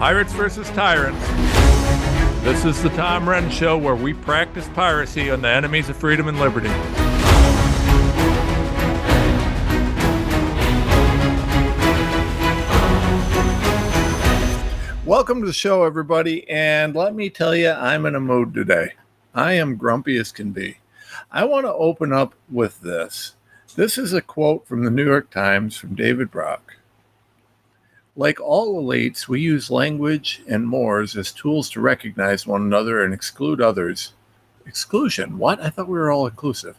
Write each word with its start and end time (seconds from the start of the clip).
Pirates 0.00 0.32
versus 0.32 0.66
Tyrants. 0.70 1.22
This 2.42 2.64
is 2.64 2.82
the 2.82 2.88
Tom 2.96 3.26
Renz 3.26 3.50
Show 3.50 3.76
where 3.76 3.94
we 3.94 4.14
practice 4.14 4.66
piracy 4.68 5.30
on 5.30 5.42
the 5.42 5.50
enemies 5.50 5.90
of 5.90 5.96
freedom 5.98 6.26
and 6.26 6.40
liberty. 6.40 6.70
Welcome 15.04 15.42
to 15.42 15.46
the 15.46 15.52
show, 15.52 15.84
everybody. 15.84 16.48
And 16.48 16.94
let 16.94 17.14
me 17.14 17.28
tell 17.28 17.54
you, 17.54 17.68
I'm 17.68 18.06
in 18.06 18.14
a 18.14 18.20
mood 18.20 18.54
today. 18.54 18.94
I 19.34 19.52
am 19.52 19.76
grumpy 19.76 20.16
as 20.16 20.32
can 20.32 20.52
be. 20.52 20.78
I 21.30 21.44
want 21.44 21.66
to 21.66 21.74
open 21.74 22.10
up 22.10 22.34
with 22.50 22.80
this. 22.80 23.34
This 23.76 23.98
is 23.98 24.14
a 24.14 24.22
quote 24.22 24.66
from 24.66 24.82
the 24.82 24.90
New 24.90 25.04
York 25.04 25.30
Times 25.30 25.76
from 25.76 25.94
David 25.94 26.30
Brock. 26.30 26.76
Like 28.16 28.40
all 28.40 28.82
elites, 28.82 29.28
we 29.28 29.40
use 29.40 29.70
language 29.70 30.42
and 30.48 30.66
mores 30.66 31.16
as 31.16 31.32
tools 31.32 31.70
to 31.70 31.80
recognize 31.80 32.46
one 32.46 32.62
another 32.62 33.04
and 33.04 33.14
exclude 33.14 33.60
others. 33.60 34.14
Exclusion? 34.66 35.38
What? 35.38 35.60
I 35.60 35.70
thought 35.70 35.88
we 35.88 35.98
were 35.98 36.10
all 36.10 36.26
inclusive. 36.26 36.76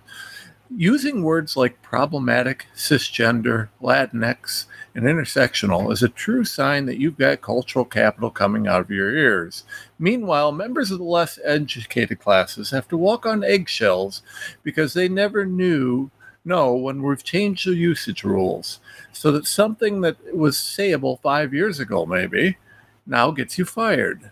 Using 0.75 1.23
words 1.23 1.57
like 1.57 1.81
problematic, 1.81 2.67
cisgender, 2.75 3.69
Latinx, 3.81 4.67
and 4.95 5.03
intersectional 5.03 5.91
is 5.91 6.01
a 6.01 6.07
true 6.09 6.45
sign 6.45 6.85
that 6.85 6.97
you've 6.97 7.17
got 7.17 7.41
cultural 7.41 7.83
capital 7.83 8.29
coming 8.29 8.67
out 8.67 8.79
of 8.79 8.89
your 8.89 9.11
ears. 9.13 9.65
Meanwhile, 9.99 10.53
members 10.53 10.91
of 10.91 10.99
the 10.99 11.03
less 11.03 11.39
educated 11.43 12.19
classes 12.19 12.71
have 12.71 12.87
to 12.87 12.97
walk 12.97 13.25
on 13.25 13.43
eggshells 13.43 14.21
because 14.63 14.93
they 14.93 15.09
never 15.09 15.45
knew 15.45 16.09
no 16.43 16.73
when 16.73 17.01
we've 17.01 17.23
changed 17.23 17.67
the 17.67 17.75
usage 17.75 18.23
rules 18.23 18.79
so 19.11 19.31
that 19.31 19.45
something 19.47 20.01
that 20.01 20.17
was 20.35 20.57
sayable 20.57 21.21
five 21.21 21.53
years 21.53 21.79
ago 21.79 22.05
maybe 22.05 22.57
now 23.05 23.31
gets 23.31 23.57
you 23.57 23.65
fired. 23.65 24.31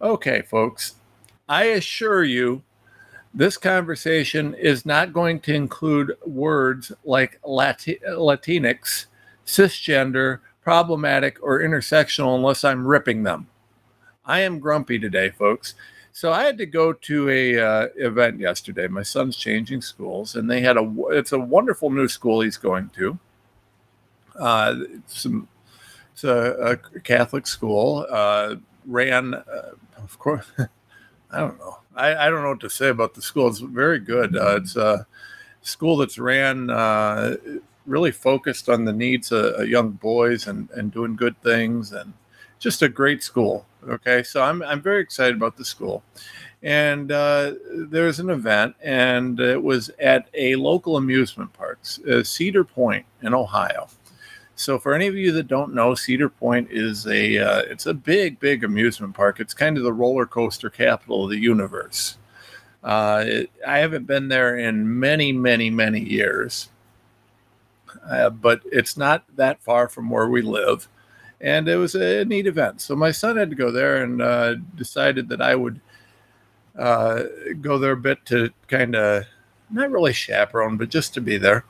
Okay, 0.00 0.42
folks, 0.42 0.96
I 1.48 1.64
assure 1.64 2.24
you 2.24 2.62
this 3.34 3.56
conversation 3.56 4.54
is 4.54 4.84
not 4.84 5.12
going 5.12 5.40
to 5.40 5.54
include 5.54 6.16
words 6.26 6.92
like 7.04 7.40
Lati- 7.42 8.02
Latinx, 8.02 9.06
cisgender, 9.46 10.40
problematic, 10.60 11.42
or 11.42 11.60
intersectional 11.60 12.36
unless 12.36 12.62
I'm 12.62 12.86
ripping 12.86 13.22
them. 13.22 13.48
I 14.24 14.40
am 14.40 14.60
grumpy 14.60 14.98
today, 14.98 15.30
folks. 15.30 15.74
So 16.12 16.30
I 16.30 16.44
had 16.44 16.58
to 16.58 16.66
go 16.66 16.92
to 16.92 17.30
a 17.30 17.58
uh, 17.58 17.88
event 17.96 18.38
yesterday. 18.38 18.86
My 18.86 19.02
son's 19.02 19.36
changing 19.36 19.80
schools, 19.80 20.36
and 20.36 20.48
they 20.48 20.60
had 20.60 20.76
a. 20.76 20.94
It's 21.08 21.32
a 21.32 21.38
wonderful 21.38 21.90
new 21.90 22.06
school 22.06 22.42
he's 22.42 22.58
going 22.58 22.90
to. 22.90 23.18
Uh, 24.38 24.74
it's, 24.94 25.22
some, 25.22 25.48
it's 26.12 26.24
a, 26.24 26.78
a 26.94 27.00
Catholic 27.00 27.46
school. 27.46 28.06
Uh, 28.10 28.56
ran, 28.86 29.34
uh, 29.34 29.70
of 29.96 30.18
course. 30.18 30.46
I 31.30 31.40
don't 31.40 31.58
know. 31.58 31.78
I, 31.96 32.26
I 32.26 32.30
don't 32.30 32.42
know 32.42 32.50
what 32.50 32.60
to 32.60 32.70
say 32.70 32.88
about 32.88 33.14
the 33.14 33.22
school. 33.22 33.48
It's 33.48 33.60
very 33.60 33.98
good. 33.98 34.36
Uh, 34.36 34.56
it's 34.56 34.76
a 34.76 35.06
school 35.62 35.96
that's 35.96 36.18
ran 36.18 36.68
uh, 36.68 37.36
really 37.86 38.10
focused 38.10 38.68
on 38.68 38.84
the 38.84 38.92
needs 38.92 39.32
of, 39.32 39.66
young 39.66 39.92
boys 39.92 40.46
and, 40.46 40.68
and 40.72 40.92
doing 40.92 41.16
good 41.16 41.40
things 41.42 41.92
and 41.92 42.12
just 42.58 42.82
a 42.82 42.88
great 42.88 43.22
school. 43.22 43.66
Okay, 43.88 44.22
so 44.22 44.42
I'm 44.42 44.62
I'm 44.62 44.80
very 44.80 45.02
excited 45.02 45.36
about 45.36 45.56
the 45.56 45.64
school, 45.64 46.04
and 46.62 47.10
uh, 47.10 47.54
there 47.72 48.04
was 48.04 48.20
an 48.20 48.30
event, 48.30 48.76
and 48.80 49.40
it 49.40 49.60
was 49.60 49.90
at 49.98 50.28
a 50.34 50.54
local 50.54 50.96
amusement 50.96 51.52
park, 51.52 51.80
uh, 52.08 52.22
Cedar 52.22 52.64
Point 52.64 53.04
in 53.22 53.34
Ohio. 53.34 53.88
So 54.54 54.78
for 54.78 54.94
any 54.94 55.08
of 55.08 55.16
you 55.16 55.32
that 55.32 55.48
don't 55.48 55.74
know, 55.74 55.94
Cedar 55.96 56.28
Point 56.28 56.68
is 56.70 57.06
a 57.06 57.38
uh, 57.38 57.62
it's 57.62 57.86
a 57.86 57.94
big, 57.94 58.38
big 58.38 58.62
amusement 58.62 59.14
park. 59.14 59.40
It's 59.40 59.54
kind 59.54 59.76
of 59.76 59.82
the 59.82 59.92
roller 59.92 60.26
coaster 60.26 60.70
capital 60.70 61.24
of 61.24 61.30
the 61.30 61.38
universe. 61.38 62.18
Uh, 62.84 63.24
it, 63.26 63.50
I 63.66 63.78
haven't 63.78 64.06
been 64.06 64.28
there 64.28 64.56
in 64.58 65.00
many, 65.00 65.32
many, 65.32 65.70
many 65.70 66.00
years, 66.00 66.68
uh, 68.08 68.30
but 68.30 68.60
it's 68.66 68.96
not 68.96 69.24
that 69.36 69.62
far 69.62 69.88
from 69.88 70.10
where 70.10 70.28
we 70.28 70.42
live, 70.42 70.88
and 71.42 71.68
it 71.68 71.76
was 71.76 71.94
a 71.94 72.24
neat 72.24 72.46
event. 72.46 72.80
So 72.80 72.96
my 72.96 73.10
son 73.10 73.36
had 73.36 73.50
to 73.50 73.56
go 73.56 73.70
there 73.70 74.02
and 74.02 74.22
uh, 74.22 74.54
decided 74.76 75.28
that 75.28 75.42
I 75.42 75.54
would 75.54 75.80
uh, 76.78 77.24
go 77.60 77.78
there 77.78 77.92
a 77.92 77.96
bit 77.96 78.24
to 78.26 78.50
kind 78.68 78.96
of 78.96 79.24
not 79.70 79.90
really 79.90 80.12
chaperone, 80.12 80.76
but 80.76 80.88
just 80.88 81.12
to 81.14 81.20
be 81.20 81.36
there 81.36 81.64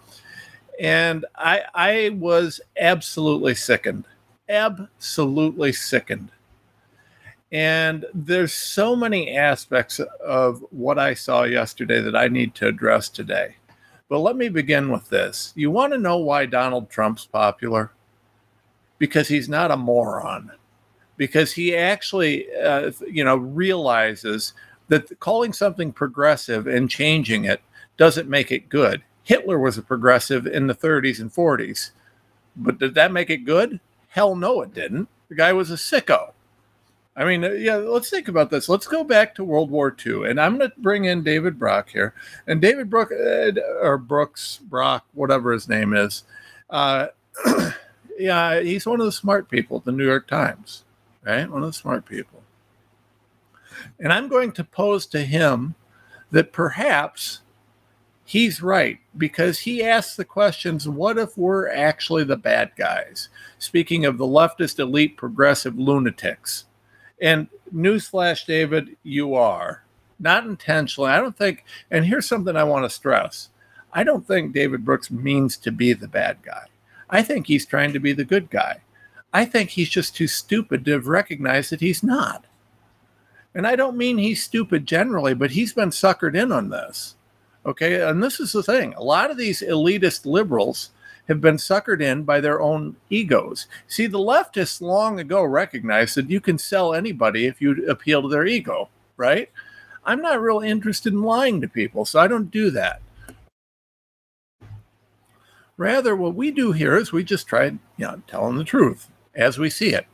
and 0.80 1.24
I 1.36 1.62
I 1.74 2.08
was 2.18 2.60
absolutely 2.78 3.54
sickened, 3.54 4.04
absolutely 4.48 5.72
sickened. 5.72 6.30
And 7.52 8.06
there's 8.14 8.52
so 8.52 8.96
many 8.96 9.36
aspects 9.36 10.00
of 10.00 10.64
what 10.70 10.98
I 10.98 11.12
saw 11.14 11.42
yesterday 11.44 12.00
that 12.00 12.16
I 12.16 12.28
need 12.28 12.54
to 12.56 12.66
address 12.66 13.10
today. 13.10 13.56
But 14.08 14.20
let 14.20 14.36
me 14.36 14.48
begin 14.48 14.90
with 14.90 15.08
this. 15.10 15.52
You 15.54 15.70
want 15.70 15.92
to 15.92 15.98
know 15.98 16.16
why 16.16 16.46
Donald 16.46 16.88
Trump's 16.88 17.26
popular? 17.26 17.92
Because 19.02 19.28
he's 19.28 19.48
not 19.48 19.70
a 19.70 19.76
moron. 19.76 20.52
Because 21.16 21.52
he 21.52 21.76
actually, 21.76 22.46
uh, 22.54 22.92
you 23.10 23.24
know, 23.24 23.36
realizes 23.36 24.54
that 24.88 25.18
calling 25.20 25.52
something 25.52 25.92
progressive 25.92 26.66
and 26.66 26.88
changing 26.88 27.44
it 27.44 27.60
doesn't 27.96 28.28
make 28.28 28.50
it 28.50 28.68
good 28.68 29.02
Hitler 29.22 29.58
was 29.58 29.78
a 29.78 29.82
progressive 29.82 30.46
in 30.46 30.66
the 30.66 30.74
30s 30.74 31.20
and 31.20 31.32
40s. 31.32 31.90
But 32.56 32.78
did 32.78 32.94
that 32.94 33.12
make 33.12 33.30
it 33.30 33.44
good? 33.44 33.80
Hell 34.08 34.34
no, 34.34 34.60
it 34.62 34.74
didn't. 34.74 35.08
The 35.28 35.34
guy 35.34 35.52
was 35.52 35.70
a 35.70 35.74
sicko. 35.74 36.32
I 37.14 37.24
mean, 37.24 37.44
uh, 37.44 37.50
yeah, 37.50 37.76
let's 37.76 38.10
think 38.10 38.28
about 38.28 38.50
this. 38.50 38.68
Let's 38.68 38.86
go 38.86 39.04
back 39.04 39.34
to 39.34 39.44
World 39.44 39.70
War 39.70 39.94
II. 40.04 40.28
And 40.28 40.40
I'm 40.40 40.58
going 40.58 40.70
to 40.70 40.76
bring 40.78 41.04
in 41.04 41.22
David 41.22 41.58
Brock 41.58 41.90
here. 41.90 42.14
And 42.46 42.60
David 42.60 42.90
Brook, 42.90 43.12
uh, 43.12 43.52
or 43.80 43.98
Brooks, 43.98 44.60
Brock, 44.64 45.04
whatever 45.12 45.52
his 45.52 45.68
name 45.68 45.94
is, 45.94 46.24
uh, 46.70 47.08
yeah, 48.22 48.60
he's 48.60 48.86
one 48.86 49.00
of 49.00 49.06
the 49.06 49.12
smart 49.12 49.50
people 49.50 49.78
at 49.78 49.84
the 49.84 49.92
New 49.92 50.06
York 50.06 50.28
Times, 50.28 50.84
right? 51.24 51.50
One 51.50 51.62
of 51.62 51.68
the 51.68 51.72
smart 51.72 52.06
people. 52.06 52.42
And 53.98 54.12
I'm 54.12 54.28
going 54.28 54.52
to 54.52 54.64
pose 54.64 55.06
to 55.06 55.22
him 55.22 55.74
that 56.30 56.52
perhaps 56.52 57.40
he's 58.24 58.62
right 58.62 59.00
because 59.18 59.58
he 59.60 59.82
asks 59.82 60.14
the 60.14 60.24
questions 60.24 60.88
what 60.88 61.18
if 61.18 61.36
we're 61.36 61.68
actually 61.68 62.22
the 62.24 62.36
bad 62.36 62.70
guys? 62.76 63.28
Speaking 63.58 64.04
of 64.04 64.18
the 64.18 64.24
leftist 64.24 64.78
elite 64.78 65.16
progressive 65.16 65.76
lunatics. 65.76 66.66
And 67.20 67.48
newsflash, 67.74 68.46
David, 68.46 68.96
you 69.02 69.34
are. 69.34 69.82
Not 70.20 70.44
intentionally. 70.44 71.10
I 71.10 71.18
don't 71.18 71.36
think, 71.36 71.64
and 71.90 72.04
here's 72.04 72.28
something 72.28 72.56
I 72.56 72.64
want 72.64 72.84
to 72.84 72.90
stress 72.90 73.48
I 73.94 74.04
don't 74.04 74.26
think 74.26 74.54
David 74.54 74.84
Brooks 74.84 75.10
means 75.10 75.58
to 75.58 75.70
be 75.70 75.92
the 75.92 76.08
bad 76.08 76.38
guy. 76.42 76.64
I 77.12 77.22
think 77.22 77.46
he's 77.46 77.66
trying 77.66 77.92
to 77.92 78.00
be 78.00 78.12
the 78.12 78.24
good 78.24 78.50
guy. 78.50 78.80
I 79.32 79.44
think 79.44 79.70
he's 79.70 79.90
just 79.90 80.16
too 80.16 80.26
stupid 80.26 80.84
to 80.84 80.92
have 80.92 81.06
recognized 81.06 81.70
that 81.70 81.80
he's 81.80 82.02
not. 82.02 82.46
And 83.54 83.66
I 83.66 83.76
don't 83.76 83.98
mean 83.98 84.16
he's 84.16 84.42
stupid 84.42 84.86
generally, 84.86 85.34
but 85.34 85.50
he's 85.50 85.74
been 85.74 85.90
suckered 85.90 86.34
in 86.34 86.50
on 86.50 86.70
this. 86.70 87.16
Okay. 87.66 88.00
And 88.00 88.22
this 88.22 88.40
is 88.40 88.52
the 88.52 88.62
thing 88.62 88.94
a 88.94 89.02
lot 89.02 89.30
of 89.30 89.36
these 89.36 89.60
elitist 89.60 90.26
liberals 90.26 90.90
have 91.28 91.40
been 91.40 91.56
suckered 91.56 92.00
in 92.00 92.24
by 92.24 92.40
their 92.40 92.60
own 92.60 92.96
egos. 93.10 93.68
See, 93.86 94.06
the 94.06 94.18
leftists 94.18 94.80
long 94.80 95.20
ago 95.20 95.44
recognized 95.44 96.16
that 96.16 96.30
you 96.30 96.40
can 96.40 96.58
sell 96.58 96.94
anybody 96.94 97.46
if 97.46 97.60
you 97.60 97.86
appeal 97.88 98.22
to 98.22 98.28
their 98.28 98.46
ego, 98.46 98.88
right? 99.16 99.50
I'm 100.04 100.20
not 100.20 100.40
real 100.40 100.60
interested 100.60 101.12
in 101.12 101.22
lying 101.22 101.60
to 101.60 101.68
people, 101.68 102.04
so 102.04 102.18
I 102.18 102.26
don't 102.26 102.50
do 102.50 102.70
that. 102.70 103.00
Rather, 105.82 106.14
what 106.14 106.36
we 106.36 106.52
do 106.52 106.70
here 106.70 106.96
is 106.96 107.10
we 107.10 107.24
just 107.24 107.48
try, 107.48 107.64
you 107.64 107.80
know, 107.98 108.22
telling 108.28 108.56
the 108.56 108.62
truth 108.62 109.10
as 109.34 109.58
we 109.58 109.68
see 109.68 109.88
it. 109.88 110.06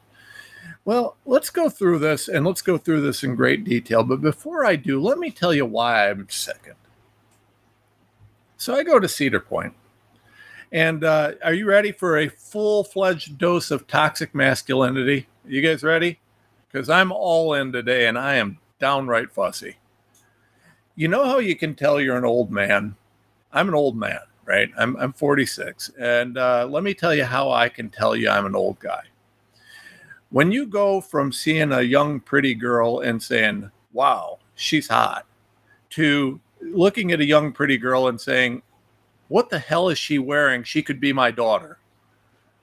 Well, 0.87 1.19
let's 1.26 1.50
go 1.50 1.69
through 1.69 1.98
this 1.98 2.26
and 2.26 2.46
let's 2.46 2.62
go 2.62 2.78
through 2.78 3.02
this 3.02 3.22
in 3.22 3.34
great 3.34 3.64
detail. 3.64 4.02
But 4.02 4.22
before 4.22 4.64
I 4.64 4.76
do, 4.76 4.98
let 4.98 5.19
me 5.19 5.31
tell 5.31 5.52
you 5.52 5.66
why 5.66 6.08
I'm 6.08 6.26
second. 6.31 6.76
So 8.56 8.75
I 8.76 8.82
go 8.82 8.98
to 8.98 9.06
Cedar 9.06 9.40
Point. 9.40 9.75
And 10.72 11.04
uh, 11.04 11.32
are 11.44 11.52
you 11.52 11.66
ready 11.66 11.93
for 11.93 12.16
a 12.16 12.28
full 12.28 12.82
fledged 12.82 13.37
dose 13.37 13.70
of 13.70 13.87
toxic 13.87 14.34
masculinity? 14.34 15.26
You 15.46 15.60
guys 15.60 15.82
ready? 15.82 16.19
Because 16.72 16.88
I'm 16.88 17.12
all 17.12 17.52
in 17.52 17.72
today 17.72 18.06
and 18.06 18.16
I 18.16 18.37
am 18.37 18.56
downright 18.81 19.32
fussy. 19.32 19.76
You 20.96 21.08
know 21.08 21.26
how 21.26 21.40
you 21.40 21.56
can 21.56 21.75
tell 21.75 22.00
you're 22.00 22.16
an 22.16 22.25
old 22.25 22.50
man? 22.50 22.96
I'm 23.52 23.69
an 23.69 23.75
old 23.75 23.98
man, 23.98 24.20
right? 24.48 24.70
I'm, 24.78 24.96
I'm 24.96 25.12
46. 25.12 25.90
And 26.00 26.38
uh, 26.38 26.66
let 26.68 26.82
me 26.82 26.94
tell 26.94 27.14
you 27.14 27.24
how 27.24 27.50
I 27.52 27.68
can 27.68 27.90
tell 27.90 28.16
you 28.16 28.30
I'm 28.30 28.46
an 28.46 28.56
old 28.56 28.80
guy. 28.80 29.02
When 30.30 30.50
you 30.50 30.66
go 30.66 31.00
from 31.00 31.32
seeing 31.32 31.72
a 31.72 31.82
young, 31.82 32.18
pretty 32.18 32.54
girl 32.54 33.00
and 33.00 33.22
saying, 33.22 33.70
wow, 33.92 34.38
she's 34.54 34.88
hot, 34.88 35.26
to 35.90 36.40
looking 36.60 37.12
at 37.12 37.20
a 37.20 37.24
young, 37.24 37.52
pretty 37.52 37.78
girl 37.78 38.08
and 38.08 38.20
saying, 38.20 38.62
What 39.28 39.50
the 39.50 39.58
hell 39.58 39.88
is 39.88 39.98
she 39.98 40.18
wearing? 40.18 40.62
She 40.62 40.82
could 40.82 41.00
be 41.00 41.12
my 41.12 41.30
daughter. 41.30 41.78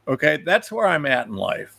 Okay, 0.07 0.37
that's 0.45 0.71
where 0.71 0.87
I'm 0.87 1.05
at 1.05 1.27
in 1.27 1.35
life. 1.35 1.75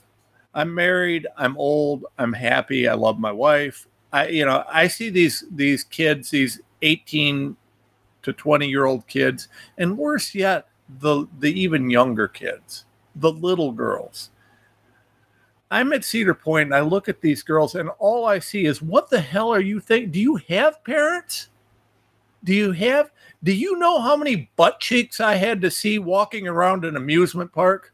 I'm 0.54 0.74
married, 0.74 1.26
I'm 1.36 1.56
old, 1.58 2.06
I'm 2.18 2.32
happy, 2.32 2.88
I 2.88 2.94
love 2.94 3.18
my 3.18 3.32
wife. 3.32 3.86
I 4.12 4.28
you 4.28 4.44
know, 4.44 4.64
I 4.68 4.88
see 4.88 5.10
these 5.10 5.44
these 5.50 5.84
kids, 5.84 6.30
these 6.30 6.60
18 6.82 7.56
to 8.26 8.32
20 8.32 8.68
year 8.68 8.84
old 8.84 9.06
kids, 9.06 9.48
and 9.78 9.96
worse 9.96 10.34
yet, 10.34 10.68
the 11.00 11.26
the 11.38 11.58
even 11.58 11.88
younger 11.88 12.28
kids, 12.28 12.84
the 13.14 13.30
little 13.32 13.72
girls. 13.72 14.30
I'm 15.70 15.92
at 15.92 16.04
Cedar 16.04 16.34
Point 16.34 16.66
and 16.66 16.74
I 16.74 16.80
look 16.80 17.08
at 17.08 17.20
these 17.20 17.42
girls 17.42 17.74
and 17.74 17.90
all 17.98 18.24
I 18.24 18.38
see 18.38 18.66
is 18.66 18.82
what 18.82 19.10
the 19.10 19.20
hell 19.20 19.52
are 19.52 19.60
you 19.60 19.80
think? 19.80 20.12
Do 20.12 20.20
you 20.20 20.36
have 20.48 20.84
parents? 20.84 21.48
Do 22.44 22.54
you 22.54 22.72
have 22.72 23.10
do 23.42 23.52
you 23.52 23.76
know 23.76 24.00
how 24.00 24.16
many 24.16 24.50
butt 24.56 24.80
cheeks 24.80 25.20
I 25.20 25.34
had 25.34 25.60
to 25.62 25.70
see 25.70 25.98
walking 25.98 26.46
around 26.46 26.84
an 26.84 26.96
amusement 26.96 27.52
park? 27.52 27.92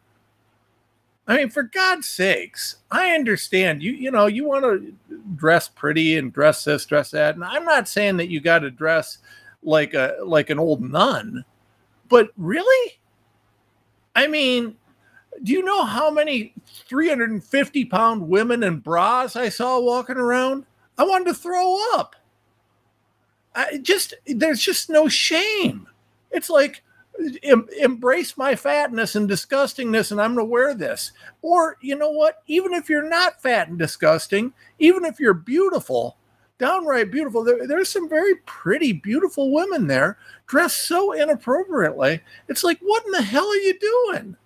I 1.27 1.37
mean, 1.37 1.51
for 1.51 1.63
God's 1.63 2.09
sakes, 2.09 2.77
I 2.91 3.15
understand 3.15 3.83
you. 3.83 3.93
You 3.93 4.11
know, 4.11 4.27
you 4.27 4.45
want 4.45 4.65
to 4.65 4.93
dress 5.37 5.69
pretty 5.69 6.17
and 6.17 6.33
dress 6.33 6.65
this, 6.65 6.85
dress 6.85 7.13
that, 7.13 7.37
and 7.37 7.45
I'm 7.45 7.65
not 7.65 7.89
saying 7.89 8.17
that 8.17 8.29
you 8.29 8.41
got 8.41 8.61
to 8.61 8.71
dress 8.71 9.19
like 9.63 9.95
a 9.95 10.17
like 10.25 10.51
an 10.51 10.59
old 10.59 10.83
nun, 10.83 11.45
but 12.09 12.31
really, 12.37 13.01
I 14.15 14.27
mean, 14.27 14.77
do 15.43 15.53
you 15.53 15.65
know 15.65 15.85
how 15.85 16.11
many 16.11 16.55
350 16.89 17.85
pound 17.87 18.29
women 18.29 18.63
in 18.63 18.79
bras 18.79 19.37
I 19.37 19.49
saw 19.49 19.81
walking 19.81 20.17
around? 20.17 20.67
I 20.99 21.05
wanted 21.05 21.27
to 21.27 21.35
throw 21.35 21.79
up. 21.95 22.17
I 23.55 23.79
just 23.79 24.15
there's 24.27 24.61
just 24.61 24.91
no 24.91 25.09
shame. 25.09 25.87
It's 26.31 26.51
like 26.51 26.83
em- 27.43 27.69
embrace 27.79 28.37
my 28.37 28.55
fatness 28.55 29.17
and 29.17 29.29
disgustingness, 29.29 30.11
and 30.13 30.21
I'm 30.21 30.37
to 30.37 30.45
wear 30.45 30.75
this. 30.75 31.13
Or 31.43 31.77
you 31.81 31.97
know 31.97 32.11
what? 32.11 32.43
Even 32.47 32.73
if 32.73 32.89
you're 32.89 33.09
not 33.09 33.43
fat 33.43 33.69
and 33.69 33.79
disgusting, 33.79 34.53
even 34.79 35.05
if 35.05 35.21
you're 35.21 35.35
beautiful, 35.35 36.17
downright 36.63 37.11
beautiful, 37.11 37.43
there, 37.43 37.67
there's 37.67 37.89
some 37.89 38.09
very 38.09 38.37
pretty, 38.47 38.93
beautiful 38.93 39.51
women 39.51 39.89
there 39.89 40.17
dressed 40.47 40.87
so 40.87 41.11
inappropriately. 41.13 42.21
It's 42.49 42.63
like, 42.63 42.79
what 42.81 43.05
in 43.05 43.11
the 43.11 43.23
hell 43.23 43.49
are 43.49 43.57
you 43.57 43.77
doing? 43.81 44.37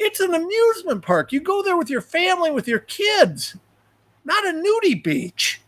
It's 0.00 0.18
an 0.18 0.34
amusement 0.34 1.02
park. 1.02 1.30
You 1.30 1.40
go 1.42 1.62
there 1.62 1.76
with 1.76 1.90
your 1.90 2.00
family, 2.00 2.50
with 2.50 2.66
your 2.66 2.80
kids, 2.80 3.56
not 4.24 4.44
a 4.44 4.50
nudie 4.50 5.00
beach. 5.00 5.60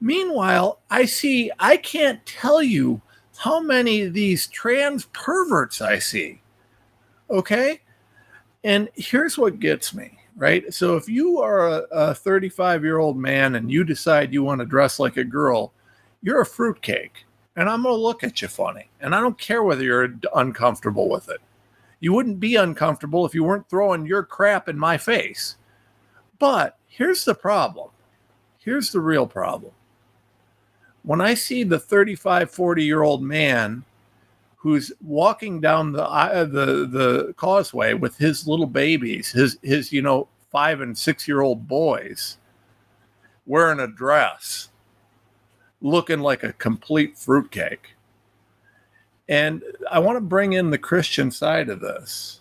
Meanwhile, 0.00 0.78
I 0.88 1.06
see, 1.06 1.50
I 1.58 1.78
can't 1.78 2.24
tell 2.26 2.62
you 2.62 3.02
how 3.38 3.58
many 3.58 4.02
of 4.02 4.12
these 4.12 4.46
trans 4.46 5.06
perverts 5.06 5.80
I 5.80 5.98
see. 5.98 6.42
Okay. 7.28 7.80
And 8.62 8.88
here's 8.94 9.36
what 9.36 9.58
gets 9.58 9.92
me, 9.94 10.15
right? 10.36 10.72
So 10.72 10.96
if 10.96 11.08
you 11.08 11.40
are 11.40 11.86
a 11.90 12.14
35 12.14 12.84
year 12.84 12.98
old 12.98 13.16
man 13.16 13.54
and 13.54 13.70
you 13.70 13.84
decide 13.84 14.32
you 14.32 14.42
want 14.42 14.60
to 14.60 14.66
dress 14.66 14.98
like 14.98 15.16
a 15.16 15.24
girl, 15.24 15.72
you're 16.22 16.42
a 16.42 16.46
fruitcake. 16.46 17.24
And 17.56 17.68
I'm 17.68 17.82
going 17.82 17.94
to 17.94 18.00
look 18.00 18.22
at 18.22 18.42
you 18.42 18.48
funny. 18.48 18.88
And 19.00 19.14
I 19.14 19.20
don't 19.20 19.38
care 19.38 19.62
whether 19.62 19.82
you're 19.82 20.14
uncomfortable 20.34 21.08
with 21.08 21.30
it. 21.30 21.40
You 22.00 22.12
wouldn't 22.12 22.38
be 22.38 22.56
uncomfortable 22.56 23.24
if 23.24 23.34
you 23.34 23.42
weren't 23.42 23.68
throwing 23.70 24.04
your 24.04 24.22
crap 24.22 24.68
in 24.68 24.78
my 24.78 24.98
face. 24.98 25.56
But 26.38 26.76
here's 26.86 27.24
the 27.24 27.34
problem. 27.34 27.88
Here's 28.58 28.90
the 28.92 29.00
real 29.00 29.26
problem 29.26 29.72
when 31.06 31.20
I 31.20 31.34
see 31.34 31.62
the 31.62 31.78
35, 31.78 32.50
40 32.50 32.84
year 32.84 33.02
old 33.02 33.22
man 33.22 33.84
who's 34.66 34.90
walking 35.00 35.60
down 35.60 35.92
the 35.92 36.02
uh, 36.02 36.42
the 36.42 36.88
the 36.90 37.32
causeway 37.36 37.94
with 37.94 38.16
his 38.16 38.48
little 38.48 38.66
babies, 38.66 39.30
his 39.30 39.56
his 39.62 39.92
you 39.92 40.02
know 40.02 40.26
five 40.50 40.80
and 40.80 40.98
six 40.98 41.28
year 41.28 41.40
old 41.40 41.68
boys, 41.68 42.36
wearing 43.46 43.78
a 43.78 43.86
dress, 43.86 44.70
looking 45.80 46.18
like 46.18 46.42
a 46.42 46.52
complete 46.54 47.16
fruitcake. 47.16 47.90
And 49.28 49.62
I 49.88 50.00
want 50.00 50.16
to 50.16 50.20
bring 50.20 50.54
in 50.54 50.70
the 50.70 50.78
Christian 50.78 51.30
side 51.30 51.68
of 51.68 51.78
this. 51.78 52.40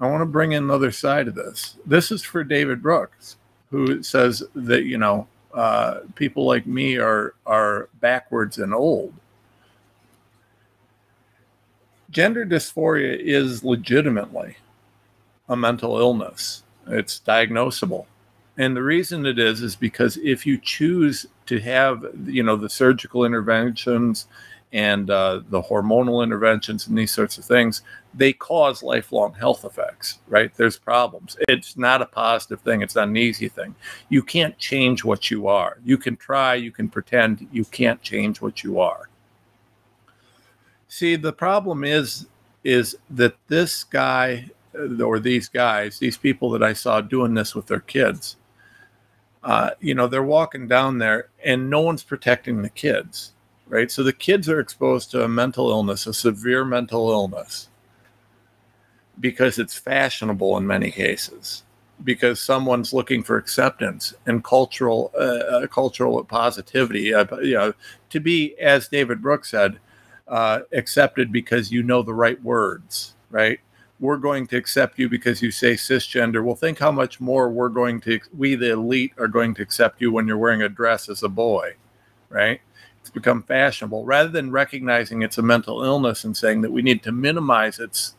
I 0.00 0.10
want 0.10 0.22
to 0.22 0.26
bring 0.26 0.50
in 0.50 0.64
another 0.64 0.90
side 0.90 1.28
of 1.28 1.36
this. 1.36 1.76
This 1.86 2.10
is 2.10 2.24
for 2.24 2.42
David 2.42 2.82
Brooks, 2.82 3.36
who 3.70 4.02
says 4.02 4.42
that 4.56 4.82
you 4.82 4.98
know 4.98 5.28
uh, 5.54 6.00
people 6.16 6.44
like 6.44 6.66
me 6.66 6.96
are 6.96 7.34
are 7.46 7.88
backwards 8.00 8.58
and 8.58 8.74
old. 8.74 9.14
Gender 12.12 12.44
dysphoria 12.44 13.18
is 13.18 13.64
legitimately 13.64 14.58
a 15.48 15.56
mental 15.56 15.98
illness. 15.98 16.62
It's 16.86 17.22
diagnosable. 17.26 18.04
And 18.58 18.76
the 18.76 18.82
reason 18.82 19.24
it 19.24 19.38
is 19.38 19.62
is 19.62 19.74
because 19.74 20.18
if 20.18 20.44
you 20.44 20.58
choose 20.58 21.24
to 21.46 21.58
have, 21.60 22.04
you 22.26 22.42
know, 22.42 22.56
the 22.56 22.68
surgical 22.68 23.24
interventions 23.24 24.26
and 24.74 25.08
uh, 25.08 25.40
the 25.48 25.62
hormonal 25.62 26.22
interventions 26.22 26.86
and 26.86 26.98
these 26.98 27.12
sorts 27.12 27.38
of 27.38 27.46
things, 27.46 27.80
they 28.12 28.34
cause 28.34 28.82
lifelong 28.82 29.32
health 29.32 29.64
effects, 29.64 30.18
right? 30.28 30.54
There's 30.54 30.78
problems. 30.78 31.38
It's 31.48 31.78
not 31.78 32.02
a 32.02 32.06
positive 32.06 32.60
thing, 32.60 32.82
it's 32.82 32.94
not 32.94 33.08
an 33.08 33.16
easy 33.16 33.48
thing. 33.48 33.74
You 34.10 34.22
can't 34.22 34.58
change 34.58 35.02
what 35.02 35.30
you 35.30 35.46
are. 35.46 35.78
You 35.82 35.96
can 35.96 36.16
try, 36.16 36.56
you 36.56 36.72
can 36.72 36.90
pretend, 36.90 37.48
you 37.52 37.64
can't 37.64 38.02
change 38.02 38.42
what 38.42 38.62
you 38.62 38.80
are. 38.80 39.08
See, 40.92 41.16
the 41.16 41.32
problem 41.32 41.84
is 41.84 42.26
is 42.64 42.96
that 43.10 43.34
this 43.48 43.82
guy 43.82 44.50
uh, 44.78 45.02
or 45.02 45.18
these 45.18 45.48
guys, 45.48 45.98
these 45.98 46.16
people 46.16 46.50
that 46.50 46.62
I 46.62 46.74
saw 46.74 47.00
doing 47.00 47.34
this 47.34 47.54
with 47.54 47.66
their 47.66 47.80
kids, 47.80 48.36
uh, 49.42 49.70
you 49.80 49.94
know, 49.94 50.06
they're 50.06 50.22
walking 50.22 50.68
down 50.68 50.98
there 50.98 51.28
and 51.44 51.70
no 51.70 51.80
one's 51.80 52.02
protecting 52.02 52.62
the 52.62 52.70
kids 52.70 53.32
right? 53.72 53.90
So 53.90 54.02
the 54.02 54.12
kids 54.12 54.50
are 54.50 54.60
exposed 54.60 55.10
to 55.12 55.24
a 55.24 55.28
mental 55.28 55.70
illness, 55.70 56.06
a 56.06 56.12
severe 56.12 56.62
mental 56.62 57.10
illness, 57.10 57.70
because 59.18 59.58
it's 59.58 59.74
fashionable 59.74 60.58
in 60.58 60.66
many 60.66 60.90
cases, 60.90 61.62
because 62.04 62.38
someone's 62.38 62.92
looking 62.92 63.22
for 63.22 63.38
acceptance 63.38 64.12
and 64.26 64.44
cultural 64.44 65.10
uh, 65.18 65.62
uh 65.62 65.66
cultural 65.68 66.22
positivity. 66.22 67.14
Uh, 67.14 67.24
you 67.38 67.54
know, 67.54 67.72
to 68.10 68.20
be, 68.20 68.54
as 68.60 68.88
David 68.88 69.22
Brooks 69.22 69.50
said, 69.50 69.78
uh, 70.32 70.62
accepted 70.72 71.30
because 71.30 71.70
you 71.70 71.84
know 71.84 72.02
the 72.02 72.14
right 72.14 72.42
words, 72.42 73.14
right? 73.30 73.60
We're 74.00 74.16
going 74.16 74.48
to 74.48 74.56
accept 74.56 74.98
you 74.98 75.08
because 75.08 75.40
you 75.40 75.52
say 75.52 75.74
cisgender. 75.74 76.42
Well, 76.42 76.56
think 76.56 76.80
how 76.80 76.90
much 76.90 77.20
more 77.20 77.48
we're 77.48 77.68
going 77.68 78.00
to, 78.00 78.18
we 78.36 78.56
the 78.56 78.72
elite 78.72 79.12
are 79.18 79.28
going 79.28 79.54
to 79.54 79.62
accept 79.62 80.00
you 80.00 80.10
when 80.10 80.26
you're 80.26 80.38
wearing 80.38 80.62
a 80.62 80.68
dress 80.68 81.08
as 81.08 81.22
a 81.22 81.28
boy, 81.28 81.76
right? 82.28 82.60
it's 83.02 83.10
become 83.10 83.42
fashionable 83.42 84.04
rather 84.04 84.28
than 84.28 84.52
recognizing 84.52 85.22
it's 85.22 85.36
a 85.36 85.42
mental 85.42 85.82
illness 85.82 86.22
and 86.22 86.36
saying 86.36 86.60
that 86.60 86.70
we 86.70 86.82
need 86.82 87.02
to 87.02 87.10
minimize 87.10 87.80
its 87.80 88.14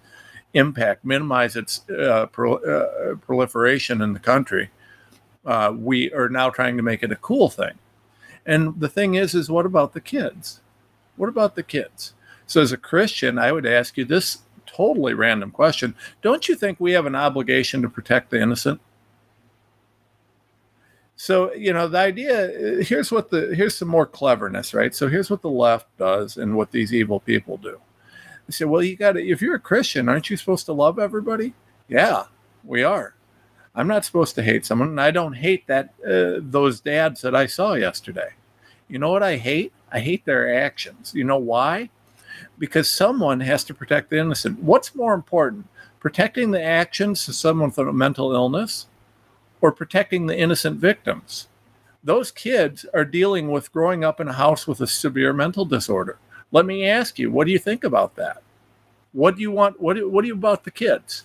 impact, 0.53 1.05
minimize 1.05 1.55
its 1.55 1.89
uh, 1.89 2.25
pro, 2.25 2.55
uh, 2.55 3.15
proliferation 3.15 4.01
in 4.01 4.12
the 4.12 4.20
country. 4.20 4.70
Uh, 5.46 5.74
we 5.74 6.12
are 6.12 6.27
now 6.27 6.50
trying 6.50 6.75
to 6.75 6.84
make 6.84 7.01
it 7.01 7.13
a 7.13 7.17
cool 7.17 7.50
thing. 7.50 7.72
And 8.46 8.77
the 8.77 8.89
thing 8.89 9.15
is, 9.15 9.34
is 9.36 9.50
what 9.50 9.65
about 9.65 9.93
the 9.93 10.01
kids? 10.01 10.60
What 11.15 11.29
about 11.29 11.55
the 11.55 11.63
kids? 11.63 12.13
So, 12.46 12.62
as 12.62 12.72
a 12.72 12.77
Christian, 12.77 13.38
I 13.39 13.51
would 13.51 13.65
ask 13.65 13.98
you 13.98 14.05
this 14.05 14.39
totally 14.65 15.13
random 15.13 15.51
question 15.51 15.96
Don't 16.22 16.48
you 16.48 16.55
think 16.55 16.79
we 16.79 16.93
have 16.93 17.05
an 17.05 17.15
obligation 17.15 17.82
to 17.82 17.89
protect 17.89 18.29
the 18.29 18.41
innocent? 18.41 18.82
So 21.15 21.53
you 21.53 21.72
know 21.74 21.88
the 21.88 22.00
idea. 22.00 22.84
Here's 22.84 23.12
what 23.12 23.29
the 23.29 23.55
here's 23.55 23.77
some 23.77 23.88
more 23.88 24.05
cleverness, 24.05 24.74
right? 24.74 24.93
So 24.93 25.08
here's 25.08 25.29
what 25.29 25.41
the 25.41 25.50
left 25.50 25.88
does 25.98 26.38
and 26.38 26.55
what 26.58 26.72
these 26.72 26.93
evil 26.93 27.20
people 27.20 27.58
do. 27.58 27.79
They 28.48 28.51
say, 28.51 28.65
well, 28.65 28.84
you 28.84 28.98
got 28.98 29.13
to. 29.13 29.25
If 29.25 29.41
you're 29.41 29.55
a 29.55 29.60
Christian, 29.60 30.10
aren't 30.10 30.29
you 30.29 30.38
supposed 30.38 30.65
to 30.65 30.74
love 30.74 31.00
everybody? 31.00 31.53
Yeah, 31.88 32.25
we 32.63 32.84
are. 32.84 33.15
I'm 33.75 33.88
not 33.88 34.05
supposed 34.05 34.36
to 34.36 34.43
hate 34.43 34.65
someone, 34.65 34.89
and 34.89 35.01
I 35.01 35.12
don't 35.12 35.34
hate 35.34 35.65
that 35.67 35.93
uh, 36.05 36.41
those 36.41 36.82
dads 36.82 37.22
that 37.22 37.36
I 37.36 37.46
saw 37.46 37.74
yesterday. 37.74 38.32
You 38.88 39.00
know 39.00 39.10
what 39.10 39.24
I 39.24 39.38
hate? 39.38 39.72
I 39.93 40.00
hate 40.00 40.25
their 40.25 40.53
actions. 40.53 41.13
You 41.15 41.23
know 41.23 41.38
why? 41.38 41.89
Because 42.57 42.89
someone 42.89 43.39
has 43.41 43.63
to 43.65 43.73
protect 43.73 44.09
the 44.09 44.17
innocent. 44.17 44.59
What's 44.59 44.95
more 44.95 45.13
important, 45.13 45.67
protecting 46.00 46.51
the 46.51 46.62
actions 46.62 47.27
of 47.29 47.35
someone 47.35 47.69
with 47.69 47.77
a 47.77 47.93
mental 47.93 48.33
illness 48.33 48.88
or 49.62 49.71
protecting 49.71 50.25
the 50.25 50.38
innocent 50.38 50.77
victims. 50.77 51.47
Those 52.03 52.31
kids 52.31 52.85
are 52.93 53.05
dealing 53.05 53.50
with 53.50 53.71
growing 53.71 54.03
up 54.03 54.19
in 54.19 54.27
a 54.27 54.33
house 54.33 54.67
with 54.67 54.81
a 54.81 54.88
severe 54.88 55.31
mental 55.31 55.63
disorder. 55.63 56.17
Let 56.51 56.65
me 56.65 56.85
ask 56.85 57.17
you, 57.17 57.31
what 57.31 57.47
do 57.47 57.53
you 57.53 57.59
think 57.59 57.85
about 57.85 58.15
that? 58.15 58.43
What 59.13 59.35
do 59.35 59.41
you 59.41 59.51
want? 59.51 59.79
What, 59.79 60.12
what 60.12 60.21
do 60.23 60.27
you 60.27 60.33
about 60.33 60.65
the 60.65 60.71
kids? 60.71 61.23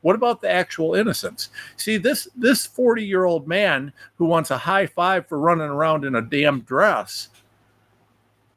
What 0.00 0.16
about 0.16 0.40
the 0.40 0.50
actual 0.50 0.94
innocence? 0.94 1.50
See, 1.76 1.96
this 1.96 2.28
this 2.34 2.64
40 2.64 3.04
year 3.04 3.24
old 3.24 3.46
man 3.46 3.92
who 4.16 4.24
wants 4.24 4.50
a 4.50 4.58
high 4.58 4.86
five 4.86 5.26
for 5.26 5.38
running 5.38 5.68
around 5.68 6.04
in 6.04 6.14
a 6.14 6.22
damn 6.22 6.60
dress, 6.60 7.28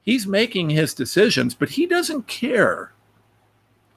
he's 0.07 0.25
making 0.25 0.69
his 0.69 0.93
decisions, 0.93 1.53
but 1.53 1.67
he 1.67 1.85
doesn't 1.85 2.27
care 2.27 2.93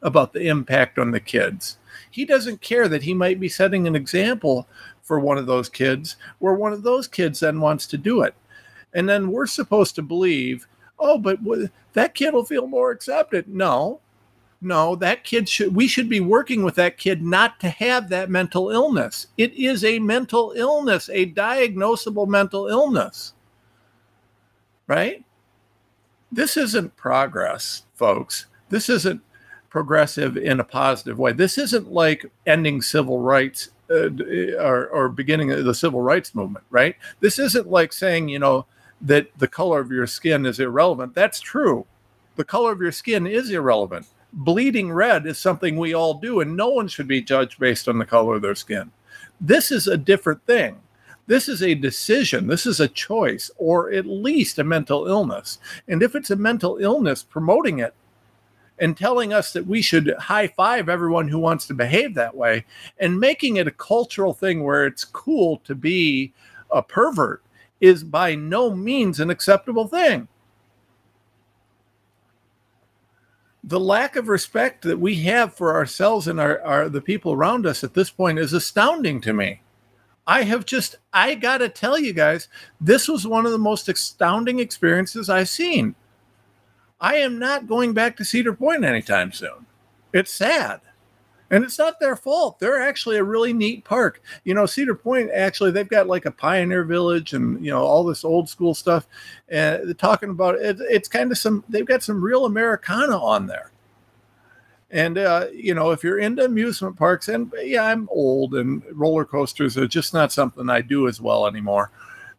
about 0.02 0.32
the 0.32 0.48
impact 0.48 0.98
on 0.98 1.12
the 1.12 1.20
kids. 1.20 1.78
He 2.10 2.24
doesn't 2.24 2.60
care 2.60 2.88
that 2.88 3.04
he 3.04 3.14
might 3.14 3.38
be 3.38 3.48
setting 3.48 3.86
an 3.86 3.94
example 3.94 4.66
for 5.02 5.20
one 5.20 5.38
of 5.38 5.46
those 5.46 5.68
kids 5.68 6.16
where 6.40 6.52
one 6.52 6.72
of 6.72 6.82
those 6.82 7.06
kids 7.06 7.38
then 7.38 7.60
wants 7.60 7.86
to 7.86 7.96
do 7.96 8.22
it. 8.22 8.34
And 8.92 9.08
then 9.08 9.30
we're 9.30 9.46
supposed 9.46 9.94
to 9.94 10.02
believe, 10.02 10.66
oh, 10.98 11.16
but 11.16 11.38
that 11.92 12.14
kid 12.14 12.34
will 12.34 12.44
feel 12.44 12.66
more 12.66 12.90
accepted. 12.90 13.46
No, 13.46 14.00
no, 14.60 14.96
that 14.96 15.22
kid 15.22 15.48
should, 15.48 15.76
we 15.76 15.86
should 15.86 16.08
be 16.08 16.18
working 16.18 16.64
with 16.64 16.74
that 16.74 16.98
kid 16.98 17.22
not 17.22 17.60
to 17.60 17.68
have 17.68 18.08
that 18.08 18.28
mental 18.28 18.70
illness. 18.70 19.28
It 19.38 19.52
is 19.52 19.84
a 19.84 20.00
mental 20.00 20.54
illness, 20.56 21.08
a 21.12 21.26
diagnosable 21.26 22.26
mental 22.26 22.66
illness. 22.66 23.32
Right? 24.88 25.24
This 26.32 26.56
isn't 26.56 26.96
progress, 26.96 27.84
folks. 27.94 28.46
This 28.68 28.88
isn't 28.88 29.20
progressive 29.68 30.37
in 30.37 30.60
a 30.60 30.64
positive 30.64 31.18
way. 31.18 31.32
This 31.32 31.58
isn't 31.58 31.92
like 31.92 32.26
ending 32.46 32.82
civil 32.82 33.20
rights 33.20 33.70
uh, 33.90 34.10
or, 34.58 34.87
or 34.88 35.08
beginning 35.08 35.49
the 35.49 35.75
civil 35.75 36.00
rights 36.00 36.34
movement, 36.34 36.64
right? 36.70 36.96
This 37.20 37.38
isn't 37.38 37.68
like 37.68 37.92
saying, 37.92 38.28
you 38.28 38.38
know, 38.38 38.66
that 39.00 39.30
the 39.38 39.49
color 39.49 39.80
of 39.80 39.90
your 39.90 40.06
skin 40.06 40.46
is 40.46 40.60
irrelevant. 40.60 41.14
That's 41.14 41.40
true. 41.40 41.87
The 42.37 42.44
color 42.44 42.72
of 42.72 42.80
your 42.80 42.92
skin 42.92 43.26
is 43.26 43.50
irrelevant. 43.50 44.06
Bleeding 44.32 44.92
red 44.92 45.26
is 45.26 45.38
something 45.38 45.76
we 45.76 45.92
all 45.94 46.14
do, 46.14 46.40
and 46.40 46.56
no 46.56 46.68
one 46.68 46.87
should 46.87 47.08
be 47.08 47.20
judged 47.20 47.58
based 47.58 47.88
on 47.88 47.99
the 47.99 48.06
color 48.06 48.37
of 48.37 48.42
their 48.42 48.54
skin. 48.54 48.92
This 49.40 49.72
is 49.72 49.88
a 49.88 49.96
different 49.96 50.44
thing. 50.46 50.78
This 51.30 51.49
is 51.49 51.62
a 51.62 51.76
decision. 51.76 52.49
This 52.49 52.66
is 52.66 52.80
a 52.80 52.88
choice, 52.88 53.52
or 53.56 53.92
at 53.92 54.04
least 54.04 54.58
a 54.58 54.64
mental 54.64 55.06
illness. 55.06 55.60
And 55.87 56.02
if 56.02 56.16
it's 56.16 56.32
a 56.32 56.37
mental 56.37 56.78
illness, 56.78 57.22
promoting 57.22 57.78
it 57.78 57.94
and 58.80 58.96
telling 58.96 59.32
us 59.32 59.52
that 59.52 59.64
we 59.64 59.80
should 59.80 60.12
high 60.18 60.49
five 60.49 60.88
everyone 60.88 61.28
who 61.28 61.38
wants 61.38 61.68
to 61.68 61.72
behave 61.72 62.14
that 62.14 62.34
way 62.34 62.64
and 62.99 63.20
making 63.20 63.58
it 63.58 63.68
a 63.68 63.70
cultural 63.70 64.34
thing 64.34 64.64
where 64.64 64.84
it's 64.84 65.04
cool 65.04 65.58
to 65.58 65.76
be 65.76 66.32
a 66.72 66.82
pervert 66.82 67.44
is 67.80 68.02
by 68.02 68.34
no 68.34 68.75
means 68.75 69.20
an 69.20 69.30
acceptable 69.30 69.87
thing. 69.87 70.26
The 73.62 73.78
lack 73.78 74.16
of 74.16 74.26
respect 74.26 74.82
that 74.82 74.99
we 74.99 75.14
have 75.26 75.54
for 75.54 75.76
ourselves 75.76 76.26
and 76.26 76.40
our, 76.40 76.60
our 76.62 76.88
the 76.88 77.00
people 77.00 77.32
around 77.32 77.66
us 77.66 77.84
at 77.84 77.94
this 77.94 78.10
point 78.10 78.40
is 78.40 78.52
astounding 78.52 79.20
to 79.20 79.32
me. 79.32 79.60
I 80.26 80.42
have 80.42 80.64
just 80.66 80.96
I 81.12 81.34
got 81.34 81.58
to 81.58 81.68
tell 81.68 81.98
you 81.98 82.12
guys, 82.12 82.48
this 82.80 83.08
was 83.08 83.26
one 83.26 83.46
of 83.46 83.52
the 83.52 83.58
most 83.58 83.88
astounding 83.88 84.60
experiences 84.60 85.28
I've 85.28 85.48
seen. 85.48 85.94
I 87.00 87.16
am 87.16 87.38
not 87.38 87.66
going 87.66 87.94
back 87.94 88.16
to 88.18 88.24
Cedar 88.24 88.52
Point 88.52 88.84
anytime 88.84 89.32
soon. 89.32 89.66
It's 90.12 90.32
sad. 90.32 90.80
And 91.52 91.64
it's 91.64 91.78
not 91.78 91.98
their 91.98 92.14
fault. 92.14 92.60
They're 92.60 92.80
actually 92.80 93.16
a 93.16 93.24
really 93.24 93.52
neat 93.52 93.84
park. 93.84 94.22
You 94.44 94.54
know, 94.54 94.66
Cedar 94.66 94.94
Point 94.94 95.30
actually 95.34 95.72
they've 95.72 95.88
got 95.88 96.06
like 96.06 96.26
a 96.26 96.30
pioneer 96.30 96.84
village 96.84 97.32
and 97.32 97.64
you 97.64 97.72
know 97.72 97.82
all 97.82 98.04
this 98.04 98.24
old 98.24 98.48
school 98.48 98.74
stuff. 98.74 99.08
And 99.48 99.86
they're 99.86 99.94
talking 99.94 100.30
about 100.30 100.56
it. 100.56 100.76
It's 100.80 101.08
kind 101.08 101.32
of 101.32 101.38
some. 101.38 101.64
They've 101.68 101.86
got 101.86 102.04
some 102.04 102.22
real 102.22 102.44
Americana 102.44 103.18
on 103.18 103.46
there. 103.46 103.72
And 104.90 105.18
uh, 105.18 105.47
you 105.52 105.75
know, 105.75 105.92
if 105.92 106.02
you're 106.02 106.18
into 106.18 106.44
amusement 106.44 106.97
parks, 106.97 107.28
and 107.28 107.52
yeah, 107.62 107.85
I'm 107.85 108.09
old, 108.11 108.54
and 108.54 108.82
roller 108.92 109.25
coasters 109.25 109.78
are 109.78 109.87
just 109.87 110.12
not 110.12 110.32
something 110.32 110.68
I 110.68 110.80
do 110.80 111.06
as 111.06 111.20
well 111.20 111.47
anymore. 111.47 111.90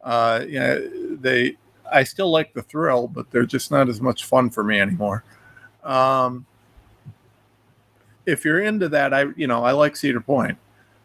Uh, 0.03 0.43
yeah, 0.47 0.79
they. 1.11 1.57
I 1.91 2.03
still 2.03 2.29
like 2.29 2.53
the 2.53 2.61
thrill, 2.61 3.07
but 3.07 3.31
they're 3.31 3.45
just 3.45 3.71
not 3.71 3.89
as 3.89 3.99
much 4.01 4.25
fun 4.25 4.49
for 4.49 4.63
me 4.63 4.79
anymore. 4.79 5.23
Um, 5.83 6.45
if 8.25 8.45
you're 8.45 8.61
into 8.61 8.89
that, 8.89 9.13
I 9.13 9.25
you 9.37 9.47
know 9.47 9.63
I 9.63 9.71
like 9.71 9.95
Cedar 9.95 10.21
Point, 10.21 10.57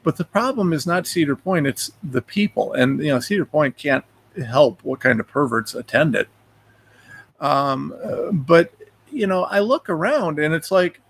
but 0.03 0.17
the 0.17 0.25
problem 0.25 0.73
is 0.73 0.85
not 0.85 1.07
Cedar 1.07 1.37
Point; 1.37 1.69
it's 1.69 1.93
the 2.03 2.23
people, 2.23 2.73
and 2.73 3.01
you 3.01 3.13
know 3.13 3.21
Cedar 3.21 3.47
Point 3.47 3.77
can't 3.77 4.05
help 4.45 4.83
what 4.83 4.99
kind 5.01 5.21
of 5.21 5.29
perverts 5.29 5.75
attend 5.77 6.17
it. 6.17 6.29
Um, 7.41 7.95
but 8.33 8.73
you 9.11 9.27
know, 9.27 9.45
I 9.45 9.61
look 9.61 9.89
around 9.89 10.39
and 10.39 10.55
it's 10.55 10.71
like 10.71 11.01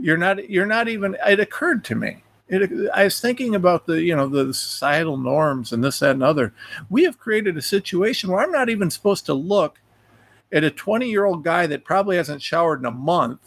you're 0.00 0.16
not 0.16 0.48
you're 0.48 0.66
not 0.66 0.88
even. 0.88 1.16
It 1.26 1.40
occurred 1.40 1.84
to 1.84 1.94
me. 1.94 2.22
It, 2.48 2.90
I 2.94 3.04
was 3.04 3.20
thinking 3.20 3.54
about 3.54 3.86
the 3.86 4.02
you 4.02 4.14
know 4.14 4.28
the 4.28 4.52
societal 4.54 5.16
norms 5.16 5.72
and 5.72 5.82
this 5.82 5.98
that 6.00 6.12
and 6.12 6.22
other. 6.22 6.52
We 6.90 7.04
have 7.04 7.18
created 7.18 7.56
a 7.56 7.62
situation 7.62 8.30
where 8.30 8.42
I'm 8.42 8.52
not 8.52 8.68
even 8.68 8.90
supposed 8.90 9.26
to 9.26 9.34
look 9.34 9.80
at 10.52 10.64
a 10.64 10.70
20 10.70 11.08
year 11.08 11.24
old 11.24 11.42
guy 11.42 11.66
that 11.66 11.84
probably 11.84 12.16
hasn't 12.16 12.42
showered 12.42 12.80
in 12.80 12.86
a 12.86 12.90
month 12.90 13.40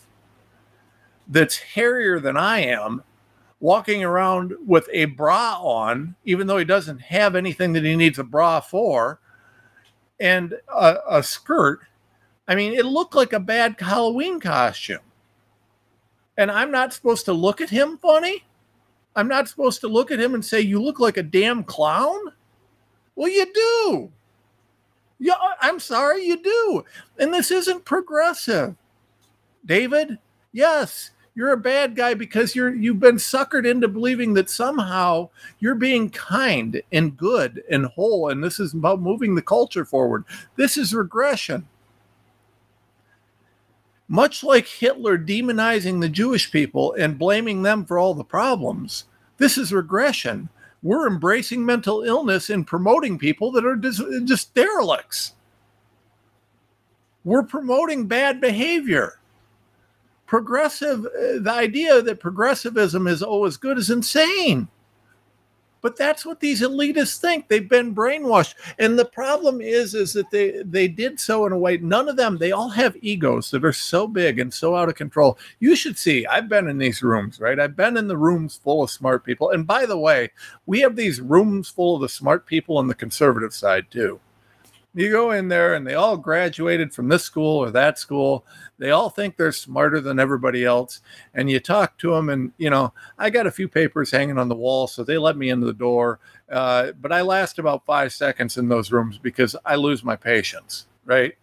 that's 1.27 1.57
hairier 1.57 2.19
than 2.19 2.35
I 2.35 2.61
am 2.61 3.03
walking 3.59 4.03
around 4.03 4.53
with 4.65 4.89
a 4.91 5.05
bra 5.05 5.59
on, 5.61 6.15
even 6.25 6.47
though 6.47 6.57
he 6.57 6.65
doesn't 6.65 7.01
have 7.01 7.35
anything 7.35 7.73
that 7.73 7.83
he 7.83 7.95
needs 7.95 8.19
a 8.19 8.23
bra 8.23 8.59
for, 8.59 9.19
and 10.19 10.53
a, 10.73 10.97
a 11.09 11.23
skirt. 11.23 11.81
I 12.47 12.55
mean, 12.55 12.73
it 12.73 12.85
looked 12.85 13.15
like 13.15 13.33
a 13.33 13.39
bad 13.39 13.75
Halloween 13.79 14.39
costume. 14.39 14.99
And 16.39 16.49
I'm 16.49 16.71
not 16.71 16.93
supposed 16.93 17.25
to 17.25 17.33
look 17.33 17.59
at 17.59 17.69
him 17.69 17.97
funny? 17.97 18.45
I'm 19.13 19.27
not 19.27 19.49
supposed 19.49 19.81
to 19.81 19.89
look 19.89 20.09
at 20.09 20.21
him 20.21 20.35
and 20.35 20.43
say, 20.43 20.61
You 20.61 20.81
look 20.81 20.97
like 20.97 21.17
a 21.17 21.23
damn 21.23 21.65
clown? 21.65 22.17
Well, 23.15 23.27
you 23.27 23.45
do. 23.53 24.11
Yeah, 25.19 25.33
I'm 25.59 25.81
sorry, 25.81 26.23
you 26.23 26.41
do. 26.41 26.85
And 27.17 27.33
this 27.33 27.51
isn't 27.51 27.83
progressive. 27.83 28.77
David, 29.65 30.17
yes, 30.53 31.11
you're 31.35 31.51
a 31.51 31.57
bad 31.57 31.97
guy 31.97 32.13
because 32.13 32.55
you're 32.55 32.73
you've 32.73 33.01
been 33.01 33.17
suckered 33.17 33.69
into 33.69 33.89
believing 33.89 34.33
that 34.35 34.49
somehow 34.49 35.27
you're 35.59 35.75
being 35.75 36.09
kind 36.09 36.81
and 36.93 37.17
good 37.17 37.63
and 37.69 37.85
whole 37.85 38.29
and 38.29 38.41
this 38.41 38.61
is 38.61 38.73
about 38.73 39.01
moving 39.01 39.35
the 39.35 39.41
culture 39.41 39.85
forward 39.85 40.25
this 40.57 40.75
is 40.75 40.93
regression 40.93 41.65
much 44.09 44.43
like 44.43 44.67
hitler 44.67 45.17
demonizing 45.17 46.01
the 46.01 46.09
jewish 46.09 46.51
people 46.51 46.93
and 46.93 47.17
blaming 47.17 47.61
them 47.61 47.85
for 47.85 47.97
all 47.97 48.13
the 48.13 48.23
problems 48.23 49.05
this 49.39 49.57
is 49.57 49.73
regression. 49.73 50.49
We're 50.83 51.07
embracing 51.07 51.65
mental 51.65 52.03
illness 52.03 52.49
and 52.49 52.67
promoting 52.67 53.17
people 53.17 53.51
that 53.53 53.65
are 53.65 53.75
just, 53.75 54.01
just 54.25 54.53
derelicts. 54.53 55.33
We're 57.23 57.43
promoting 57.43 58.07
bad 58.07 58.39
behavior. 58.39 59.19
Progressive 60.25 61.05
uh, 61.05 61.39
the 61.39 61.51
idea 61.51 62.01
that 62.01 62.19
progressivism 62.19 63.07
is 63.07 63.23
always 63.23 63.57
good 63.57 63.77
is 63.77 63.89
insane 63.89 64.67
but 65.81 65.97
that's 65.97 66.25
what 66.25 66.39
these 66.39 66.61
elitists 66.61 67.19
think. 67.19 67.47
They've 67.47 67.67
been 67.67 67.95
brainwashed. 67.95 68.55
And 68.77 68.97
the 68.97 69.05
problem 69.05 69.61
is 69.61 69.93
is 69.93 70.13
that 70.13 70.29
they 70.31 70.61
they 70.63 70.87
did 70.87 71.19
so 71.19 71.45
in 71.45 71.51
a 71.51 71.57
way 71.57 71.77
none 71.77 72.09
of 72.09 72.17
them 72.17 72.37
they 72.37 72.51
all 72.51 72.69
have 72.69 72.97
egos 73.01 73.51
that 73.51 73.65
are 73.65 73.73
so 73.73 74.07
big 74.07 74.39
and 74.39 74.53
so 74.53 74.75
out 74.75 74.89
of 74.89 74.95
control. 74.95 75.37
You 75.59 75.75
should 75.75 75.97
see 75.97 76.25
i've 76.27 76.49
been 76.49 76.67
in 76.67 76.77
these 76.77 77.01
rooms 77.03 77.39
right? 77.39 77.59
I've 77.59 77.75
been 77.75 77.97
in 77.97 78.07
the 78.07 78.17
rooms 78.17 78.59
full 78.63 78.83
of 78.83 78.89
smart 78.89 79.23
people. 79.23 79.51
And 79.51 79.65
by 79.65 79.85
the 79.85 79.97
way 79.97 80.29
we 80.65 80.79
have 80.81 80.95
these 80.95 81.21
rooms 81.21 81.69
full 81.69 81.95
of 81.95 82.01
the 82.01 82.09
smart 82.09 82.45
people 82.45 82.77
on 82.77 82.87
the 82.87 82.95
conservative 82.95 83.53
side 83.53 83.89
too 83.91 84.19
you 84.95 85.11
go 85.11 85.31
in 85.31 85.47
there 85.49 85.75
and 85.75 85.85
they 85.85 85.93
all 85.93 86.17
graduated 86.17 86.93
from 86.93 87.09
this 87.09 87.23
school 87.23 87.57
or 87.57 87.71
that 87.71 87.99
school. 87.99 88.45
They 88.77 88.91
all 88.91 89.09
think 89.09 89.37
they're 89.37 89.51
smarter 89.51 90.01
than 90.01 90.19
everybody 90.19 90.65
else. 90.65 91.01
And 91.33 91.49
you 91.49 91.59
talk 91.59 91.97
to 91.99 92.11
them 92.11 92.29
and 92.29 92.51
you 92.57 92.69
know 92.69 92.93
i 93.17 93.29
got 93.29 93.47
a 93.47 93.51
few 93.51 93.67
papers 93.67 94.11
hanging 94.11 94.37
on 94.37 94.49
the 94.49 94.55
wall 94.55 94.87
so 94.87 95.03
they 95.03 95.17
let 95.17 95.37
me 95.37 95.49
into 95.49 95.67
the 95.67 95.73
door. 95.73 96.19
Uh, 96.51 96.91
but 96.99 97.11
i 97.11 97.21
last 97.21 97.59
about 97.59 97.85
five 97.85 98.11
seconds 98.13 98.57
in 98.57 98.69
those 98.69 98.91
rooms 98.91 99.17
because 99.17 99.55
i 99.65 99.75
lose 99.75 100.03
my 100.03 100.15
patience 100.15 100.87
right? 101.05 101.35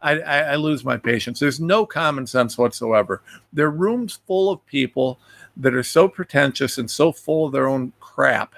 I, 0.00 0.20
I, 0.20 0.38
I 0.40 0.56
lose 0.56 0.84
my 0.84 0.96
patience. 0.96 1.40
There's 1.40 1.60
no 1.60 1.84
common 1.84 2.26
sense 2.26 2.56
whatsoever. 2.56 3.22
They're 3.52 3.70
rooms 3.70 4.20
full 4.26 4.50
of 4.50 4.64
people 4.64 5.18
that 5.56 5.74
are 5.74 5.82
so 5.82 6.08
pretentious 6.08 6.78
and 6.78 6.90
so 6.90 7.10
full 7.12 7.46
of 7.46 7.52
their 7.52 7.68
own 7.68 7.92
crap 8.00 8.54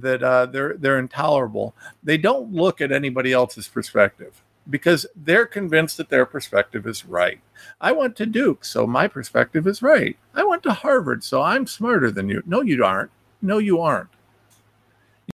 that 0.00 0.22
uh, 0.22 0.46
they're 0.46 0.74
they're 0.74 0.98
intolerable. 0.98 1.74
They 2.02 2.18
don't 2.18 2.52
look 2.52 2.80
at 2.80 2.92
anybody 2.92 3.32
else's 3.32 3.68
perspective 3.68 4.42
because 4.68 5.06
they're 5.16 5.46
convinced 5.46 5.96
that 5.96 6.08
their 6.08 6.26
perspective 6.26 6.86
is 6.86 7.04
right. 7.04 7.40
I 7.80 7.92
went 7.92 8.16
to 8.16 8.26
Duke, 8.26 8.64
so 8.64 8.86
my 8.86 9.08
perspective 9.08 9.66
is 9.66 9.82
right. 9.82 10.16
I 10.34 10.44
went 10.44 10.62
to 10.64 10.72
Harvard, 10.72 11.24
so 11.24 11.42
I'm 11.42 11.66
smarter 11.66 12.10
than 12.10 12.28
you. 12.28 12.42
No, 12.46 12.60
you 12.62 12.84
aren't. 12.84 13.10
No, 13.40 13.58
you 13.58 13.80
aren't. 13.80 14.10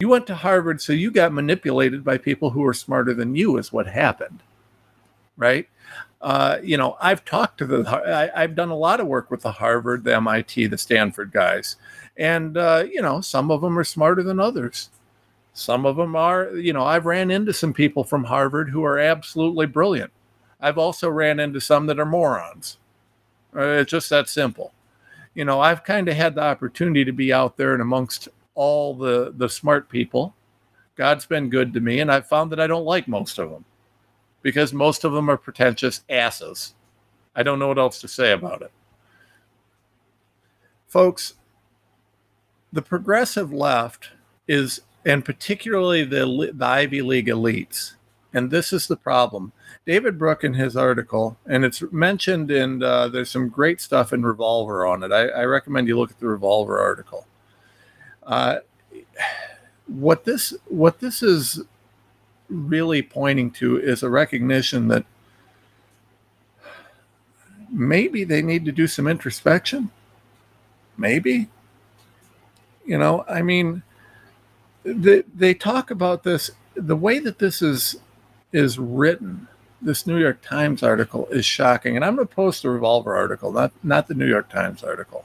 You 0.01 0.09
went 0.09 0.27
to 0.29 0.35
Harvard, 0.35 0.81
so 0.81 0.93
you 0.93 1.11
got 1.11 1.33
manipulated 1.33 2.05
by 2.05 2.19
people 2.19 2.51
who 2.51 2.65
are 2.65 2.75
smarter 2.75 3.13
than 3.13 3.35
you, 3.35 3.59
is 3.59 3.73
what 3.73 3.87
happened. 3.87 4.43
Right? 5.37 5.69
Uh, 6.21 6.59
you 6.63 6.77
know, 6.77 6.97
I've 7.01 7.25
talked 7.25 7.59
to 7.59 7.67
the, 7.67 8.31
I, 8.35 8.41
have 8.41 8.57
done 8.57 8.71
a 8.71 8.77
lot 8.77 8.99
of 8.99 9.07
work 9.07 9.31
with 9.31 9.43
the 9.43 9.53
Harvard, 9.53 10.03
the 10.03 10.17
MIT, 10.17 10.67
the 10.67 10.79
Stanford 10.79 11.31
guys. 11.31 11.77
And, 12.19 12.57
uh, 12.57 12.85
you 12.91 13.01
know, 13.01 13.21
some 13.21 13.51
of 13.51 13.61
them 13.61 13.79
are 13.79 13.85
smarter 13.85 14.23
than 14.23 14.41
others. 14.41 14.91
Some 15.53 15.87
of 15.87 15.97
them 15.97 16.15
are, 16.17 16.51
you 16.57 16.73
know, 16.73 16.85
I've 16.85 17.07
ran 17.07 17.31
into 17.31 17.53
some 17.53 17.73
people 17.73 18.05
from 18.05 18.25
Harvard 18.25 18.71
who 18.71 18.85
are 18.85 18.99
absolutely 18.99 19.67
brilliant. 19.67 20.11
I've 20.61 20.79
also 20.79 21.09
ran 21.09 21.41
into 21.41 21.61
some 21.61 21.87
that 21.87 22.01
are 22.01 22.05
morons. 22.07 22.79
Uh, 23.55 23.63
it's 23.63 23.91
just 23.91 24.11
that 24.11 24.29
simple. 24.29 24.73
You 25.35 25.45
know, 25.45 25.61
I've 25.61 25.85
kind 25.85 26.09
of 26.09 26.17
had 26.17 26.35
the 26.35 26.43
opportunity 26.43 27.05
to 27.05 27.13
be 27.13 27.33
out 27.33 27.57
there 27.57 27.73
and 27.73 27.83
amongst 27.83 28.29
all 28.55 28.95
the 28.95 29.33
the 29.37 29.49
smart 29.49 29.89
people. 29.89 30.35
God's 30.97 31.27
been 31.27 31.49
good 31.49 31.73
to 31.75 31.81
me, 31.81 32.01
and 32.01 32.11
I've 32.11 32.27
found 32.27 32.51
that 32.51 32.61
I 32.61 32.67
don't 32.67 32.85
like 32.85 33.07
most 33.07 33.39
of 33.39 33.51
them 33.51 33.65
because 34.43 34.73
most 34.73 35.05
of 35.05 35.13
them 35.13 35.31
are 35.31 35.37
pretentious 35.37 36.03
asses. 36.11 36.75
I 37.37 37.45
don't 37.45 37.61
know 37.61 37.69
what 37.69 37.79
else 37.79 38.01
to 38.01 38.09
say 38.09 38.33
about 38.33 38.63
it. 38.63 38.73
Folks, 40.89 41.35
the 42.73 42.83
progressive 42.83 43.53
left 43.53 44.11
is, 44.47 44.81
and 45.05 45.25
particularly 45.25 46.05
the, 46.05 46.53
the 46.55 46.67
Ivy 46.67 47.03
League 47.03 47.29
elites, 47.29 47.95
and 48.33 48.51
this 48.51 48.73
is 48.73 48.87
the 48.87 48.97
problem. 48.97 49.53
David 49.87 50.19
Brooke 50.19 50.45
in 50.45 50.55
his 50.55 50.77
article, 50.77 51.39
and 51.47 51.65
it's 51.65 51.83
mentioned 51.91 52.51
in 52.51 52.83
uh, 52.83 53.09
there's 53.09 53.31
some 53.31 53.49
great 53.49 53.81
stuff 53.81 54.13
in 54.13 54.23
Revolver 54.23 54.87
on 54.87 55.03
it. 55.03 55.13
I, 55.13 55.29
I, 55.29 55.45
recommend 55.45 55.89
you 55.89 55.97
look 55.97 56.11
at 56.11 56.21
the 56.21 56.29
Revolver 56.29 56.79
article. 56.79 57.27
Uh, 58.23 58.57
what 59.87 60.25
this 60.25 60.55
what 60.67 61.01
this 61.01 61.23
is 61.23 61.63
really 62.51 63.03
pointing 63.03 63.51
to 63.53 63.79
is 63.79 64.03
a 64.03 64.11
recognition 64.11 64.89
that 64.89 65.07
maybe 67.71 68.25
they 68.25 68.43
need 68.43 68.65
to 68.67 68.73
do 68.73 68.87
some 68.87 69.07
introspection. 69.07 69.91
Maybe, 70.97 71.49
you 72.89 72.99
know, 72.99 73.25
I 73.29 73.43
mean, 73.43 73.85
they 74.85 75.23
they 75.35 75.55
talk 75.55 75.91
about 75.93 76.25
this 76.25 76.51
the 76.75 76.97
way 76.97 77.21
that 77.21 77.39
this 77.39 77.63
is 77.63 77.97
is 78.53 78.79
written 78.79 79.47
this 79.81 80.07
New 80.07 80.19
York 80.19 80.43
Times 80.43 80.83
article 80.83 81.27
is 81.29 81.45
shocking. 81.45 81.97
And 81.97 82.05
I'm 82.05 82.17
going 82.17 82.27
to 82.27 82.35
post 82.35 82.63
the 82.63 82.71
Revolver 82.71 83.15
article, 83.15 83.53
not, 83.53 83.73
not 83.83 84.09
the 84.09 84.15
New 84.15 84.27
York 84.27 84.51
Times 84.51 84.83
article, 84.83 85.25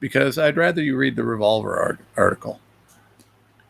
because 0.00 0.38
I'd 0.38 0.56
rather 0.56 0.82
you 0.82 0.96
read 0.96 1.16
the 1.16 1.24
Revolver 1.24 1.78
art- 1.78 2.00
article. 2.16 2.60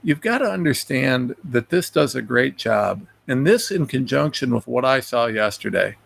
You've 0.03 0.21
got 0.21 0.39
to 0.39 0.51
understand 0.51 1.35
that 1.45 1.71
this 1.71 1.91
does 1.91 2.15
a 2.15 2.23
great 2.23 2.57
job. 2.57 3.07
And 3.27 3.47
this, 3.47 3.71
in 3.71 3.87
conjunction 3.87 4.55
with 4.55 4.67
what 4.67 4.85
I 4.85 5.01
saw 5.01 5.27
yesterday, 5.27 5.97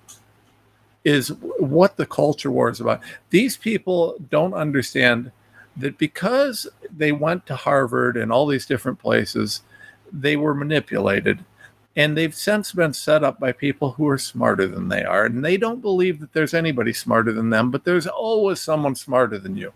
is 1.04 1.28
what 1.58 1.96
the 1.96 2.06
culture 2.06 2.50
war 2.50 2.70
is 2.70 2.80
about. 2.80 3.00
These 3.30 3.56
people 3.56 4.16
don't 4.30 4.54
understand 4.54 5.30
that 5.76 5.98
because 5.98 6.66
they 6.94 7.12
went 7.12 7.46
to 7.46 7.56
Harvard 7.56 8.16
and 8.16 8.30
all 8.30 8.46
these 8.46 8.66
different 8.66 8.98
places, 8.98 9.62
they 10.12 10.36
were 10.36 10.54
manipulated. 10.54 11.44
And 11.94 12.16
they've 12.16 12.34
since 12.34 12.72
been 12.72 12.94
set 12.94 13.22
up 13.22 13.38
by 13.38 13.52
people 13.52 13.92
who 13.92 14.08
are 14.08 14.18
smarter 14.18 14.66
than 14.66 14.88
they 14.88 15.02
are. 15.02 15.26
And 15.26 15.44
they 15.44 15.56
don't 15.56 15.82
believe 15.82 16.20
that 16.20 16.32
there's 16.32 16.54
anybody 16.54 16.92
smarter 16.92 17.32
than 17.32 17.50
them 17.50 17.70
but 17.70 17.84
there's 17.84 18.06
always 18.06 18.60
someone 18.60 18.94
smarter 18.94 19.38
than 19.38 19.56
you. 19.56 19.72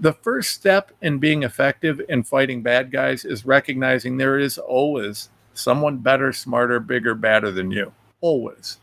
The 0.00 0.12
first 0.12 0.52
step 0.52 0.92
in 1.02 1.18
being 1.18 1.42
effective 1.42 2.00
in 2.08 2.22
fighting 2.22 2.62
bad 2.62 2.92
guys 2.92 3.24
is 3.24 3.44
recognizing 3.44 4.16
there 4.16 4.38
is 4.38 4.56
always 4.56 5.30
someone 5.54 5.98
better 5.98 6.32
smarter 6.32 6.78
bigger 6.78 7.14
badder 7.14 7.50
than 7.50 7.70
you. 7.70 7.92
Always. 8.20 8.78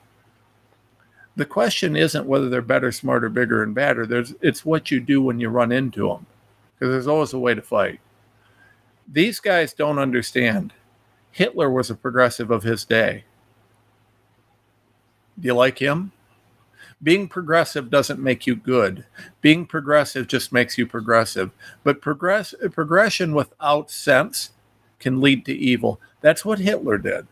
The 1.37 1.45
question 1.45 1.95
isn't 1.95 2.25
whether 2.25 2.49
they're 2.49 2.61
better 2.61 2.91
smarter 2.91 3.29
bigger 3.29 3.63
and 3.63 3.75
badder. 3.75 4.05
There's 4.05 4.33
it's 4.41 4.65
what 4.65 4.91
you 4.91 4.99
do 4.99 5.21
when 5.21 5.39
you 5.39 5.49
run 5.49 5.71
into 5.71 6.07
them 6.07 6.25
because 6.77 6.91
there's 6.91 7.07
always 7.07 7.33
a 7.33 7.39
way 7.39 7.53
to 7.53 7.61
fight 7.61 7.99
these 9.07 9.39
guys 9.39 9.73
don't 9.73 9.99
understand 9.99 10.73
Hitler 11.31 11.69
was 11.69 11.89
a 11.89 11.95
progressive 11.95 12.49
of 12.49 12.63
his 12.63 12.85
day. 12.85 13.25
Do 15.37 15.47
you 15.47 15.53
like 15.53 15.79
him? 15.79 16.13
Being 17.03 17.27
progressive 17.27 17.89
doesn't 17.89 18.21
make 18.21 18.47
you 18.47 18.55
good. 18.55 19.05
Being 19.41 19.65
progressive 19.65 20.27
just 20.27 20.53
makes 20.53 20.77
you 20.77 20.87
progressive. 20.87 21.51
But 21.83 22.01
progress 22.01 22.55
progression 22.71 23.35
without 23.35 23.91
sense 23.91 24.51
can 24.99 25.19
lead 25.19 25.45
to 25.45 25.53
evil. 25.53 25.99
That's 26.21 26.45
what 26.45 26.59
Hitler 26.59 26.97
did. 26.97 27.27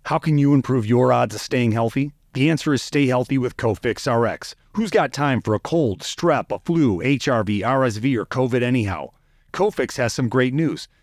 How 0.05 0.19
can 0.19 0.37
you 0.37 0.53
improve 0.53 0.85
your 0.85 1.15
odds 1.15 1.35
of 1.35 1.41
staying 1.41 1.73
healthy? 1.73 2.12
The 2.35 2.51
answer 2.51 2.75
is 2.75 2.83
stay 2.83 3.07
healthy 3.07 3.38
with 3.38 3.57
Cofix 3.57 4.05
RX. 4.07 4.55
Who's 4.75 4.91
got 4.91 5.15
time 5.15 5.41
for 5.41 5.55
a 5.55 5.61
cold, 5.61 6.01
strep, 6.01 6.55
a 6.55 6.59
flu, 6.59 6.99
HRV, 6.99 7.61
RSV, 7.61 8.19
or 8.19 8.27
COVID 8.27 8.62
anyhow? 8.62 9.12
Cofix 9.55 9.97
has 9.97 10.12
some 10.12 10.29
great 10.29 10.53
news. 10.53 10.88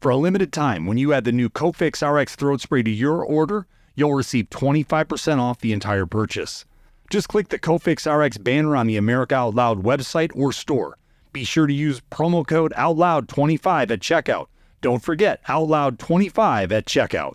For 0.00 0.08
a 0.08 0.16
limited 0.16 0.50
time, 0.50 0.86
when 0.86 0.96
you 0.96 1.12
add 1.12 1.24
the 1.24 1.32
new 1.32 1.50
Cofix 1.50 2.00
RX 2.00 2.34
throat 2.34 2.62
spray 2.62 2.82
to 2.82 2.90
your 2.90 3.22
order, 3.22 3.66
you'll 3.94 4.14
receive 4.14 4.48
25% 4.48 5.38
off 5.38 5.58
the 5.58 5.74
entire 5.74 6.06
purchase. 6.06 6.64
Just 7.10 7.28
click 7.28 7.50
the 7.50 7.58
Cofix 7.58 8.10
RX 8.10 8.38
banner 8.38 8.76
on 8.76 8.86
the 8.86 8.96
America 8.96 9.34
Out 9.34 9.54
Loud 9.54 9.82
website 9.82 10.30
or 10.34 10.54
store. 10.54 10.96
Be 11.34 11.44
sure 11.44 11.66
to 11.66 11.74
use 11.74 12.00
promo 12.10 12.46
code 12.46 12.72
OUTLOUD25 12.78 13.90
at 13.90 14.00
checkout. 14.00 14.46
Don't 14.80 15.02
forget 15.02 15.44
OUTLOUD25 15.44 16.72
at 16.72 16.86
checkout. 16.86 17.34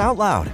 out 0.00 0.16
loud. 0.16 0.50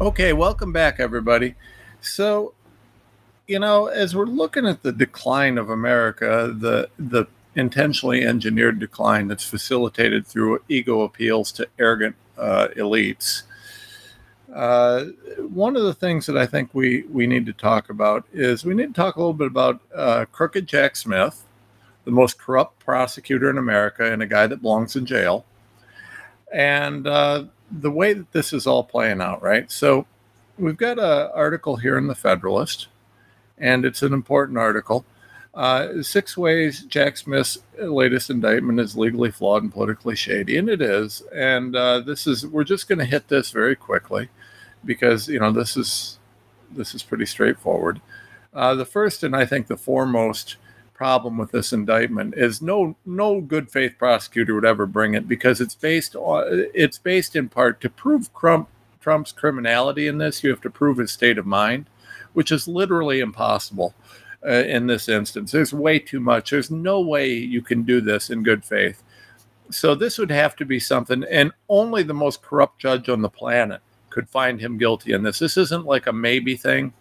Okay, 0.00 0.32
welcome 0.32 0.72
back, 0.72 1.00
everybody. 1.00 1.54
So, 2.00 2.54
you 3.46 3.58
know, 3.58 3.86
as 3.86 4.14
we're 4.14 4.26
looking 4.26 4.66
at 4.66 4.82
the 4.82 4.92
decline 4.92 5.56
of 5.58 5.70
America, 5.70 6.54
the 6.58 6.90
the 6.98 7.26
intentionally 7.54 8.24
engineered 8.24 8.78
decline 8.78 9.28
that's 9.28 9.44
facilitated 9.44 10.26
through 10.26 10.60
ego 10.68 11.02
appeals 11.02 11.52
to 11.52 11.66
arrogant 11.78 12.16
uh, 12.36 12.68
elites. 12.76 13.42
Uh, 14.52 15.04
one 15.38 15.76
of 15.76 15.82
the 15.82 15.94
things 15.94 16.26
that 16.26 16.36
I 16.36 16.44
think 16.46 16.70
we, 16.74 17.02
we 17.04 17.26
need 17.26 17.46
to 17.46 17.54
talk 17.54 17.88
about 17.88 18.26
is 18.32 18.64
we 18.64 18.74
need 18.74 18.94
to 18.94 19.00
talk 19.00 19.16
a 19.16 19.18
little 19.18 19.32
bit 19.32 19.46
about 19.46 19.80
uh, 19.94 20.26
Crooked 20.30 20.66
Jack 20.66 20.94
Smith, 20.94 21.44
the 22.04 22.10
most 22.10 22.38
corrupt 22.38 22.78
prosecutor 22.78 23.48
in 23.48 23.56
America 23.56 24.12
and 24.12 24.22
a 24.22 24.26
guy 24.26 24.46
that 24.46 24.60
belongs 24.60 24.94
in 24.94 25.06
jail, 25.06 25.46
and 26.52 27.06
uh, 27.06 27.44
the 27.70 27.90
way 27.90 28.12
that 28.12 28.30
this 28.32 28.52
is 28.52 28.66
all 28.66 28.84
playing 28.84 29.22
out, 29.22 29.42
right? 29.42 29.70
So 29.72 30.06
we've 30.58 30.76
got 30.76 30.98
an 30.98 31.30
article 31.34 31.76
here 31.76 31.96
in 31.96 32.06
the 32.06 32.14
Federalist, 32.14 32.88
and 33.56 33.86
it's 33.86 34.02
an 34.02 34.12
important 34.12 34.58
article. 34.58 35.06
Uh, 35.54 36.02
six 36.02 36.36
ways 36.36 36.82
Jack 36.84 37.16
Smith's 37.16 37.58
latest 37.78 38.28
indictment 38.30 38.80
is 38.80 38.96
legally 38.96 39.30
flawed 39.30 39.62
and 39.62 39.72
politically 39.72 40.16
shady, 40.16 40.58
and 40.58 40.68
it 40.68 40.82
is. 40.82 41.22
And 41.34 41.74
uh, 41.74 42.00
this 42.00 42.26
is 42.26 42.46
we're 42.46 42.64
just 42.64 42.88
going 42.88 42.98
to 42.98 43.04
hit 43.06 43.28
this 43.28 43.50
very 43.50 43.76
quickly 43.76 44.28
because 44.84 45.28
you 45.28 45.38
know 45.38 45.52
this 45.52 45.76
is 45.76 46.18
this 46.70 46.94
is 46.94 47.02
pretty 47.02 47.26
straightforward. 47.26 48.00
Uh, 48.54 48.74
the 48.74 48.84
first 48.84 49.22
and 49.22 49.34
I 49.34 49.46
think 49.46 49.66
the 49.66 49.76
foremost 49.76 50.56
problem 50.94 51.36
with 51.36 51.50
this 51.50 51.72
indictment 51.72 52.34
is 52.36 52.62
no 52.62 52.96
no 53.04 53.40
good 53.40 53.70
faith 53.70 53.94
prosecutor 53.98 54.54
would 54.54 54.64
ever 54.64 54.86
bring 54.86 55.14
it 55.14 55.26
because 55.28 55.60
it's 55.60 55.74
based 55.74 56.14
on 56.16 56.44
it's 56.74 56.98
based 56.98 57.34
in 57.34 57.48
part 57.48 57.80
to 57.80 57.90
prove 57.90 58.32
Trump, 58.34 58.68
Trump's 59.00 59.32
criminality 59.32 60.06
in 60.06 60.18
this. 60.18 60.44
You 60.44 60.50
have 60.50 60.60
to 60.62 60.70
prove 60.70 60.98
his 60.98 61.12
state 61.12 61.38
of 61.38 61.46
mind 61.46 61.86
which 62.32 62.52
is 62.52 62.68
literally 62.68 63.20
impossible 63.20 63.94
uh, 64.46 64.50
in 64.50 64.86
this 64.86 65.08
instance. 65.08 65.52
There's 65.52 65.72
way 65.72 65.98
too 65.98 66.20
much. 66.20 66.50
There's 66.50 66.70
no 66.70 67.00
way 67.00 67.32
you 67.32 67.62
can 67.62 67.82
do 67.82 68.00
this 68.00 68.30
in 68.30 68.42
good 68.42 68.64
faith. 68.64 69.02
So 69.70 69.94
this 69.94 70.18
would 70.18 70.30
have 70.30 70.56
to 70.56 70.64
be 70.64 70.78
something 70.78 71.24
and 71.30 71.52
only 71.68 72.02
the 72.02 72.14
most 72.14 72.42
corrupt 72.42 72.78
judge 72.78 73.08
on 73.08 73.22
the 73.22 73.28
planet 73.28 73.80
could 74.12 74.28
find 74.28 74.60
him 74.60 74.78
guilty 74.78 75.12
in 75.12 75.22
this 75.22 75.38
this 75.38 75.56
isn't 75.56 75.86
like 75.86 76.06
a 76.06 76.12
maybe 76.12 76.56
thing 76.56 76.92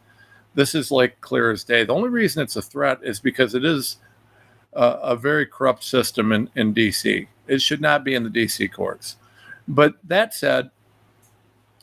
this 0.53 0.75
is 0.75 0.91
like 0.91 1.21
clear 1.21 1.51
as 1.51 1.63
day. 1.63 1.83
The 1.83 1.93
only 1.93 2.09
reason 2.09 2.43
it's 2.43 2.55
a 2.55 2.61
threat 2.61 2.99
is 3.03 3.19
because 3.19 3.55
it 3.55 3.63
is 3.63 3.97
a, 4.73 4.83
a 4.83 5.15
very 5.15 5.45
corrupt 5.45 5.83
system 5.83 6.31
in, 6.31 6.49
in 6.55 6.73
DC. 6.73 7.27
It 7.47 7.61
should 7.61 7.81
not 7.81 8.03
be 8.03 8.13
in 8.13 8.23
the 8.23 8.29
DC 8.29 8.71
courts. 8.71 9.17
But 9.67 9.95
that 10.03 10.33
said, 10.33 10.71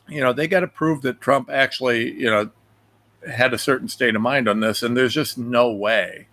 you 0.07 0.21
know, 0.21 0.33
they 0.33 0.47
got 0.47 0.61
to 0.61 0.67
prove 0.67 1.01
that 1.01 1.21
Trump 1.21 1.49
actually, 1.49 2.13
you 2.13 2.29
know, 2.29 2.49
had 3.27 3.53
a 3.53 3.57
certain 3.57 3.87
state 3.87 4.15
of 4.15 4.21
mind 4.21 4.47
on 4.47 4.59
this, 4.59 4.81
and 4.81 4.95
there's 4.95 5.13
just 5.13 5.37
no 5.37 5.71
way. 5.71 6.27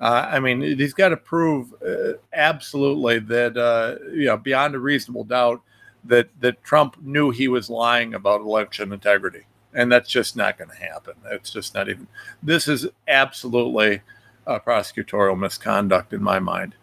Uh, 0.00 0.28
I 0.30 0.40
mean, 0.40 0.60
he's 0.60 0.94
got 0.94 1.10
to 1.10 1.16
prove 1.16 1.72
uh, 1.86 2.14
absolutely 2.32 3.20
that, 3.20 3.56
uh, 3.56 3.96
you 4.10 4.26
know, 4.26 4.36
beyond 4.36 4.74
a 4.74 4.78
reasonable 4.78 5.24
doubt, 5.24 5.62
that 6.04 6.28
that 6.40 6.62
Trump 6.64 6.96
knew 7.02 7.30
he 7.30 7.48
was 7.48 7.70
lying 7.70 8.14
about 8.14 8.40
election 8.40 8.92
integrity 8.92 9.46
and 9.74 9.90
that's 9.90 10.08
just 10.08 10.36
not 10.36 10.56
going 10.56 10.70
to 10.70 10.76
happen. 10.76 11.14
It's 11.30 11.50
just 11.50 11.74
not 11.74 11.88
even. 11.88 12.06
This 12.42 12.68
is 12.68 12.86
absolutely 13.08 14.02
a 14.46 14.60
prosecutorial 14.60 15.38
misconduct 15.38 16.12
in 16.12 16.22
my 16.22 16.38
mind. 16.38 16.76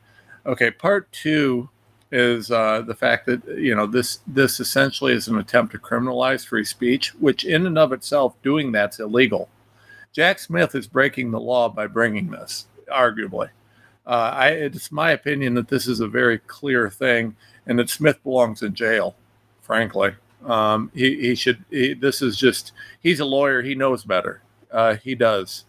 Okay, 0.45 0.71
part 0.71 1.11
two 1.11 1.69
is 2.11 2.51
uh, 2.51 2.81
the 2.81 2.95
fact 2.95 3.25
that 3.27 3.47
you 3.57 3.73
know 3.73 3.87
this 3.87 4.19
this 4.27 4.59
essentially 4.59 5.13
is 5.13 5.29
an 5.29 5.37
attempt 5.37 5.71
to 5.71 5.79
criminalize 5.79 6.45
free 6.45 6.65
speech, 6.65 7.15
which 7.15 7.45
in 7.45 7.65
and 7.65 7.77
of 7.77 7.93
itself 7.93 8.35
doing 8.43 8.71
that's 8.71 8.99
illegal. 8.99 9.47
Jack 10.11 10.39
Smith 10.39 10.75
is 10.75 10.87
breaking 10.87 11.31
the 11.31 11.39
law 11.39 11.69
by 11.69 11.87
bringing 11.87 12.31
this, 12.31 12.67
arguably. 12.91 13.49
Uh, 14.05 14.33
I, 14.35 14.47
it's 14.49 14.91
my 14.91 15.11
opinion 15.11 15.53
that 15.53 15.69
this 15.69 15.87
is 15.87 16.01
a 16.01 16.07
very 16.07 16.39
clear 16.39 16.89
thing, 16.89 17.37
and 17.65 17.79
that 17.79 17.89
Smith 17.89 18.21
belongs 18.23 18.61
in 18.61 18.73
jail. 18.73 19.15
Frankly, 19.61 20.11
um, 20.45 20.91
he, 20.93 21.19
he 21.21 21.35
should. 21.35 21.63
He, 21.69 21.93
this 21.93 22.21
is 22.21 22.37
just. 22.37 22.71
He's 22.99 23.19
a 23.19 23.25
lawyer. 23.25 23.61
He 23.61 23.75
knows 23.75 24.03
better. 24.03 24.41
Uh, 24.71 24.95
he 24.95 25.15
does, 25.15 25.65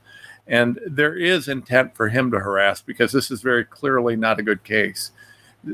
and 0.46 0.78
there 0.86 1.16
is 1.16 1.48
intent 1.48 1.96
for 1.96 2.08
him 2.08 2.30
to 2.30 2.38
harass 2.38 2.80
because 2.80 3.12
this 3.12 3.30
is 3.30 3.42
very 3.42 3.64
clearly 3.64 4.16
not 4.16 4.38
a 4.38 4.44
good 4.44 4.64
case. 4.64 5.10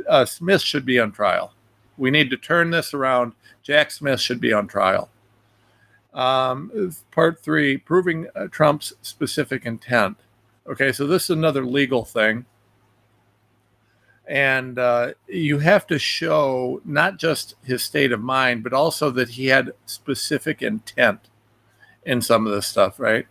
Uh, 0.08 0.24
Smith 0.24 0.62
should 0.62 0.84
be 0.84 0.98
on 0.98 1.12
trial. 1.12 1.54
We 1.96 2.10
need 2.10 2.30
to 2.30 2.36
turn 2.36 2.70
this 2.70 2.94
around. 2.94 3.32
Jack 3.62 3.90
Smith 3.90 4.20
should 4.20 4.40
be 4.40 4.52
on 4.52 4.66
trial. 4.66 5.10
Um, 6.14 6.94
part 7.10 7.40
three: 7.40 7.76
proving 7.76 8.26
uh, 8.34 8.48
Trump's 8.50 8.94
specific 9.02 9.64
intent. 9.64 10.16
Okay, 10.66 10.92
so 10.92 11.06
this 11.06 11.24
is 11.24 11.30
another 11.30 11.64
legal 11.64 12.04
thing 12.04 12.44
and 14.28 14.78
uh, 14.78 15.12
you 15.26 15.58
have 15.58 15.86
to 15.86 15.98
show 15.98 16.82
not 16.84 17.18
just 17.18 17.54
his 17.64 17.82
state 17.82 18.12
of 18.12 18.20
mind 18.20 18.62
but 18.62 18.74
also 18.74 19.10
that 19.10 19.30
he 19.30 19.46
had 19.46 19.72
specific 19.86 20.60
intent 20.62 21.28
in 22.04 22.20
some 22.20 22.46
of 22.46 22.52
this 22.52 22.66
stuff 22.66 23.00
right? 23.00 23.26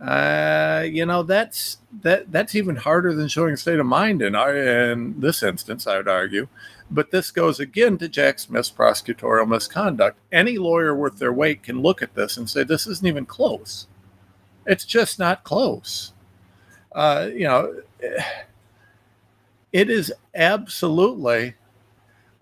Uh, 0.00 0.82
you 0.90 1.04
know 1.04 1.22
that's 1.22 1.78
that 2.00 2.32
that's 2.32 2.54
even 2.54 2.74
harder 2.74 3.14
than 3.14 3.28
showing 3.28 3.54
state 3.54 3.78
of 3.78 3.84
mind 3.84 4.22
in 4.22 4.34
our 4.34 4.56
in 4.56 5.20
this 5.20 5.42
instance 5.42 5.86
i 5.86 5.96
would 5.96 6.08
argue. 6.08 6.48
But 6.90 7.10
this 7.10 7.30
goes 7.30 7.60
again 7.60 7.98
to 7.98 8.08
jack 8.08 8.38
smith's 8.38 8.70
prosecutorial 8.70 9.46
misconduct. 9.46 10.18
Any 10.32 10.58
lawyer 10.58 10.94
worth 10.94 11.18
their 11.18 11.32
weight 11.32 11.62
can 11.62 11.82
look 11.82 12.02
at 12.02 12.14
this 12.14 12.36
and 12.38 12.48
say 12.48 12.64
this 12.64 12.86
isn't 12.86 13.06
even 13.06 13.26
close. 13.26 13.86
It's 14.66 14.84
just 14.86 15.18
not 15.18 15.44
close. 15.44 16.14
Uh, 16.92 17.28
you 17.32 17.46
know 17.46 17.74
it 19.72 19.90
is 19.90 20.12
absolutely 20.34 21.54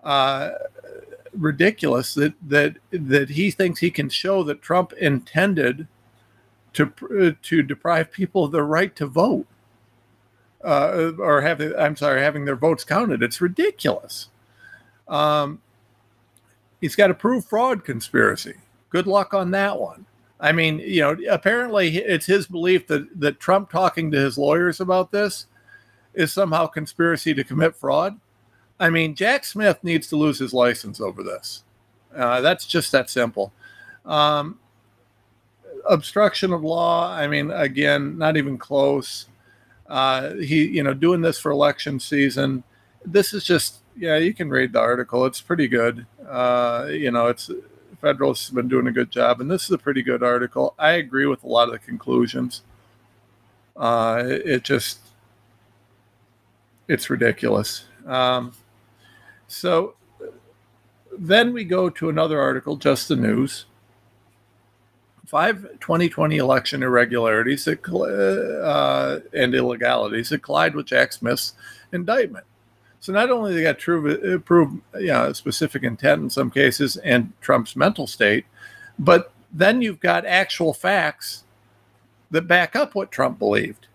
uh, 0.03 0.51
ridiculous 1.33 2.13
that 2.15 2.33
that 2.47 2.77
that 2.91 3.29
he 3.29 3.51
thinks 3.51 3.79
he 3.79 3.91
can 3.91 4.09
show 4.09 4.43
that 4.43 4.61
Trump 4.61 4.93
intended 4.93 5.87
to 6.73 6.91
uh, 7.19 7.31
to 7.41 7.61
deprive 7.63 8.11
people 8.11 8.45
of 8.45 8.51
their 8.51 8.65
right 8.65 8.95
to 8.95 9.07
vote 9.07 9.47
uh, 10.63 11.11
or 11.17 11.41
have 11.41 11.61
I'm 11.61 11.95
sorry 11.95 12.21
having 12.21 12.45
their 12.45 12.55
votes 12.55 12.83
counted. 12.83 13.23
It's 13.23 13.41
ridiculous. 13.41 14.29
Um, 15.07 15.61
he's 16.81 16.95
got 16.95 17.07
to 17.07 17.13
prove 17.13 17.45
fraud 17.45 17.83
conspiracy. 17.83 18.55
Good 18.89 19.07
luck 19.07 19.33
on 19.33 19.51
that 19.51 19.79
one. 19.79 20.05
I 20.39 20.51
mean, 20.51 20.79
you 20.79 21.01
know, 21.01 21.17
apparently 21.29 21.97
it's 21.97 22.25
his 22.25 22.47
belief 22.47 22.87
that 22.87 23.07
that 23.19 23.39
Trump 23.39 23.69
talking 23.69 24.11
to 24.11 24.19
his 24.19 24.37
lawyers 24.37 24.79
about 24.79 25.11
this 25.11 25.47
is 26.13 26.33
somehow 26.33 26.67
conspiracy 26.67 27.33
to 27.33 27.43
commit 27.43 27.75
fraud. 27.75 28.19
I 28.79 28.89
mean, 28.89 29.15
Jack 29.15 29.45
Smith 29.45 29.83
needs 29.83 30.07
to 30.07 30.15
lose 30.15 30.39
his 30.39 30.53
license 30.53 31.01
over 31.01 31.23
this. 31.23 31.63
Uh, 32.15 32.41
that's 32.41 32.65
just 32.65 32.91
that 32.91 33.09
simple. 33.09 33.51
Um, 34.05 34.59
obstruction 35.87 36.53
of 36.53 36.63
law. 36.63 37.11
I 37.11 37.27
mean, 37.27 37.51
again, 37.51 38.17
not 38.17 38.37
even 38.37 38.57
close. 38.57 39.27
Uh, 39.87 40.35
he, 40.35 40.65
you 40.65 40.83
know, 40.83 40.93
doing 40.93 41.21
this 41.21 41.39
for 41.39 41.51
election 41.51 41.99
season. 41.99 42.63
This 43.05 43.33
is 43.33 43.43
just, 43.43 43.79
yeah, 43.97 44.17
you 44.17 44.33
can 44.33 44.49
read 44.49 44.73
the 44.73 44.79
article. 44.79 45.25
It's 45.25 45.41
pretty 45.41 45.67
good. 45.67 46.05
Uh, 46.27 46.87
you 46.89 47.11
know, 47.11 47.27
it's 47.27 47.49
Federalists 48.01 48.47
have 48.47 48.55
been 48.55 48.69
doing 48.69 48.87
a 48.87 48.93
good 48.93 49.11
job, 49.11 49.41
and 49.41 49.51
this 49.51 49.65
is 49.65 49.71
a 49.71 49.77
pretty 49.77 50.01
good 50.01 50.23
article. 50.23 50.73
I 50.79 50.91
agree 50.91 51.25
with 51.25 51.43
a 51.43 51.47
lot 51.47 51.67
of 51.67 51.73
the 51.73 51.79
conclusions. 51.79 52.61
Uh, 53.75 54.23
it 54.25 54.63
just, 54.63 54.99
it's 56.89 57.09
ridiculous. 57.09 57.85
Um, 58.05 58.51
so 59.47 59.95
then 61.17 61.53
we 61.53 61.63
go 61.63 61.89
to 61.89 62.09
another 62.09 62.41
article, 62.41 62.75
just 62.75 63.07
the 63.07 63.15
news. 63.15 63.65
Five 65.25 65.61
2020 65.79 66.37
election 66.37 66.81
irregularities 66.81 67.65
that, 67.65 67.87
uh, 67.87 69.19
and 69.31 69.53
illegalities 69.53 70.29
that 70.29 70.41
collide 70.41 70.73
with 70.75 70.87
Jack 70.87 71.13
Smith's 71.13 71.53
indictment. 71.93 72.45
So 72.99 73.13
not 73.13 73.29
only 73.29 73.53
they 73.53 73.61
got 73.61 73.79
to 73.79 74.39
prove, 74.43 74.81
you 74.95 75.07
know, 75.07 75.31
specific 75.33 75.83
intent 75.83 76.23
in 76.23 76.29
some 76.31 76.49
cases 76.49 76.97
and 76.97 77.31
Trump's 77.41 77.75
mental 77.75 78.07
state, 78.07 78.45
but 78.97 79.31
then 79.53 79.83
you've 79.83 79.99
got 79.99 80.25
actual 80.25 80.73
facts 80.73 81.43
that 82.31 82.47
back 82.47 82.75
up 82.75 82.95
what 82.95 83.11
Trump 83.11 83.37
believed. 83.37 83.87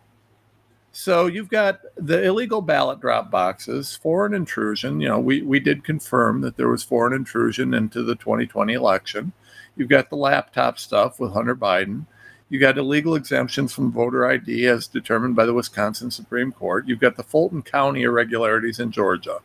So 0.97 1.27
you've 1.27 1.49
got 1.49 1.81
the 1.97 2.23
illegal 2.23 2.63
ballot 2.63 3.01
drop 3.01 3.29
boxes, 3.29 3.97
foreign 3.97 4.33
intrusion. 4.33 5.01
You 5.01 5.09
know, 5.09 5.19
we, 5.19 5.43
we 5.43 5.59
did 5.59 5.83
confirm 5.83 6.41
that 6.43 6.57
there 6.57 6.69
was 6.69 6.85
foreign 6.85 7.13
intrusion 7.13 7.75
into 7.75 8.05
the 8.05 8.15
2020 8.15 8.75
election. 8.75 9.33
You've 9.77 9.89
got 9.89 10.09
the 10.09 10.17
laptop 10.17 10.79
stuff 10.79 11.19
with 11.19 11.33
Hunter 11.33 11.57
Biden. 11.57 12.07
You 12.49 12.61
got 12.61 12.79
illegal 12.79 13.17
exemptions 13.17 13.73
from 13.75 13.91
voter 13.91 14.25
ID 14.25 14.67
as 14.67 14.87
determined 14.87 15.35
by 15.35 15.47
the 15.47 15.53
Wisconsin 15.53 16.13
Supreme 16.13 16.53
Court. 16.53 16.87
You've 16.87 17.01
got 17.01 17.17
the 17.17 17.25
Fulton 17.25 17.63
County 17.63 18.03
irregularities 18.03 18.79
in 18.79 18.93
Georgia. 18.93 19.41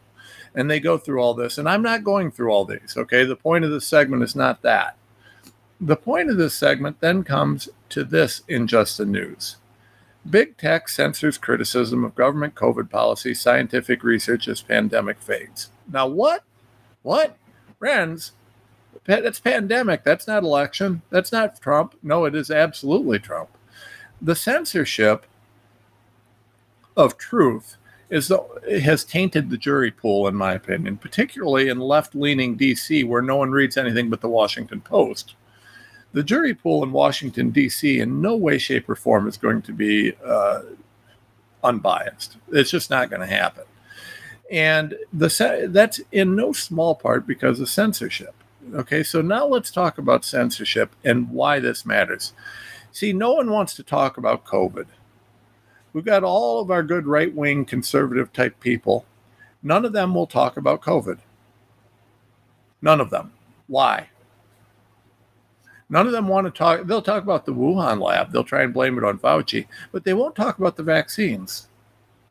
And 0.54 0.70
they 0.70 0.80
go 0.80 1.00
through 1.00 1.20
all 1.20 1.34
this. 1.34 1.58
And 1.58 1.68
I'm 1.68 1.82
not 1.82 2.04
going 2.04 2.30
through 2.30 2.52
all 2.52 2.66
these, 2.66 2.94
okay? 2.96 3.24
The 3.26 3.36
point 3.36 3.66
of 3.66 3.72
this 3.72 3.88
segment 3.88 4.22
is 4.22 4.36
not 4.36 4.62
that. 4.62 4.98
the 5.82 5.96
point 5.96 6.30
of 6.30 6.38
this 6.38 6.54
segment 6.54 7.00
then 7.00 7.24
comes 7.24 7.70
to 7.90 8.04
this 8.04 8.44
in 8.48 8.68
just 8.68 8.98
the 8.98 9.06
news. 9.06 9.58
Big 10.28 10.58
tech 10.58 10.90
censors 10.90 11.38
criticism 11.38 12.04
of 12.04 12.16
government 12.16 12.56
COVID 12.56 12.90
policy, 12.90 13.34
scientific 13.34 14.04
research 14.04 14.48
as 14.48 14.62
pandemic 14.62 15.20
fades. 15.20 15.72
Now, 15.92 16.08
what? 16.08 16.44
What? 17.04 17.38
Friends, 17.78 18.34
that's 19.06 19.40
pandemic. 19.40 20.04
That's 20.04 20.28
not 20.28 20.44
election. 20.44 21.02
That's 21.10 21.32
not 21.32 21.60
Trump. 21.62 21.96
No, 22.04 22.26
it 22.26 22.36
is 22.36 22.52
absolutely 22.52 23.20
Trump. 23.20 23.50
The 24.22 24.36
censorship 24.36 25.26
of 26.98 27.18
truth 27.18 27.78
is 28.10 28.28
the, 28.28 28.40
has 28.84 29.04
tainted 29.04 29.50
the 29.50 29.58
jury 29.58 29.92
pool, 29.92 30.28
in 30.28 30.36
my 30.36 30.54
opinion, 30.54 30.98
particularly 30.98 31.70
in 31.70 31.80
left 31.80 32.16
leaning 32.16 32.58
DC, 32.58 33.08
where 33.08 33.22
no 33.22 33.38
one 33.38 33.52
reads 33.52 33.78
anything 33.78 34.10
but 34.10 34.22
the 34.22 34.30
Washington 34.30 34.82
Post. 34.82 35.36
The 36.12 36.24
jury 36.24 36.54
pool 36.56 36.84
in 36.84 36.92
Washington, 36.92 37.52
D.C., 37.52 38.00
in 38.00 38.22
no 38.22 38.36
way, 38.36 38.58
shape, 38.58 38.90
or 38.90 38.96
form 38.96 39.28
is 39.28 39.38
going 39.38 39.62
to 39.64 39.72
be 39.72 40.14
uh, 40.26 40.62
unbiased. 41.64 42.38
It's 42.52 42.72
just 42.72 42.90
not 42.90 43.10
going 43.10 43.22
to 43.22 43.28
happen. 43.28 43.66
And 44.52 44.96
the 45.14 45.68
that's 45.70 46.02
in 46.12 46.36
no 46.36 46.54
small 46.54 46.96
part 46.96 47.28
because 47.28 47.60
of 47.60 47.70
censorship. 47.70 48.34
Okay, 48.74 49.04
so 49.04 49.22
now 49.22 49.46
let's 49.46 49.70
talk 49.70 49.98
about 49.98 50.26
censorship 50.26 50.96
and 51.04 51.30
why 51.30 51.60
this 51.60 51.86
matters. 51.86 52.34
See, 52.92 53.14
no 53.14 53.34
one 53.34 53.52
wants 53.52 53.76
to 53.76 53.84
talk 53.84 54.18
about 54.18 54.46
COVID. 54.46 54.88
We've 55.94 56.06
got 56.06 56.24
all 56.24 56.62
of 56.62 56.72
our 56.72 56.84
good 56.84 57.06
right 57.06 57.34
wing 57.34 57.66
conservative 57.66 58.34
type 58.34 58.60
people. 58.60 59.06
None 59.62 59.86
of 59.86 59.94
them 59.94 60.16
will 60.16 60.28
talk 60.28 60.58
about 60.58 60.82
COVID. 60.82 61.20
None 62.82 63.02
of 63.02 63.10
them. 63.10 63.34
Why? 63.68 64.10
None 65.90 66.06
of 66.06 66.12
them 66.12 66.28
want 66.28 66.46
to 66.46 66.52
talk. 66.52 66.86
They'll 66.86 67.02
talk 67.02 67.24
about 67.24 67.46
the 67.46 67.54
Wuhan 67.54 68.00
lab. 68.00 68.32
They'll 68.32 68.44
try 68.44 68.62
and 68.62 68.74
blame 68.74 68.98
it 68.98 69.04
on 69.04 69.18
Fauci, 69.18 69.68
but 69.92 70.04
they 70.04 70.14
won't 70.14 70.36
talk 70.36 70.60
about 70.60 70.76
the 70.76 70.84
vaccines. 70.84 71.68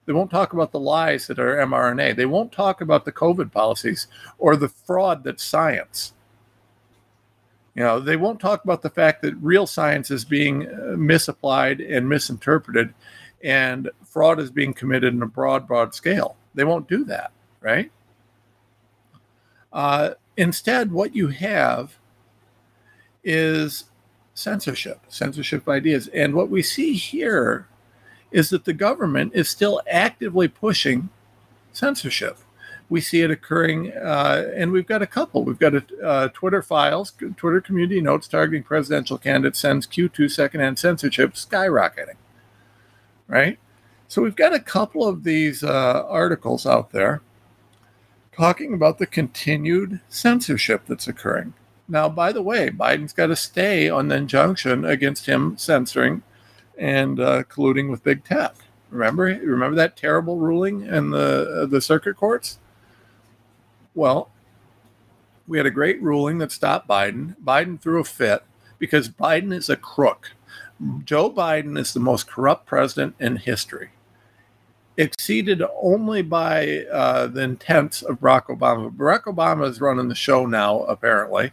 They 0.07 0.13
won't 0.13 0.31
talk 0.31 0.53
about 0.53 0.73
the 0.73 0.81
lies 0.81 1.27
that 1.27 1.39
are 1.39 1.57
mRNA. 1.57 2.17
They 2.17 2.25
won't 2.25 2.53
talk 2.53 2.81
about 2.81 3.05
the 3.05 3.13
COVID 3.13 3.53
policies 3.53 4.07
or 4.39 4.57
the 4.57 4.69
fraud 4.69 5.25
that's 5.25 5.45
science. 5.45 6.15
You 7.75 7.83
know, 7.83 8.01
they 8.01 8.17
won't 8.17 8.41
talk 8.41 8.65
about 8.65 8.83
the 8.83 8.91
fact 8.91 9.23
that 9.23 9.35
real 9.37 9.67
science 9.67 10.11
is 10.11 10.25
being 10.25 10.67
uh, 10.67 10.97
misapplied 10.97 11.81
and 11.81 12.09
misinterpreted 12.09 12.95
and 13.43 13.91
fraud 14.05 14.41
is 14.41 14.51
being 14.51 14.73
committed 14.73 15.15
in 15.15 15.23
a 15.23 15.27
broad, 15.27 15.69
broad 15.69 15.95
scale. 15.95 16.37
They 16.55 16.65
won't 16.65 16.89
do 16.89 17.05
that, 17.05 17.31
right? 17.61 17.91
Uh, 19.73 20.15
instead, 20.37 20.91
what 20.91 21.15
you 21.15 21.29
have 21.29 21.99
is 23.25 23.85
censorship, 24.35 25.01
censorship 25.09 25.63
of 25.63 25.69
ideas. 25.69 26.09
And 26.09 26.35
what 26.35 26.49
we 26.49 26.63
see 26.63 26.95
here 26.95 27.67
is 28.31 28.51
that 28.51 28.65
the 28.65 28.73
government 28.73 29.33
is 29.35 29.49
still 29.49 29.81
actively 29.91 30.49
pushing 30.49 31.09
censorship. 31.73 32.39
We 32.89 33.01
see 33.01 33.21
it 33.21 33.31
occurring, 33.31 33.93
uh, 33.93 34.51
and 34.55 34.73
we've 34.73 34.87
got 34.87 35.03
a 35.03 35.07
couple. 35.07 35.45
We've 35.45 35.59
got 35.59 35.75
a 35.75 35.85
uh, 36.03 36.29
Twitter 36.29 36.63
files, 36.63 37.13
Twitter 37.37 37.61
community 37.61 38.01
notes 38.01 38.29
targeting 38.29 38.63
presidential 38.63 39.19
candidates 39.19 39.59
sends 39.59 39.87
Q2 39.87 40.31
secondhand 40.31 40.79
censorship 40.79 41.35
skyrocketing. 41.35 42.17
Right? 43.27 43.59
So 44.07 44.23
we've 44.23 44.37
got 44.37 44.55
a 44.55 44.61
couple 44.61 45.07
of 45.07 45.23
these 45.25 45.63
uh, 45.63 46.05
articles 46.09 46.65
out 46.65 46.93
there 46.93 47.21
talking 48.33 48.73
about 48.73 48.99
the 48.99 49.07
continued 49.07 50.01
censorship 50.09 50.85
that's 50.87 51.09
occurring. 51.09 51.53
Now, 51.89 52.09
by 52.09 52.33
the 52.33 52.43
way, 52.43 52.71
Biden's 52.71 53.15
got 53.15 53.29
to 53.29 53.37
stay 53.37 53.89
on 53.89 54.09
the 54.09 54.17
injunction 54.17 54.85
against 54.85 55.27
him 55.27 55.57
censoring 55.57 56.23
and 56.77 57.19
uh, 57.19 57.45
colluding 57.45 57.91
with 57.91 58.05
big 58.05 58.25
tech. 58.25 58.55
Remember, 58.91 59.25
remember 59.25 59.77
that 59.77 59.97
terrible 59.97 60.37
ruling 60.37 60.83
in 60.83 61.11
the 61.11 61.63
uh, 61.63 61.67
the 61.67 61.81
circuit 61.81 62.17
courts. 62.17 62.59
Well, 63.95 64.31
we 65.47 65.59
had 65.59 65.67
a 65.67 65.71
great 65.71 66.01
ruling 66.03 66.39
that 66.39 66.53
stopped 66.53 66.89
Biden. 66.89 67.37
Biden 67.43 67.81
threw 67.81 68.01
a 68.01 68.05
fit 68.05 68.45
because 68.79 69.09
Biden 69.09 69.53
is 69.53 69.69
a 69.69 69.77
crook. 69.77 70.33
Joe 71.05 71.31
Biden 71.31 71.79
is 71.79 71.93
the 71.93 72.01
most 72.01 72.29
corrupt 72.29 72.67
president 72.67 73.15
in 73.19 73.37
history 73.37 73.91
exceeded 74.99 75.63
only 75.81 76.23
by 76.23 76.85
uh, 76.93 77.29
the 77.29 77.41
intents 77.43 78.03
of 78.03 78.21
Barack 78.21 78.47
Obama. 78.47 78.95
Barack 78.95 79.25
Obama 79.25 79.67
is 79.69 79.81
running 79.81 80.09
the 80.09 80.15
show 80.15 80.45
now, 80.45 80.81
apparently, 80.83 81.53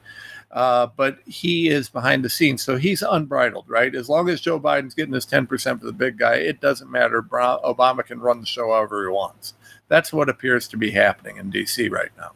uh, 0.51 0.87
but 0.97 1.19
he 1.27 1.69
is 1.69 1.87
behind 1.87 2.25
the 2.25 2.29
scenes, 2.29 2.63
so 2.63 2.75
he's 2.75 3.03
unbridled, 3.03 3.65
right? 3.67 3.93
As 3.93 4.09
long 4.09 4.29
as 4.29 4.41
Joe 4.41 4.59
Biden's 4.59 4.95
getting 4.95 5.13
his 5.13 5.27
10% 5.27 5.79
for 5.79 5.85
the 5.85 5.93
big 5.93 6.17
guy, 6.17 6.35
it 6.35 6.59
doesn't 6.59 6.91
matter. 6.91 7.21
Obama 7.21 8.03
can 8.03 8.19
run 8.19 8.39
the 8.39 8.47
show 8.47 8.73
however 8.73 9.03
he 9.03 9.09
wants. 9.09 9.53
That's 9.89 10.11
what 10.11 10.27
appears 10.27 10.67
to 10.69 10.77
be 10.77 10.89
happening 10.89 11.37
in 11.37 11.51
D.C. 11.51 11.87
right 11.89 12.11
now. 12.17 12.31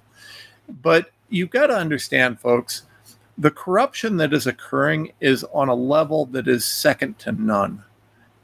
But 0.82 1.12
you've 1.30 1.50
got 1.50 1.68
to 1.68 1.76
understand, 1.76 2.40
folks, 2.40 2.84
the 3.36 3.50
corruption 3.50 4.18
that 4.18 4.34
is 4.34 4.46
occurring 4.46 5.14
is 5.20 5.44
on 5.54 5.70
a 5.70 5.74
level 5.74 6.28
that 6.28 6.48
is 6.48 6.66
second 6.66 7.18
to 7.20 7.32
none 7.32 7.84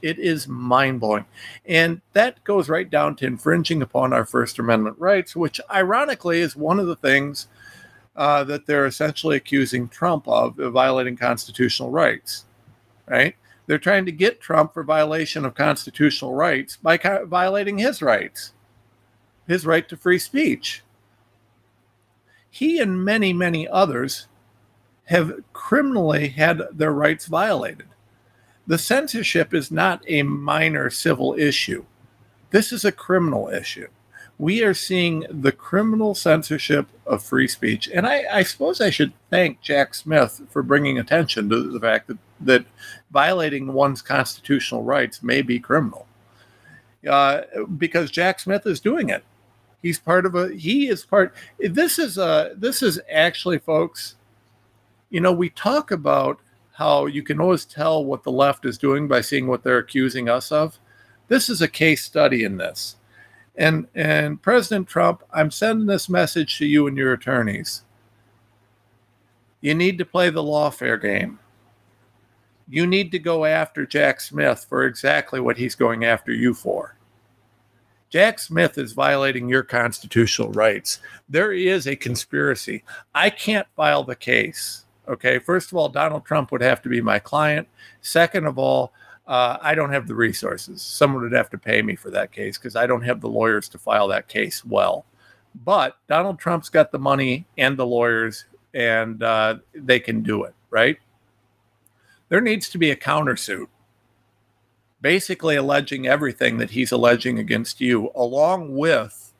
it 0.05 0.19
is 0.19 0.47
mind 0.47 0.99
blowing. 0.99 1.25
And 1.65 1.99
that 2.13 2.43
goes 2.43 2.69
right 2.69 2.87
down 2.87 3.15
to 3.15 3.25
infringing 3.25 3.81
upon 3.81 4.13
our 4.13 4.23
First 4.23 4.59
Amendment 4.59 4.97
rights, 4.99 5.35
which 5.35 5.59
ironically 5.73 6.41
is 6.41 6.55
one 6.55 6.79
of 6.79 6.85
the 6.85 6.95
things 6.95 7.47
uh, 8.15 8.43
that 8.43 8.67
they're 8.67 8.85
essentially 8.85 9.35
accusing 9.35 9.87
Trump 9.87 10.27
of, 10.27 10.59
of 10.59 10.73
violating 10.73 11.17
constitutional 11.17 11.89
rights, 11.89 12.45
right? 13.07 13.35
They're 13.65 13.79
trying 13.79 14.05
to 14.05 14.11
get 14.11 14.39
Trump 14.39 14.75
for 14.75 14.83
violation 14.83 15.43
of 15.43 15.55
constitutional 15.55 16.35
rights 16.35 16.77
by 16.77 16.97
co- 16.97 17.25
violating 17.25 17.79
his 17.79 18.03
rights, 18.03 18.53
his 19.47 19.65
right 19.65 19.89
to 19.89 19.97
free 19.97 20.19
speech. 20.19 20.83
He 22.51 22.79
and 22.79 23.03
many, 23.03 23.33
many 23.33 23.67
others 23.67 24.27
have 25.05 25.33
criminally 25.51 26.27
had 26.27 26.61
their 26.71 26.93
rights 26.93 27.25
violated. 27.25 27.87
The 28.67 28.77
censorship 28.77 29.53
is 29.53 29.71
not 29.71 30.03
a 30.07 30.23
minor 30.23 30.89
civil 30.89 31.35
issue. 31.37 31.85
This 32.49 32.71
is 32.71 32.83
a 32.83 32.91
criminal 32.91 33.49
issue. 33.49 33.87
We 34.37 34.63
are 34.63 34.73
seeing 34.73 35.25
the 35.29 35.51
criminal 35.51 36.13
censorship 36.13 36.87
of 37.05 37.23
free 37.23 37.47
speech. 37.47 37.89
And 37.93 38.05
I, 38.05 38.25
I 38.31 38.43
suppose 38.43 38.81
I 38.81 38.89
should 38.89 39.13
thank 39.29 39.61
Jack 39.61 39.93
Smith 39.93 40.41
for 40.49 40.61
bringing 40.61 40.97
attention 40.97 41.49
to 41.49 41.71
the 41.71 41.79
fact 41.79 42.07
that, 42.07 42.17
that 42.41 42.65
violating 43.11 43.71
one's 43.71 44.01
constitutional 44.01 44.83
rights 44.83 45.23
may 45.23 45.41
be 45.41 45.59
criminal. 45.59 46.07
Uh, 47.07 47.41
because 47.77 48.09
Jack 48.09 48.39
Smith 48.39 48.65
is 48.65 48.79
doing 48.79 49.09
it. 49.09 49.23
He's 49.81 49.99
part 49.99 50.25
of 50.25 50.33
a, 50.33 50.53
he 50.53 50.87
is 50.87 51.05
part, 51.05 51.33
this 51.59 51.99
is 51.99 52.17
a, 52.17 52.53
this 52.57 52.81
is 52.81 52.99
actually, 53.09 53.59
folks, 53.59 54.15
you 55.11 55.21
know, 55.21 55.31
we 55.31 55.49
talk 55.49 55.91
about 55.91 56.39
how 56.75 57.05
you 57.05 57.23
can 57.23 57.39
always 57.39 57.63
tell 57.63 58.03
what 58.03 58.23
the 58.23 58.31
left 58.31 58.65
is 58.65 58.77
doing 58.77 59.07
by 59.07 59.21
seeing 59.21 59.47
what 59.47 59.63
they're 59.63 59.77
accusing 59.77 60.27
us 60.27 60.51
of. 60.51 60.77
This 61.29 61.49
is 61.49 61.61
a 61.61 61.69
case 61.69 62.03
study 62.03 62.43
in 62.43 62.57
this. 62.57 62.97
And 63.55 63.87
and 63.95 64.41
President 64.41 64.87
Trump, 64.87 65.23
I'm 65.33 65.51
sending 65.51 65.87
this 65.87 66.09
message 66.09 66.57
to 66.57 66.65
you 66.65 66.87
and 66.87 66.97
your 66.97 67.13
attorneys. 67.13 67.83
You 69.61 69.73
need 69.73 69.97
to 69.99 70.05
play 70.05 70.29
the 70.29 70.43
lawfare 70.43 71.01
game. 71.01 71.39
You 72.67 72.85
need 72.85 73.11
to 73.11 73.19
go 73.19 73.45
after 73.45 73.85
Jack 73.85 74.19
Smith 74.19 74.65
for 74.67 74.83
exactly 74.83 75.39
what 75.39 75.57
he's 75.57 75.75
going 75.75 76.03
after 76.03 76.33
you 76.33 76.53
for. 76.53 76.97
Jack 78.09 78.37
Smith 78.37 78.77
is 78.77 78.91
violating 78.91 79.47
your 79.47 79.63
constitutional 79.63 80.51
rights. 80.51 80.99
There 81.29 81.53
is 81.53 81.87
a 81.87 81.95
conspiracy. 81.95 82.83
I 83.13 83.29
can't 83.29 83.67
file 83.75 84.03
the 84.03 84.15
case 84.15 84.84
Okay, 85.07 85.39
first 85.39 85.71
of 85.71 85.77
all, 85.77 85.89
Donald 85.89 86.25
Trump 86.25 86.51
would 86.51 86.61
have 86.61 86.81
to 86.81 86.89
be 86.89 87.01
my 87.01 87.19
client. 87.19 87.67
Second 88.01 88.45
of 88.45 88.57
all, 88.57 88.91
uh, 89.27 89.57
I 89.61 89.75
don't 89.75 89.91
have 89.91 90.07
the 90.07 90.15
resources. 90.15 90.81
Someone 90.81 91.23
would 91.23 91.31
have 91.31 91.49
to 91.51 91.57
pay 91.57 91.81
me 91.81 91.95
for 91.95 92.09
that 92.11 92.31
case 92.31 92.57
because 92.57 92.75
I 92.75 92.87
don't 92.87 93.03
have 93.03 93.21
the 93.21 93.29
lawyers 93.29 93.69
to 93.69 93.77
file 93.77 94.07
that 94.09 94.27
case 94.27 94.63
well. 94.65 95.05
But 95.63 95.97
Donald 96.07 96.39
Trump's 96.39 96.69
got 96.69 96.91
the 96.91 96.99
money 96.99 97.45
and 97.57 97.77
the 97.77 97.85
lawyers, 97.85 98.45
and 98.73 99.21
uh, 99.23 99.57
they 99.73 99.99
can 99.99 100.21
do 100.21 100.43
it, 100.43 100.53
right? 100.69 100.97
There 102.29 102.41
needs 102.41 102.69
to 102.69 102.77
be 102.77 102.91
a 102.91 102.95
countersuit, 102.95 103.67
basically 105.01 105.55
alleging 105.55 106.07
everything 106.07 106.57
that 106.57 106.71
he's 106.71 106.91
alleging 106.91 107.39
against 107.39 107.79
you, 107.79 108.11
along 108.15 108.75
with 108.75 109.33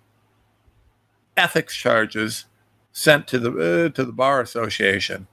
ethics 1.35 1.75
charges 1.75 2.45
sent 2.91 3.27
to 3.27 3.37
the 3.37 3.49
uh, 3.51 3.89
to 3.89 4.05
the 4.05 4.13
bar 4.13 4.39
association 4.39 5.27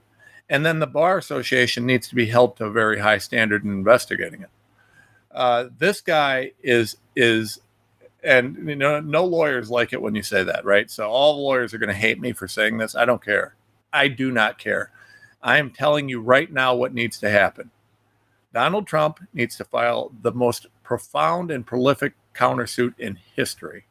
and 0.52 0.66
then 0.66 0.80
the 0.80 0.86
bar 0.86 1.16
association 1.16 1.86
needs 1.86 2.06
to 2.08 2.14
be 2.14 2.26
held 2.26 2.58
to 2.58 2.66
a 2.66 2.70
very 2.70 2.98
high 2.98 3.16
standard 3.16 3.64
in 3.64 3.70
investigating 3.70 4.42
it. 4.42 4.50
Uh, 5.30 5.68
this 5.78 6.02
guy 6.02 6.52
is 6.62 6.98
is, 7.16 7.58
and 8.22 8.68
you 8.68 8.76
know, 8.76 9.00
no 9.00 9.24
lawyers 9.24 9.70
like 9.70 9.94
it 9.94 10.02
when 10.02 10.14
you 10.14 10.22
say 10.22 10.44
that, 10.44 10.66
right? 10.66 10.90
So 10.90 11.08
all 11.08 11.42
lawyers 11.42 11.72
are 11.72 11.78
going 11.78 11.88
to 11.88 11.94
hate 11.94 12.20
me 12.20 12.32
for 12.32 12.46
saying 12.46 12.76
this. 12.76 12.94
I 12.94 13.06
don't 13.06 13.24
care. 13.24 13.54
I 13.94 14.08
do 14.08 14.30
not 14.30 14.58
care. 14.58 14.90
I 15.42 15.56
am 15.56 15.70
telling 15.70 16.10
you 16.10 16.20
right 16.20 16.52
now 16.52 16.74
what 16.74 16.92
needs 16.92 17.18
to 17.20 17.30
happen. 17.30 17.70
Donald 18.52 18.86
Trump 18.86 19.20
needs 19.32 19.56
to 19.56 19.64
file 19.64 20.12
the 20.20 20.32
most 20.32 20.66
profound 20.82 21.50
and 21.50 21.66
prolific 21.66 22.12
countersuit 22.34 22.92
in 22.98 23.18
history. 23.34 23.86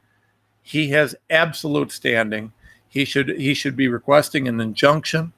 He 0.62 0.90
has 0.90 1.16
absolute 1.28 1.92
standing. 1.92 2.54
He 2.88 3.04
should 3.04 3.30
he 3.30 3.56
should 3.56 3.76
be 3.76 3.88
requesting 3.88 4.48
an 4.48 4.62
injunction. 4.62 5.34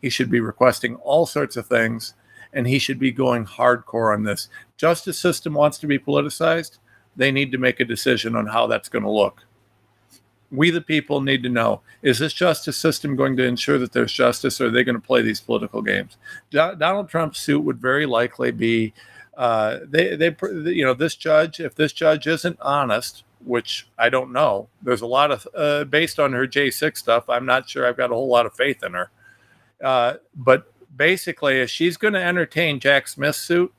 He 0.00 0.10
should 0.10 0.30
be 0.30 0.40
requesting 0.40 0.96
all 0.96 1.26
sorts 1.26 1.56
of 1.56 1.66
things 1.66 2.14
and 2.52 2.66
he 2.66 2.78
should 2.78 2.98
be 2.98 3.12
going 3.12 3.44
hardcore 3.44 4.12
on 4.12 4.24
this. 4.24 4.48
Justice 4.76 5.18
system 5.18 5.54
wants 5.54 5.78
to 5.78 5.86
be 5.86 5.98
politicized. 5.98 6.78
They 7.16 7.30
need 7.30 7.52
to 7.52 7.58
make 7.58 7.80
a 7.80 7.84
decision 7.84 8.36
on 8.36 8.46
how 8.46 8.66
that's 8.66 8.88
going 8.88 9.04
to 9.04 9.10
look. 9.10 9.44
We, 10.50 10.70
the 10.70 10.80
people, 10.80 11.20
need 11.20 11.42
to 11.42 11.50
know: 11.50 11.82
is 12.00 12.18
this 12.18 12.32
justice 12.32 12.78
system 12.78 13.16
going 13.16 13.36
to 13.36 13.44
ensure 13.44 13.78
that 13.78 13.92
there's 13.92 14.12
justice, 14.12 14.60
or 14.60 14.68
are 14.68 14.70
they 14.70 14.84
going 14.84 14.94
to 14.94 15.06
play 15.06 15.20
these 15.20 15.40
political 15.40 15.82
games? 15.82 16.16
Do- 16.50 16.74
Donald 16.78 17.10
Trump's 17.10 17.38
suit 17.38 17.60
would 17.60 17.78
very 17.78 18.06
likely 18.06 18.50
be, 18.50 18.94
uh, 19.36 19.80
they, 19.84 20.16
they, 20.16 20.34
you 20.72 20.84
know, 20.84 20.94
this 20.94 21.16
judge. 21.16 21.60
If 21.60 21.74
this 21.74 21.92
judge 21.92 22.26
isn't 22.26 22.58
honest, 22.62 23.24
which 23.44 23.88
I 23.98 24.08
don't 24.08 24.32
know, 24.32 24.68
there's 24.80 25.02
a 25.02 25.06
lot 25.06 25.30
of 25.30 25.46
uh, 25.54 25.84
based 25.84 26.18
on 26.18 26.32
her 26.32 26.46
J6 26.46 26.96
stuff. 26.96 27.28
I'm 27.28 27.44
not 27.44 27.68
sure. 27.68 27.86
I've 27.86 27.98
got 27.98 28.10
a 28.10 28.14
whole 28.14 28.28
lot 28.28 28.46
of 28.46 28.54
faith 28.54 28.82
in 28.82 28.94
her. 28.94 29.10
Uh, 29.82 30.14
but 30.34 30.72
basically, 30.96 31.60
if 31.60 31.70
she's 31.70 31.96
going 31.96 32.14
to 32.14 32.22
entertain 32.22 32.80
Jack 32.80 33.08
Smith's 33.08 33.38
suit, 33.38 33.72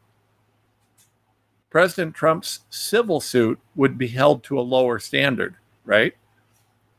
President 1.70 2.16
Trump's 2.16 2.62
civil 2.70 3.22
suit 3.22 3.60
would 3.76 3.98
be 3.98 4.08
held 4.08 4.44
to 4.46 4.60
a 4.60 4.62
lower 4.62 4.98
standard, 5.00 5.56
right? 5.86 6.14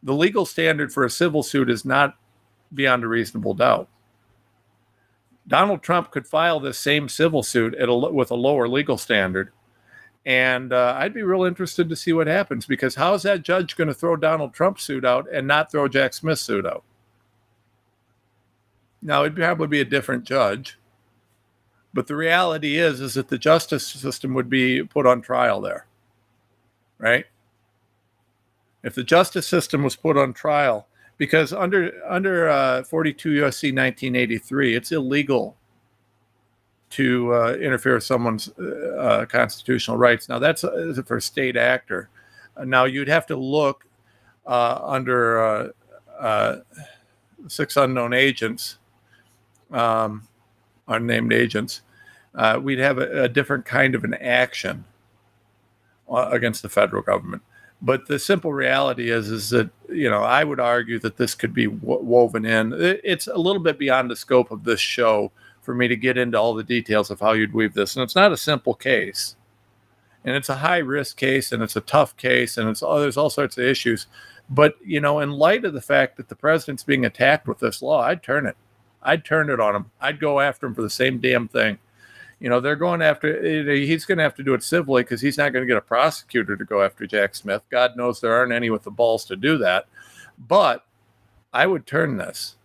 The 0.02 0.14
legal 0.14 0.46
standard 0.46 0.92
for 0.92 1.04
a 1.04 1.10
civil 1.10 1.42
suit 1.42 1.68
is 1.68 1.84
not 1.84 2.16
beyond 2.72 3.02
a 3.02 3.08
reasonable 3.08 3.54
doubt. 3.54 3.88
Donald 5.48 5.82
Trump 5.82 6.12
could 6.12 6.26
file 6.26 6.60
this 6.60 6.78
same 6.78 7.08
civil 7.08 7.42
suit 7.42 7.74
a, 7.78 7.92
with 7.92 8.30
a 8.30 8.36
lower 8.36 8.68
legal 8.68 8.96
standard. 8.96 9.50
And 10.24 10.72
uh, 10.72 10.94
I'd 10.98 11.14
be 11.14 11.22
real 11.22 11.44
interested 11.44 11.88
to 11.88 11.96
see 11.96 12.12
what 12.12 12.26
happens 12.28 12.66
because 12.66 12.94
how 12.94 13.14
is 13.14 13.22
that 13.22 13.42
judge 13.42 13.76
going 13.76 13.88
to 13.88 13.94
throw 13.94 14.16
Donald 14.16 14.54
Trump's 14.54 14.84
suit 14.84 15.04
out 15.04 15.26
and 15.32 15.46
not 15.48 15.72
throw 15.72 15.88
Jack 15.88 16.12
Smith's 16.12 16.42
suit 16.42 16.66
out? 16.66 16.84
Now, 19.02 19.22
it'd 19.22 19.36
probably 19.36 19.66
be 19.66 19.80
a 19.80 19.84
different 19.84 20.24
judge, 20.24 20.78
but 21.94 22.06
the 22.06 22.16
reality 22.16 22.76
is, 22.76 23.00
is 23.00 23.14
that 23.14 23.28
the 23.28 23.38
justice 23.38 23.86
system 23.86 24.34
would 24.34 24.50
be 24.50 24.82
put 24.82 25.06
on 25.06 25.22
trial 25.22 25.60
there, 25.60 25.86
right? 26.98 27.24
If 28.82 28.94
the 28.94 29.04
justice 29.04 29.46
system 29.46 29.82
was 29.82 29.96
put 29.96 30.16
on 30.16 30.32
trial, 30.32 30.86
because 31.16 31.52
under 31.52 31.92
under 32.08 32.48
uh, 32.48 32.82
42 32.84 33.42
USC 33.42 33.74
1983, 33.74 34.74
it's 34.74 34.92
illegal 34.92 35.56
to 36.90 37.34
uh, 37.34 37.52
interfere 37.60 37.94
with 37.94 38.04
someone's 38.04 38.50
uh, 38.58 38.96
uh 38.98 39.26
constitutional 39.26 39.96
rights. 39.96 40.28
Now, 40.28 40.38
that's 40.38 40.64
uh, 40.64 41.00
for 41.06 41.18
a 41.18 41.22
state 41.22 41.56
actor. 41.56 42.08
now, 42.64 42.84
you'd 42.84 43.08
have 43.08 43.26
to 43.26 43.36
look 43.36 43.86
uh, 44.46 44.80
under 44.82 45.72
six 47.48 47.76
unknown 47.76 48.12
agents 48.12 48.78
um, 49.72 50.26
unnamed 50.88 51.32
agents, 51.32 51.82
uh, 52.34 52.58
we'd 52.62 52.78
have 52.78 52.98
a, 52.98 53.24
a, 53.24 53.28
different 53.28 53.64
kind 53.64 53.94
of 53.94 54.04
an 54.04 54.14
action 54.14 54.84
uh, 56.08 56.28
against 56.30 56.62
the 56.62 56.68
federal 56.68 57.02
government. 57.02 57.42
But 57.82 58.06
the 58.06 58.18
simple 58.18 58.52
reality 58.52 59.10
is, 59.10 59.30
is 59.30 59.50
that 59.50 59.70
you 59.88 60.10
know 60.10 60.22
I 60.22 60.44
would 60.44 60.60
argue 60.60 60.98
that 61.00 61.16
this 61.16 61.34
could 61.34 61.54
be 61.54 61.66
w- 61.66 62.02
woven 62.02 62.44
in. 62.44 62.74
It's 62.78 63.26
a 63.26 63.38
little 63.38 63.62
bit 63.62 63.78
beyond 63.78 64.10
the 64.10 64.16
scope 64.16 64.50
of 64.50 64.64
this 64.64 64.80
show 64.80 65.32
for 65.62 65.74
me 65.74 65.88
to 65.88 65.96
get 65.96 66.18
into 66.18 66.38
all 66.38 66.54
the 66.54 66.62
details 66.62 67.10
of 67.10 67.20
how 67.20 67.32
you'd 67.32 67.54
weave 67.54 67.74
this, 67.74 67.96
and 67.96 68.02
it's 68.02 68.16
not 68.16 68.32
a 68.32 68.36
simple 68.36 68.74
case, 68.74 69.36
and 70.24 70.36
it's 70.36 70.50
a 70.50 70.56
high 70.56 70.78
risk 70.78 71.16
case, 71.16 71.52
and 71.52 71.62
it's 71.62 71.76
a 71.76 71.80
tough 71.80 72.16
case, 72.18 72.58
and 72.58 72.68
it's 72.68 72.82
oh, 72.82 73.00
there's 73.00 73.16
all 73.16 73.30
sorts 73.30 73.56
of 73.56 73.64
issues. 73.64 74.06
But 74.50 74.74
you 74.84 75.00
know, 75.00 75.20
in 75.20 75.30
light 75.30 75.64
of 75.64 75.72
the 75.72 75.80
fact 75.80 76.18
that 76.18 76.28
the 76.28 76.36
president's 76.36 76.82
being 76.82 77.06
attacked 77.06 77.48
with 77.48 77.60
this 77.60 77.80
law, 77.80 78.02
I'd 78.02 78.22
turn 78.22 78.46
it. 78.46 78.56
I'd 79.02 79.24
turn 79.24 79.50
it 79.50 79.60
on 79.60 79.74
him. 79.74 79.90
I'd 80.00 80.20
go 80.20 80.40
after 80.40 80.66
him 80.66 80.74
for 80.74 80.82
the 80.82 80.90
same 80.90 81.18
damn 81.18 81.48
thing. 81.48 81.78
You 82.38 82.48
know, 82.48 82.60
they're 82.60 82.76
going 82.76 83.02
after, 83.02 83.42
he's 83.74 84.06
going 84.06 84.18
to 84.18 84.24
have 84.24 84.34
to 84.36 84.42
do 84.42 84.54
it 84.54 84.62
civilly 84.62 85.02
because 85.02 85.20
he's 85.20 85.36
not 85.36 85.52
going 85.52 85.62
to 85.62 85.66
get 85.66 85.76
a 85.76 85.82
prosecutor 85.82 86.56
to 86.56 86.64
go 86.64 86.82
after 86.82 87.06
Jack 87.06 87.34
Smith. 87.34 87.62
God 87.70 87.96
knows 87.96 88.20
there 88.20 88.34
aren't 88.34 88.52
any 88.52 88.70
with 88.70 88.82
the 88.82 88.90
balls 88.90 89.26
to 89.26 89.36
do 89.36 89.58
that. 89.58 89.86
But 90.38 90.86
I 91.52 91.66
would 91.66 91.86
turn 91.86 92.16
this. 92.16 92.56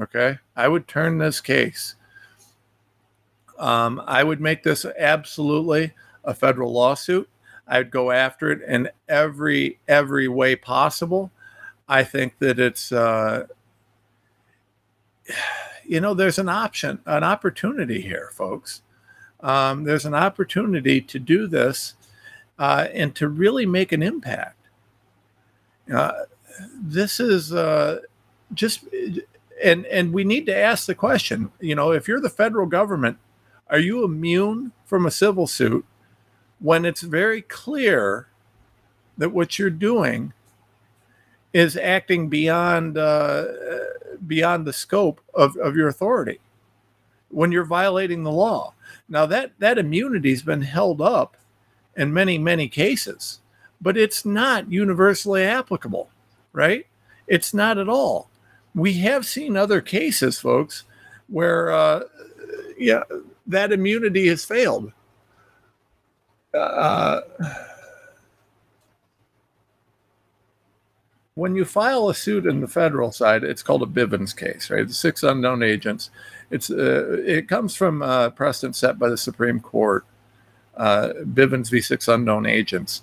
Okay. 0.00 0.38
I 0.56 0.68
would 0.68 0.88
turn 0.88 1.18
this 1.18 1.40
case. 1.40 1.96
Um, 3.58 4.02
I 4.06 4.24
would 4.24 4.40
make 4.40 4.62
this 4.62 4.86
absolutely 4.98 5.92
a 6.24 6.32
federal 6.32 6.72
lawsuit. 6.72 7.28
I'd 7.68 7.90
go 7.90 8.10
after 8.10 8.50
it 8.50 8.62
in 8.62 8.88
every 9.08 9.78
every 9.86 10.28
way 10.28 10.56
possible. 10.56 11.30
I 11.88 12.04
think 12.04 12.38
that 12.38 12.58
it's 12.58 12.90
uh, 12.90 13.46
you 15.84 16.00
know, 16.00 16.14
there's 16.14 16.38
an 16.38 16.48
option, 16.48 17.00
an 17.06 17.24
opportunity 17.24 18.00
here, 18.00 18.30
folks. 18.32 18.82
Um, 19.40 19.84
there's 19.84 20.06
an 20.06 20.14
opportunity 20.14 21.00
to 21.00 21.18
do 21.18 21.46
this 21.46 21.94
uh, 22.58 22.86
and 22.92 23.14
to 23.16 23.28
really 23.28 23.66
make 23.66 23.92
an 23.92 24.02
impact. 24.02 24.56
Uh, 25.92 26.12
this 26.80 27.18
is 27.18 27.52
uh, 27.52 28.00
just, 28.54 28.84
and 29.62 29.84
and 29.86 30.12
we 30.12 30.22
need 30.22 30.46
to 30.46 30.56
ask 30.56 30.86
the 30.86 30.94
question. 30.94 31.50
You 31.60 31.74
know, 31.74 31.92
if 31.92 32.06
you're 32.06 32.20
the 32.20 32.30
federal 32.30 32.66
government, 32.66 33.18
are 33.68 33.78
you 33.78 34.04
immune 34.04 34.72
from 34.84 35.06
a 35.06 35.10
civil 35.10 35.46
suit 35.46 35.84
when 36.60 36.84
it's 36.84 37.00
very 37.00 37.42
clear 37.42 38.28
that 39.18 39.30
what 39.30 39.58
you're 39.58 39.70
doing 39.70 40.32
is 41.52 41.76
acting 41.76 42.28
beyond 42.28 42.96
uh, 42.96 43.44
beyond 44.26 44.66
the 44.66 44.72
scope 44.72 45.20
of, 45.34 45.56
of 45.56 45.76
your 45.76 45.88
authority 45.88 46.40
when 47.28 47.52
you're 47.52 47.64
violating 47.64 48.22
the 48.22 48.30
law. 48.30 48.74
Now 49.08 49.26
that 49.26 49.52
that 49.58 49.78
immunity's 49.78 50.42
been 50.42 50.62
held 50.62 51.00
up 51.00 51.36
in 51.96 52.12
many 52.12 52.38
many 52.38 52.68
cases, 52.68 53.40
but 53.80 53.96
it's 53.96 54.24
not 54.24 54.70
universally 54.70 55.42
applicable, 55.44 56.08
right? 56.52 56.86
It's 57.26 57.52
not 57.52 57.78
at 57.78 57.88
all. 57.88 58.30
We 58.74 58.94
have 58.94 59.26
seen 59.26 59.56
other 59.56 59.80
cases, 59.80 60.40
folks, 60.40 60.84
where 61.28 61.70
uh, 61.70 62.04
yeah, 62.78 63.02
that 63.46 63.72
immunity 63.72 64.28
has 64.28 64.44
failed. 64.44 64.92
Uh, 66.54 67.20
when 71.34 71.56
you 71.56 71.64
file 71.64 72.08
a 72.08 72.14
suit 72.14 72.46
in 72.46 72.60
the 72.60 72.68
federal 72.68 73.10
side, 73.10 73.42
it's 73.42 73.62
called 73.62 73.82
a 73.82 73.86
Bivens 73.86 74.36
case, 74.36 74.70
right? 74.70 74.86
The 74.86 74.94
six 74.94 75.22
unknown 75.22 75.62
agents. 75.62 76.10
It's 76.50 76.70
uh, 76.70 77.22
it 77.24 77.48
comes 77.48 77.74
from 77.74 78.02
uh, 78.02 78.30
precedent 78.30 78.76
set 78.76 78.98
by 78.98 79.08
the 79.08 79.16
Supreme 79.16 79.60
Court, 79.60 80.04
uh, 80.76 81.12
Bivens 81.24 81.70
v. 81.70 81.80
Six 81.80 82.08
unknown 82.08 82.44
agents, 82.44 83.02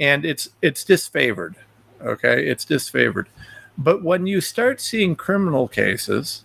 and 0.00 0.24
it's 0.24 0.50
it's 0.60 0.84
disfavored. 0.84 1.54
Okay, 2.02 2.46
it's 2.46 2.64
disfavored. 2.64 3.26
But 3.76 4.02
when 4.02 4.26
you 4.26 4.40
start 4.40 4.80
seeing 4.80 5.14
criminal 5.14 5.68
cases 5.68 6.44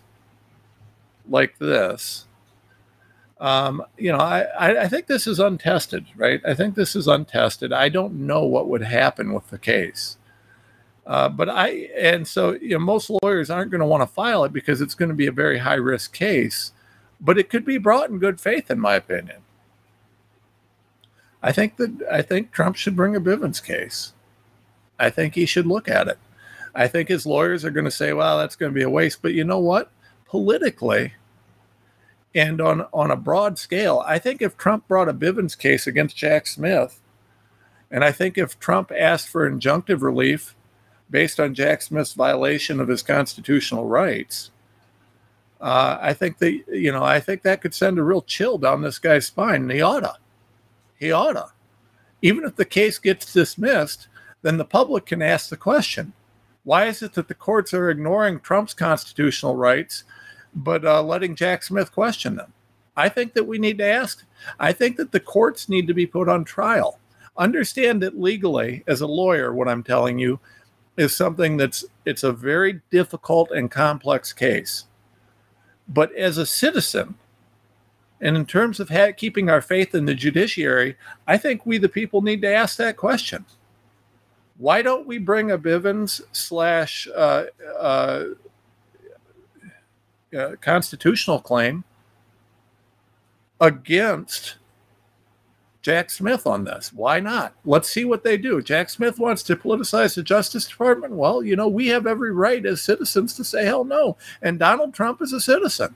like 1.28 1.58
this, 1.58 2.26
um, 3.40 3.82
you 3.98 4.12
know, 4.12 4.18
I, 4.18 4.84
I 4.84 4.88
think 4.88 5.08
this 5.08 5.26
is 5.26 5.40
untested, 5.40 6.06
right? 6.16 6.40
I 6.46 6.54
think 6.54 6.76
this 6.76 6.94
is 6.94 7.08
untested. 7.08 7.72
I 7.72 7.88
don't 7.88 8.14
know 8.14 8.44
what 8.44 8.68
would 8.68 8.82
happen 8.82 9.32
with 9.32 9.50
the 9.50 9.58
case. 9.58 10.16
Uh, 11.06 11.28
but 11.28 11.48
I, 11.48 11.68
and 11.98 12.26
so, 12.26 12.52
you 12.52 12.70
know, 12.70 12.78
most 12.78 13.10
lawyers 13.22 13.50
aren't 13.50 13.70
going 13.70 13.80
to 13.80 13.86
want 13.86 14.02
to 14.02 14.06
file 14.06 14.44
it 14.44 14.52
because 14.52 14.80
it's 14.80 14.94
going 14.94 15.10
to 15.10 15.14
be 15.14 15.26
a 15.26 15.32
very 15.32 15.58
high 15.58 15.74
risk 15.74 16.14
case, 16.14 16.72
but 17.20 17.38
it 17.38 17.50
could 17.50 17.64
be 17.64 17.78
brought 17.78 18.08
in 18.08 18.18
good 18.18 18.40
faith, 18.40 18.70
in 18.70 18.80
my 18.80 18.94
opinion. 18.94 19.42
I 21.42 21.52
think 21.52 21.76
that, 21.76 22.02
I 22.10 22.22
think 22.22 22.52
Trump 22.52 22.76
should 22.76 22.96
bring 22.96 23.14
a 23.14 23.20
Bivens 23.20 23.62
case. 23.62 24.14
I 24.98 25.10
think 25.10 25.34
he 25.34 25.44
should 25.44 25.66
look 25.66 25.88
at 25.88 26.08
it. 26.08 26.18
I 26.74 26.88
think 26.88 27.08
his 27.08 27.26
lawyers 27.26 27.64
are 27.64 27.70
going 27.70 27.84
to 27.84 27.90
say, 27.90 28.12
well, 28.14 28.38
that's 28.38 28.56
going 28.56 28.72
to 28.72 28.74
be 28.74 28.82
a 28.82 28.90
waste. 28.90 29.20
But 29.20 29.34
you 29.34 29.44
know 29.44 29.58
what? 29.58 29.90
Politically, 30.26 31.12
and 32.34 32.60
on, 32.60 32.86
on 32.92 33.10
a 33.10 33.16
broad 33.16 33.58
scale, 33.58 34.02
I 34.06 34.18
think 34.18 34.40
if 34.40 34.56
Trump 34.56 34.88
brought 34.88 35.08
a 35.08 35.14
Bivens 35.14 35.56
case 35.56 35.86
against 35.86 36.16
Jack 36.16 36.46
Smith, 36.46 37.00
and 37.90 38.02
I 38.02 38.10
think 38.10 38.36
if 38.36 38.58
Trump 38.58 38.90
asked 38.96 39.28
for 39.28 39.48
injunctive 39.48 40.02
relief 40.02 40.56
based 41.14 41.38
on 41.38 41.54
Jack 41.54 41.80
Smith's 41.80 42.14
violation 42.14 42.80
of 42.80 42.88
his 42.88 43.00
constitutional 43.00 43.86
rights, 43.86 44.50
uh, 45.60 45.96
I 46.00 46.12
think 46.12 46.38
that 46.38 46.64
you 46.68 46.90
know 46.90 47.04
I 47.04 47.20
think 47.20 47.42
that 47.42 47.60
could 47.60 47.72
send 47.72 48.00
a 48.00 48.02
real 48.02 48.22
chill 48.22 48.58
down 48.58 48.82
this 48.82 48.98
guy's 48.98 49.26
spine. 49.26 49.62
And 49.62 49.70
he 49.70 49.80
oughta, 49.80 50.16
he 50.98 51.12
oughta. 51.12 51.52
Even 52.20 52.42
if 52.42 52.56
the 52.56 52.64
case 52.64 52.98
gets 52.98 53.32
dismissed, 53.32 54.08
then 54.42 54.56
the 54.56 54.64
public 54.64 55.06
can 55.06 55.22
ask 55.22 55.50
the 55.50 55.56
question: 55.56 56.14
Why 56.64 56.86
is 56.86 57.00
it 57.00 57.12
that 57.12 57.28
the 57.28 57.34
courts 57.34 57.72
are 57.72 57.90
ignoring 57.90 58.40
Trump's 58.40 58.74
constitutional 58.74 59.54
rights 59.54 60.02
but 60.54 60.84
uh, 60.84 61.02
letting 61.02 61.34
Jack 61.34 61.62
Smith 61.62 61.92
question 61.92 62.36
them. 62.36 62.52
I 62.96 63.08
think 63.08 63.34
that 63.34 63.46
we 63.46 63.58
need 63.58 63.78
to 63.78 63.86
ask. 63.86 64.24
I 64.60 64.72
think 64.72 64.96
that 64.96 65.12
the 65.12 65.20
courts 65.20 65.68
need 65.68 65.86
to 65.88 65.94
be 65.94 66.06
put 66.06 66.28
on 66.28 66.44
trial. 66.44 67.00
Understand 67.36 68.02
that 68.02 68.20
legally, 68.20 68.84
as 68.86 69.00
a 69.00 69.06
lawyer, 69.06 69.52
what 69.52 69.68
I'm 69.68 69.82
telling 69.82 70.18
you 70.18 70.38
is 70.96 71.16
something 71.16 71.56
that's 71.56 71.84
it's 72.04 72.22
a 72.22 72.32
very 72.32 72.80
difficult 72.90 73.50
and 73.50 73.70
complex 73.70 74.32
case. 74.32 74.84
But 75.88 76.14
as 76.14 76.38
a 76.38 76.46
citizen, 76.46 77.16
and 78.20 78.36
in 78.36 78.46
terms 78.46 78.80
of 78.80 78.88
ha- 78.88 79.12
keeping 79.16 79.50
our 79.50 79.60
faith 79.60 79.94
in 79.94 80.06
the 80.06 80.14
judiciary, 80.14 80.96
I 81.26 81.36
think 81.36 81.66
we, 81.66 81.78
the 81.78 81.88
people, 81.88 82.22
need 82.22 82.40
to 82.42 82.54
ask 82.54 82.76
that 82.78 82.96
question. 82.96 83.44
Why 84.56 84.82
don't 84.82 85.06
we 85.06 85.18
bring 85.18 85.50
a 85.50 85.58
Bivens 85.58 86.22
slash 86.32 87.08
uh, 87.14 87.44
uh, 87.78 88.24
uh, 90.36 90.52
constitutional 90.60 91.40
claim 91.40 91.84
against 93.60 94.56
Jack 95.84 96.08
Smith 96.08 96.46
on 96.46 96.64
this. 96.64 96.94
Why 96.94 97.20
not? 97.20 97.52
Let's 97.66 97.90
see 97.90 98.06
what 98.06 98.24
they 98.24 98.38
do. 98.38 98.62
Jack 98.62 98.88
Smith 98.88 99.18
wants 99.18 99.42
to 99.42 99.54
politicize 99.54 100.14
the 100.14 100.22
Justice 100.22 100.66
Department. 100.66 101.12
Well, 101.12 101.42
you 101.42 101.56
know, 101.56 101.68
we 101.68 101.88
have 101.88 102.06
every 102.06 102.32
right 102.32 102.64
as 102.64 102.80
citizens 102.80 103.34
to 103.34 103.44
say 103.44 103.66
hell 103.66 103.84
no. 103.84 104.16
And 104.40 104.58
Donald 104.58 104.94
Trump 104.94 105.20
is 105.20 105.34
a 105.34 105.42
citizen. 105.42 105.94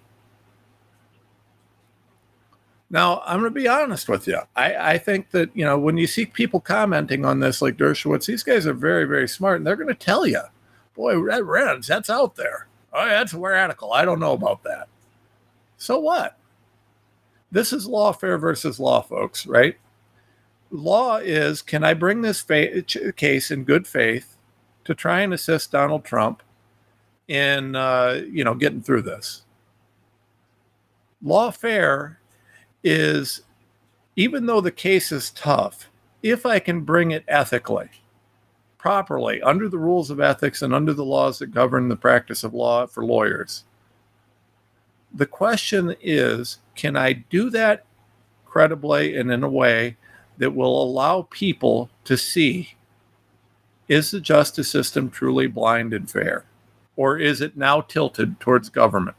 Now, 2.90 3.22
I'm 3.24 3.40
going 3.40 3.50
to 3.50 3.60
be 3.60 3.66
honest 3.66 4.10
with 4.10 4.26
you. 4.26 4.40
I, 4.54 4.92
I, 4.92 4.98
think 4.98 5.30
that, 5.30 5.48
you 5.54 5.64
know, 5.64 5.78
when 5.78 5.96
you 5.96 6.06
see 6.06 6.26
people 6.26 6.60
commenting 6.60 7.24
on 7.24 7.40
this, 7.40 7.62
like 7.62 7.78
Dershowitz, 7.78 8.26
these 8.26 8.42
guys 8.42 8.66
are 8.66 8.74
very, 8.74 9.04
very 9.04 9.28
smart 9.28 9.56
and 9.56 9.66
they're 9.66 9.74
going 9.74 9.88
to 9.88 9.94
tell 9.94 10.26
you, 10.26 10.40
boy, 10.94 11.18
Red 11.18 11.44
Reds, 11.44 11.86
that's 11.86 12.10
out 12.10 12.36
there. 12.36 12.66
Oh, 12.92 13.06
that's 13.06 13.32
radical. 13.32 13.94
I 13.94 14.04
don't 14.04 14.20
know 14.20 14.32
about 14.32 14.64
that. 14.64 14.88
So 15.78 15.98
what? 15.98 16.37
This 17.50 17.72
is 17.72 17.88
lawfare 17.88 18.40
versus 18.40 18.78
law, 18.80 19.02
folks, 19.02 19.46
right? 19.46 19.76
Law 20.70 21.16
is 21.16 21.62
can 21.62 21.84
I 21.84 21.94
bring 21.94 22.22
this 22.22 22.40
fa- 22.42 22.82
case 23.16 23.50
in 23.50 23.64
good 23.64 23.86
faith 23.86 24.36
to 24.84 24.94
try 24.94 25.20
and 25.20 25.32
assist 25.32 25.72
Donald 25.72 26.04
Trump 26.04 26.42
in, 27.28 27.74
uh, 27.76 28.22
you 28.30 28.44
know, 28.44 28.54
getting 28.54 28.82
through 28.82 29.02
this? 29.02 29.44
Lawfare 31.24 32.16
is 32.84 33.42
even 34.16 34.46
though 34.46 34.60
the 34.60 34.72
case 34.72 35.12
is 35.12 35.30
tough, 35.30 35.88
if 36.24 36.44
I 36.44 36.58
can 36.58 36.80
bring 36.80 37.12
it 37.12 37.24
ethically, 37.28 37.88
properly, 38.78 39.40
under 39.42 39.68
the 39.68 39.78
rules 39.78 40.10
of 40.10 40.20
ethics 40.20 40.62
and 40.62 40.74
under 40.74 40.92
the 40.92 41.04
laws 41.04 41.38
that 41.38 41.52
govern 41.52 41.88
the 41.88 41.96
practice 41.96 42.42
of 42.42 42.52
law 42.52 42.86
for 42.86 43.04
lawyers, 43.04 43.64
the 45.14 45.26
question 45.26 45.94
is 46.00 46.58
can 46.74 46.96
I 46.96 47.12
do 47.12 47.50
that 47.50 47.84
credibly 48.44 49.16
and 49.16 49.30
in 49.30 49.42
a 49.42 49.48
way 49.48 49.96
that 50.38 50.54
will 50.54 50.82
allow 50.82 51.22
people 51.30 51.90
to 52.04 52.16
see 52.16 52.74
is 53.88 54.10
the 54.10 54.20
justice 54.20 54.70
system 54.70 55.10
truly 55.10 55.46
blind 55.46 55.92
and 55.92 56.10
fair? 56.10 56.44
Or 56.96 57.18
is 57.18 57.40
it 57.40 57.56
now 57.56 57.80
tilted 57.80 58.38
towards 58.38 58.68
government? 58.68 59.16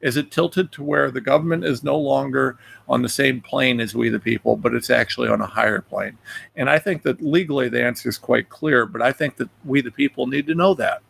Is 0.00 0.16
it 0.18 0.30
tilted 0.30 0.70
to 0.72 0.82
where 0.82 1.10
the 1.10 1.20
government 1.20 1.64
is 1.64 1.82
no 1.82 1.96
longer 1.96 2.58
on 2.88 3.00
the 3.00 3.08
same 3.08 3.40
plane 3.40 3.80
as 3.80 3.94
we 3.94 4.10
the 4.10 4.18
people, 4.18 4.56
but 4.56 4.74
it's 4.74 4.90
actually 4.90 5.28
on 5.28 5.40
a 5.40 5.46
higher 5.46 5.80
plane? 5.80 6.18
And 6.56 6.68
I 6.68 6.78
think 6.78 7.02
that 7.02 7.22
legally 7.22 7.70
the 7.70 7.82
answer 7.82 8.08
is 8.08 8.18
quite 8.18 8.50
clear, 8.50 8.84
but 8.84 9.00
I 9.00 9.12
think 9.12 9.36
that 9.36 9.48
we 9.64 9.80
the 9.80 9.90
people 9.90 10.26
need 10.26 10.46
to 10.48 10.54
know 10.54 10.74
that. 10.74 11.02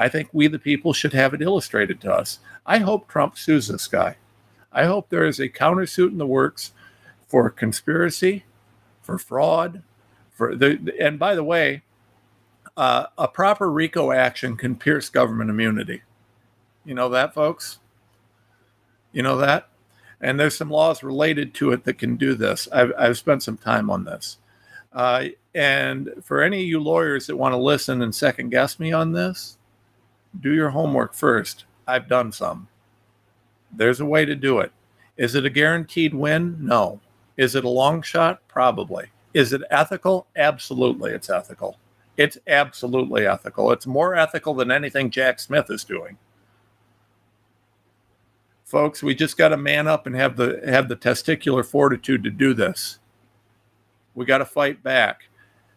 I 0.00 0.08
think 0.08 0.30
we 0.32 0.46
the 0.46 0.58
people 0.58 0.94
should 0.94 1.12
have 1.12 1.34
it 1.34 1.42
illustrated 1.42 2.00
to 2.00 2.12
us. 2.12 2.38
I 2.64 2.78
hope 2.78 3.06
Trump 3.06 3.36
sues 3.36 3.68
this 3.68 3.86
guy. 3.86 4.16
I 4.72 4.86
hope 4.86 5.10
there 5.10 5.26
is 5.26 5.38
a 5.38 5.50
countersuit 5.50 6.08
in 6.08 6.16
the 6.16 6.26
works 6.26 6.72
for 7.28 7.50
conspiracy, 7.50 8.44
for 9.02 9.18
fraud, 9.18 9.82
for 10.32 10.56
the 10.56 10.94
and 10.98 11.18
by 11.18 11.34
the 11.34 11.44
way, 11.44 11.82
uh, 12.78 13.08
a 13.18 13.28
proper 13.28 13.70
RICO 13.70 14.10
action 14.10 14.56
can 14.56 14.74
pierce 14.74 15.10
government 15.10 15.50
immunity. 15.50 16.00
You 16.82 16.94
know 16.94 17.10
that, 17.10 17.34
folks? 17.34 17.78
You 19.12 19.22
know 19.22 19.36
that? 19.36 19.68
And 20.18 20.40
there's 20.40 20.56
some 20.56 20.70
laws 20.70 21.02
related 21.02 21.52
to 21.54 21.72
it 21.72 21.84
that 21.84 21.98
can 21.98 22.16
do 22.16 22.34
this. 22.34 22.68
I've, 22.72 22.92
I've 22.98 23.18
spent 23.18 23.42
some 23.42 23.58
time 23.58 23.90
on 23.90 24.04
this. 24.04 24.38
Uh, 24.94 25.26
and 25.54 26.10
for 26.24 26.42
any 26.42 26.60
of 26.60 26.66
you 26.66 26.80
lawyers 26.80 27.26
that 27.26 27.36
want 27.36 27.52
to 27.52 27.58
listen 27.58 28.00
and 28.00 28.14
second 28.14 28.48
guess 28.48 28.80
me 28.80 28.92
on 28.92 29.12
this, 29.12 29.58
do 30.38 30.52
your 30.52 30.70
homework 30.70 31.14
first. 31.14 31.64
I've 31.86 32.08
done 32.08 32.32
some. 32.32 32.68
There's 33.72 34.00
a 34.00 34.06
way 34.06 34.24
to 34.24 34.34
do 34.34 34.60
it. 34.60 34.72
Is 35.16 35.34
it 35.34 35.44
a 35.44 35.50
guaranteed 35.50 36.14
win? 36.14 36.56
No. 36.60 37.00
Is 37.36 37.54
it 37.54 37.64
a 37.64 37.68
long 37.68 38.02
shot? 38.02 38.40
Probably. 38.48 39.06
Is 39.34 39.52
it 39.52 39.62
ethical? 39.70 40.26
Absolutely, 40.36 41.12
it's 41.12 41.30
ethical. 41.30 41.78
It's 42.16 42.38
absolutely 42.46 43.26
ethical. 43.26 43.72
It's 43.72 43.86
more 43.86 44.14
ethical 44.14 44.54
than 44.54 44.70
anything 44.70 45.10
Jack 45.10 45.40
Smith 45.40 45.70
is 45.70 45.84
doing 45.84 46.18
folks. 48.70 49.02
We 49.02 49.16
just 49.16 49.36
got 49.36 49.48
to 49.48 49.56
man 49.56 49.88
up 49.88 50.06
and 50.06 50.14
have 50.14 50.36
the 50.36 50.62
have 50.64 50.88
the 50.88 50.96
testicular 50.96 51.66
fortitude 51.66 52.22
to 52.24 52.30
do 52.30 52.54
this. 52.54 53.00
We 54.14 54.24
got 54.24 54.38
to 54.38 54.44
fight 54.44 54.82
back. 54.82 55.24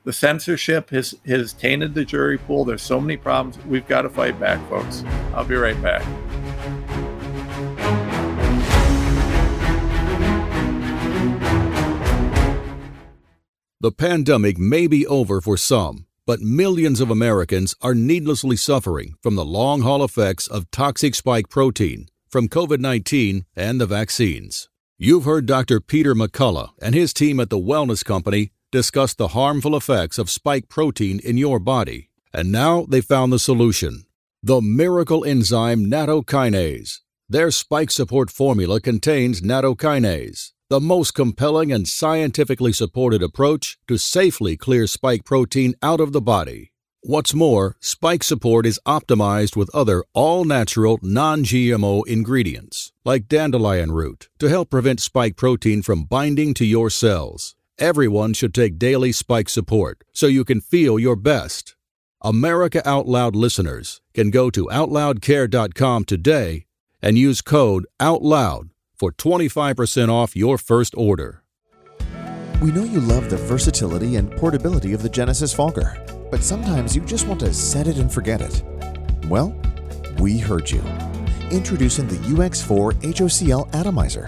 The 0.05 0.11
censorship 0.13 0.89
has 0.89 1.15
has 1.25 1.53
tainted 1.53 1.93
the 1.93 2.03
jury 2.03 2.37
pool. 2.37 2.65
There's 2.65 2.81
so 2.81 2.99
many 2.99 3.15
problems. 3.15 3.57
We've 3.65 3.87
got 3.87 4.01
to 4.01 4.09
fight 4.09 4.37
back, 4.37 4.59
folks. 4.69 5.03
I'll 5.33 5.45
be 5.45 5.55
right 5.55 5.81
back. 5.81 6.03
The 13.79 13.91
pandemic 13.91 14.57
may 14.57 14.87
be 14.87 15.07
over 15.07 15.39
for 15.39 15.55
some, 15.55 16.05
but 16.25 16.41
millions 16.41 16.99
of 16.99 17.09
Americans 17.09 17.75
are 17.81 17.95
needlessly 17.95 18.57
suffering 18.57 19.15
from 19.21 19.35
the 19.35 19.45
long 19.45 19.81
haul 19.81 20.03
effects 20.03 20.47
of 20.47 20.69
toxic 20.71 21.15
spike 21.15 21.47
protein 21.49 22.07
from 22.29 22.49
COVID 22.49 22.79
19 22.79 23.45
and 23.55 23.79
the 23.79 23.85
vaccines. 23.85 24.67
You've 24.97 25.25
heard 25.25 25.45
Dr. 25.45 25.79
Peter 25.79 26.13
McCullough 26.13 26.71
and 26.81 26.93
his 26.93 27.13
team 27.13 27.39
at 27.39 27.49
the 27.49 27.57
Wellness 27.57 28.03
Company 28.03 28.51
discuss 28.73 29.13
the 29.13 29.29
harmful 29.29 29.77
effects 29.77 30.17
of 30.17 30.31
spike 30.31 30.67
protein 30.67 31.19
in 31.19 31.37
your 31.37 31.59
body, 31.59 32.09
and 32.33 32.51
now 32.51 32.85
they 32.89 33.01
found 33.01 33.31
the 33.31 33.39
solution 33.39 34.05
the 34.45 34.59
miracle 34.59 35.23
enzyme 35.23 35.85
nattokinase. 35.85 36.99
Their 37.29 37.49
spike 37.49 37.89
support 37.89 38.29
formula 38.29 38.81
contains 38.81 39.39
nattokinase, 39.39 40.51
the 40.69 40.81
most 40.81 41.13
compelling 41.13 41.71
and 41.71 41.87
scientifically 41.87 42.73
supported 42.73 43.23
approach 43.23 43.77
to 43.87 43.97
safely 43.97 44.57
clear 44.57 44.85
spike 44.85 45.23
protein 45.23 45.75
out 45.81 46.01
of 46.01 46.11
the 46.11 46.19
body. 46.19 46.73
What's 47.03 47.33
more, 47.33 47.77
spike 47.79 48.23
support 48.23 48.65
is 48.65 48.81
optimized 48.85 49.55
with 49.55 49.73
other 49.73 50.03
all 50.13 50.43
natural, 50.43 50.99
non 51.01 51.43
GMO 51.43 52.05
ingredients, 52.05 52.91
like 53.05 53.29
dandelion 53.29 53.91
root, 53.91 54.29
to 54.39 54.49
help 54.49 54.69
prevent 54.69 54.99
spike 54.99 55.37
protein 55.37 55.83
from 55.83 56.03
binding 56.05 56.53
to 56.55 56.65
your 56.65 56.89
cells. 56.89 57.55
Everyone 57.79 58.33
should 58.33 58.53
take 58.53 58.79
daily 58.79 59.11
spike 59.11 59.49
support 59.49 60.03
so 60.13 60.27
you 60.27 60.43
can 60.45 60.61
feel 60.61 60.99
your 60.99 61.15
best. 61.15 61.75
America 62.21 62.81
Out 62.87 63.07
Loud 63.07 63.35
listeners 63.35 64.01
can 64.13 64.29
go 64.29 64.49
to 64.49 64.67
OutLoudCare.com 64.67 66.05
today 66.05 66.65
and 67.01 67.17
use 67.17 67.41
code 67.41 67.85
OUTLOUD 67.99 68.69
for 68.95 69.11
25% 69.11 70.09
off 70.09 70.35
your 70.35 70.57
first 70.57 70.93
order. 70.95 71.43
We 72.61 72.71
know 72.71 72.83
you 72.83 73.01
love 73.01 73.29
the 73.29 73.37
versatility 73.37 74.15
and 74.15 74.31
portability 74.31 74.93
of 74.93 75.01
the 75.01 75.09
Genesis 75.09 75.53
Fogger 75.53 76.03
but 76.33 76.43
sometimes 76.43 76.95
you 76.95 77.01
just 77.05 77.27
want 77.27 77.39
to 77.41 77.53
set 77.53 77.85
it 77.85 77.99
and 77.99 78.11
forget 78.11 78.41
it. 78.41 78.63
Well, 79.27 79.55
we 80.17 80.39
heard 80.39 80.71
you. 80.71 80.81
Introducing 81.51 82.07
the 82.07 82.15
UX4 82.15 82.93
HOCL 83.03 83.71
Atomizer. 83.75 84.27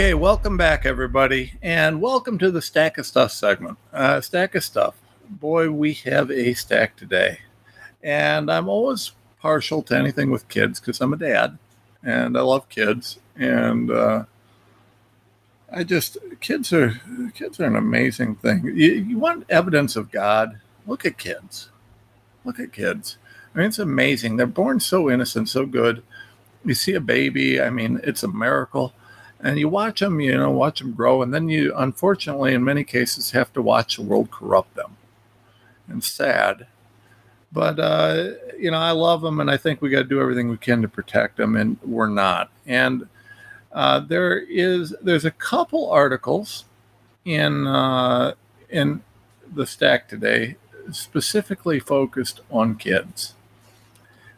Hey, 0.00 0.14
welcome 0.14 0.56
back, 0.56 0.86
everybody, 0.86 1.52
and 1.60 2.00
welcome 2.00 2.38
to 2.38 2.50
the 2.50 2.62
Stack 2.62 2.96
of 2.96 3.04
Stuff 3.04 3.32
segment. 3.32 3.76
Uh, 3.92 4.22
stack 4.22 4.54
of 4.54 4.64
Stuff. 4.64 4.94
Boy, 5.28 5.70
we 5.70 5.92
have 5.92 6.30
a 6.30 6.54
stack 6.54 6.96
today. 6.96 7.40
And 8.02 8.50
I'm 8.50 8.66
always 8.66 9.12
partial 9.42 9.82
to 9.82 9.94
anything 9.94 10.30
with 10.30 10.48
kids 10.48 10.80
because 10.80 11.02
I'm 11.02 11.12
a 11.12 11.18
dad 11.18 11.58
and 12.02 12.38
I 12.38 12.40
love 12.40 12.66
kids. 12.70 13.18
And 13.36 13.90
uh, 13.90 14.24
I 15.70 15.84
just 15.84 16.16
kids 16.40 16.72
are 16.72 16.98
kids 17.34 17.60
are 17.60 17.66
an 17.66 17.76
amazing 17.76 18.36
thing. 18.36 18.64
You, 18.64 18.92
you 18.92 19.18
want 19.18 19.44
evidence 19.50 19.96
of 19.96 20.10
God? 20.10 20.60
Look 20.86 21.04
at 21.04 21.18
kids. 21.18 21.68
Look 22.46 22.58
at 22.58 22.72
kids. 22.72 23.18
I 23.54 23.58
mean, 23.58 23.66
it's 23.66 23.78
amazing. 23.78 24.38
They're 24.38 24.46
born 24.46 24.80
so 24.80 25.10
innocent, 25.10 25.50
so 25.50 25.66
good. 25.66 26.02
You 26.64 26.72
see 26.72 26.94
a 26.94 27.00
baby. 27.00 27.60
I 27.60 27.68
mean, 27.68 28.00
it's 28.02 28.22
a 28.22 28.28
miracle. 28.28 28.94
And 29.42 29.58
you 29.58 29.68
watch 29.68 30.00
them, 30.00 30.20
you 30.20 30.36
know, 30.36 30.50
watch 30.50 30.80
them 30.80 30.92
grow, 30.92 31.22
and 31.22 31.32
then 31.32 31.48
you, 31.48 31.72
unfortunately, 31.76 32.52
in 32.52 32.62
many 32.62 32.84
cases, 32.84 33.30
have 33.30 33.52
to 33.54 33.62
watch 33.62 33.96
the 33.96 34.02
world 34.02 34.30
corrupt 34.30 34.74
them. 34.74 34.96
And 35.88 36.04
sad, 36.04 36.66
but 37.52 37.80
uh, 37.80 38.32
you 38.58 38.70
know, 38.70 38.78
I 38.78 38.92
love 38.92 39.22
them, 39.22 39.40
and 39.40 39.50
I 39.50 39.56
think 39.56 39.80
we 39.80 39.90
got 39.90 40.02
to 40.02 40.04
do 40.04 40.20
everything 40.20 40.48
we 40.48 40.56
can 40.56 40.82
to 40.82 40.88
protect 40.88 41.36
them, 41.36 41.56
and 41.56 41.78
we're 41.82 42.06
not. 42.06 42.50
And 42.66 43.08
uh, 43.72 44.00
there 44.00 44.38
is 44.38 44.94
there's 45.02 45.24
a 45.24 45.30
couple 45.30 45.90
articles 45.90 46.64
in 47.24 47.66
uh, 47.66 48.34
in 48.68 49.02
the 49.52 49.66
stack 49.66 50.08
today 50.08 50.56
specifically 50.92 51.80
focused 51.80 52.40
on 52.50 52.76
kids. 52.76 53.34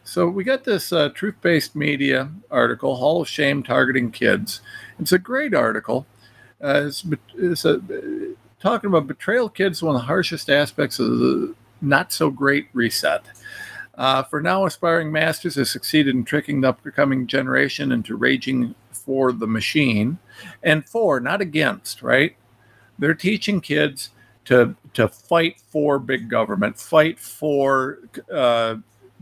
So 0.03 0.27
we 0.27 0.43
got 0.43 0.63
this 0.63 0.91
uh, 0.91 1.09
truth-based 1.09 1.75
media 1.75 2.29
article, 2.51 2.97
Hall 2.97 3.21
of 3.21 3.27
Shame 3.27 3.63
targeting 3.63 4.11
kids. 4.11 4.61
It's 4.99 5.13
a 5.13 5.19
great 5.19 5.53
article. 5.53 6.05
Uh, 6.61 6.83
it's, 6.87 7.05
it's 7.35 7.65
a, 7.65 7.81
talking 8.59 8.89
about 8.89 9.07
betrayal 9.07 9.49
kids, 9.49 9.81
one 9.81 9.95
of 9.95 10.01
the 10.01 10.07
harshest 10.07 10.49
aspects 10.49 10.99
of 10.99 11.07
the 11.07 11.55
not 11.81 12.11
so 12.11 12.29
great 12.29 12.67
reset. 12.73 13.23
Uh, 13.95 14.23
for 14.23 14.41
now, 14.41 14.65
aspiring 14.65 15.11
masters 15.11 15.55
have 15.55 15.67
succeeded 15.67 16.15
in 16.15 16.25
tricking 16.25 16.61
the 16.61 16.69
upcoming 16.69 17.27
generation 17.27 17.91
into 17.91 18.15
raging 18.15 18.73
for 18.91 19.31
the 19.31 19.47
machine 19.47 20.17
and 20.63 20.85
for, 20.85 21.19
not 21.19 21.41
against, 21.41 22.01
right? 22.01 22.35
They're 22.97 23.13
teaching 23.13 23.61
kids 23.61 24.09
to 24.45 24.75
to 24.93 25.07
fight 25.07 25.59
for 25.59 25.99
big 25.99 26.29
government, 26.29 26.77
fight 26.77 27.19
for 27.19 27.99
uh, 28.31 28.75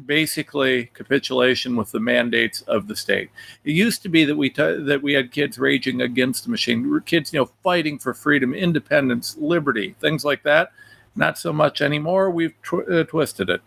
basically 0.06 0.86
capitulation 0.94 1.76
with 1.76 1.92
the 1.92 2.00
mandates 2.00 2.62
of 2.64 2.88
the 2.88 2.96
state. 2.96 3.30
It 3.64 3.72
used 3.72 4.02
to 4.04 4.10
be 4.10 4.26
that 4.26 4.36
we 4.36 4.50
t- 4.50 4.84
that 4.84 5.02
we 5.02 5.14
had 5.14 5.32
kids 5.32 5.58
raging 5.58 6.02
against 6.02 6.44
the 6.44 6.52
machine. 6.52 6.92
We 6.92 7.02
kids, 7.02 7.34
you 7.34 7.40
know, 7.40 7.50
fighting 7.64 8.00
for 8.00 8.14
freedom, 8.14 8.54
independence, 8.54 9.38
liberty, 9.38 9.96
things 10.00 10.26
like 10.26 10.44
that. 10.44 10.72
Not 11.16 11.38
so 11.38 11.52
much 11.52 11.82
anymore. 11.82 12.32
We've 12.32 12.54
tw- 12.62 12.90
uh, 12.90 13.04
twisted 13.06 13.50
it 13.50 13.62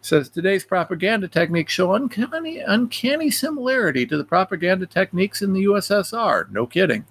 says 0.00 0.28
today's 0.28 0.64
propaganda 0.64 1.28
techniques 1.28 1.72
show 1.72 1.94
uncanny, 1.94 2.60
uncanny 2.60 3.30
similarity 3.30 4.06
to 4.06 4.16
the 4.16 4.24
propaganda 4.24 4.86
techniques 4.86 5.42
in 5.42 5.52
the 5.52 5.64
USSR. 5.64 6.50
No 6.50 6.66
kidding. 6.66 7.04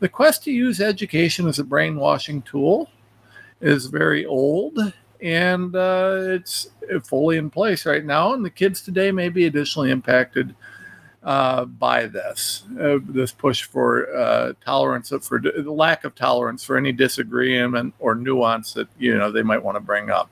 The 0.00 0.08
quest 0.08 0.44
to 0.44 0.52
use 0.52 0.80
education 0.80 1.46
as 1.46 1.58
a 1.58 1.64
brainwashing 1.64 2.42
tool 2.42 2.88
is 3.60 3.86
very 3.86 4.24
old 4.26 4.92
and 5.22 5.76
uh, 5.76 6.16
it's 6.20 6.68
fully 7.04 7.38
in 7.38 7.48
place 7.48 7.86
right 7.86 8.04
now. 8.04 8.34
And 8.34 8.44
the 8.44 8.50
kids 8.50 8.82
today 8.82 9.12
may 9.12 9.28
be 9.28 9.46
additionally 9.46 9.90
impacted 9.90 10.54
uh, 11.22 11.64
by 11.64 12.06
this 12.06 12.64
uh, 12.80 12.98
this 13.04 13.30
push 13.30 13.62
for 13.62 14.12
uh, 14.14 14.54
tolerance 14.64 15.12
for 15.22 15.40
the 15.40 15.70
lack 15.70 16.04
of 16.04 16.16
tolerance 16.16 16.64
for 16.64 16.76
any 16.76 16.90
disagreement 16.90 17.94
or 18.00 18.16
nuance 18.16 18.72
that 18.72 18.88
you 18.98 19.16
know 19.16 19.30
they 19.30 19.42
might 19.42 19.62
want 19.62 19.76
to 19.76 19.80
bring 19.80 20.10
up. 20.10 20.28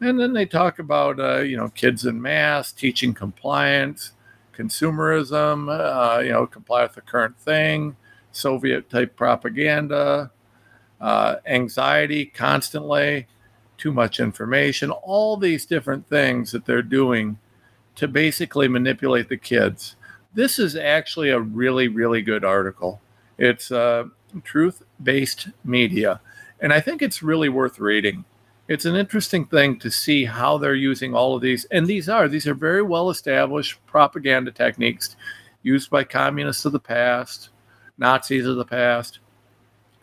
And 0.00 0.18
then 0.18 0.34
they 0.34 0.44
talk 0.44 0.78
about, 0.78 1.18
uh, 1.18 1.38
you 1.38 1.56
know, 1.56 1.70
kids 1.70 2.04
in 2.04 2.20
mass, 2.20 2.70
teaching 2.70 3.14
compliance, 3.14 4.12
consumerism, 4.54 5.68
uh, 5.70 6.20
you 6.20 6.32
know, 6.32 6.46
comply 6.46 6.82
with 6.82 6.94
the 6.94 7.00
current 7.00 7.38
thing, 7.38 7.96
Soviet 8.30 8.90
type 8.90 9.16
propaganda, 9.16 10.30
anxiety 11.00 12.26
constantly, 12.26 13.26
too 13.78 13.92
much 13.92 14.20
information, 14.20 14.90
all 14.90 15.36
these 15.36 15.66
different 15.66 16.08
things 16.08 16.52
that 16.52 16.64
they're 16.64 16.82
doing 16.82 17.38
to 17.96 18.08
basically 18.08 18.68
manipulate 18.68 19.28
the 19.28 19.36
kids. 19.36 19.96
This 20.34 20.58
is 20.58 20.76
actually 20.76 21.30
a 21.30 21.40
really, 21.40 21.88
really 21.88 22.22
good 22.22 22.44
article. 22.44 23.00
It's 23.38 23.70
uh, 23.70 24.04
truth 24.44 24.82
based 25.02 25.48
media. 25.64 26.20
And 26.60 26.72
I 26.72 26.80
think 26.80 27.02
it's 27.02 27.22
really 27.22 27.48
worth 27.48 27.78
reading 27.78 28.24
it's 28.68 28.84
an 28.84 28.96
interesting 28.96 29.46
thing 29.46 29.78
to 29.78 29.90
see 29.90 30.24
how 30.24 30.58
they're 30.58 30.74
using 30.74 31.14
all 31.14 31.36
of 31.36 31.42
these 31.42 31.64
and 31.66 31.86
these 31.86 32.08
are 32.08 32.28
these 32.28 32.46
are 32.46 32.54
very 32.54 32.82
well 32.82 33.10
established 33.10 33.84
propaganda 33.86 34.50
techniques 34.50 35.16
used 35.62 35.90
by 35.90 36.02
communists 36.02 36.64
of 36.64 36.72
the 36.72 36.80
past 36.80 37.50
nazis 37.98 38.46
of 38.46 38.56
the 38.56 38.64
past 38.64 39.20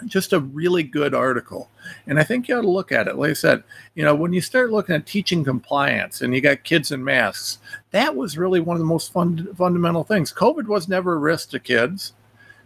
just 0.05 0.33
a 0.33 0.39
really 0.39 0.83
good 0.83 1.13
article. 1.13 1.69
And 2.07 2.19
i 2.19 2.23
think 2.23 2.47
you 2.47 2.57
ought 2.57 2.61
to 2.61 2.69
look 2.69 2.91
at 2.91 3.07
it. 3.07 3.17
Like 3.17 3.31
i 3.31 3.33
said 3.33 3.63
you 3.95 4.03
know 4.03 4.15
when 4.15 4.33
you 4.33 4.41
start 4.41 4.71
looking 4.71 4.95
at 4.95 5.05
teaching 5.05 5.43
compliance 5.43 6.21
and 6.21 6.33
you 6.33 6.41
got 6.41 6.63
kids 6.63 6.91
in 6.91 7.03
masks 7.03 7.59
that 7.91 8.15
was 8.15 8.37
really 8.37 8.59
one 8.59 8.75
of 8.75 8.79
the 8.79 8.85
most 8.85 9.11
fund- 9.11 9.49
fundamental 9.55 10.03
things. 10.03 10.33
Covid 10.33 10.65
was 10.65 10.87
never 10.87 11.13
a 11.13 11.17
risk 11.17 11.51
to 11.51 11.59
kids. 11.59 12.13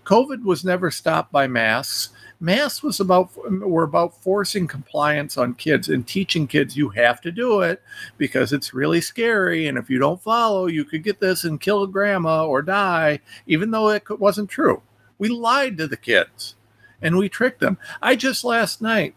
Covid 0.06 0.44
was 0.44 0.64
never 0.64 0.90
stopped 0.90 1.34
by 1.34 1.48
masks. 1.48 2.10
Masks 2.40 2.82
was 2.82 3.02
about 3.02 3.30
were 3.68 3.84
about 3.84 4.22
forcing 4.24 4.68
compliance 4.68 5.38
on 5.38 5.54
kids 5.56 5.90
and 5.90 6.08
teaching 6.08 6.48
kids 6.48 6.78
you 6.78 6.88
have 6.90 7.20
to 7.22 7.32
do 7.32 7.62
it 7.62 7.82
because 8.18 8.54
it's 8.54 8.74
really 8.74 9.02
scary. 9.02 9.68
And 9.68 9.78
if 9.78 9.90
you 9.90 10.00
don't 10.00 10.22
follow 10.22 10.68
you 10.68 10.86
could 10.86 11.04
get 11.04 11.20
this 11.20 11.44
and 11.44 11.60
kill 11.60 11.86
grandma 11.88 12.46
or 12.46 12.62
die 12.62 13.20
even 13.48 13.72
though 13.72 13.90
it 13.90 14.04
wasn't 14.20 14.50
true. 14.50 14.82
We 15.18 15.30
lied 15.30 15.78
to 15.80 15.88
the 15.88 15.98
kids 15.98 16.56
and 17.02 17.18
we 17.18 17.30
tricked 17.30 17.60
them. 17.60 17.78
I 18.02 18.16
just 18.16 18.44
last 18.44 18.82
night 18.82 19.16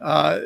uh, 0.00 0.40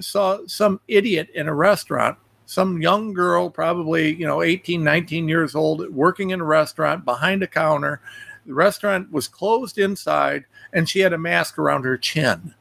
saw 0.00 0.38
some 0.46 0.80
idiot 0.88 1.28
in 1.34 1.48
a 1.48 1.54
restaurant 1.54 2.16
some 2.46 2.80
young 2.80 3.12
girl 3.12 3.50
probably 3.50 4.14
you 4.14 4.26
know 4.26 4.40
18 4.40 4.82
19 4.82 5.28
years 5.28 5.54
old 5.54 5.86
working 5.90 6.30
in 6.30 6.40
a 6.40 6.44
restaurant 6.44 7.04
behind 7.04 7.42
a 7.42 7.46
counter 7.46 8.00
the 8.48 8.54
restaurant 8.54 9.12
was 9.12 9.28
closed 9.28 9.76
inside 9.76 10.46
and 10.72 10.88
she 10.88 11.00
had 11.00 11.12
a 11.12 11.18
mask 11.18 11.58
around 11.58 11.84
her 11.84 11.98
chin. 11.98 12.54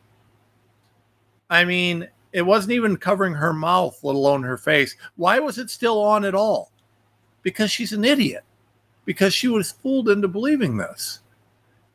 I 1.50 1.64
mean, 1.64 2.10
it 2.34 2.42
wasn't 2.42 2.74
even 2.74 2.98
covering 2.98 3.34
her 3.36 3.54
mouth, 3.54 3.98
let 4.04 4.16
alone 4.16 4.44
her 4.44 4.58
face. 4.58 4.98
Why 5.16 5.40
was 5.40 5.58
it 5.58 5.70
still 5.70 6.04
on 6.04 6.26
at 6.26 6.36
all? 6.36 6.74
Because 7.42 7.72
she's 7.72 7.94
an 7.94 8.04
idiot. 8.04 8.44
Because 9.06 9.34
she 9.34 9.48
was 9.48 9.72
fooled 9.72 10.10
into 10.10 10.28
believing 10.28 10.76
this. 10.76 11.22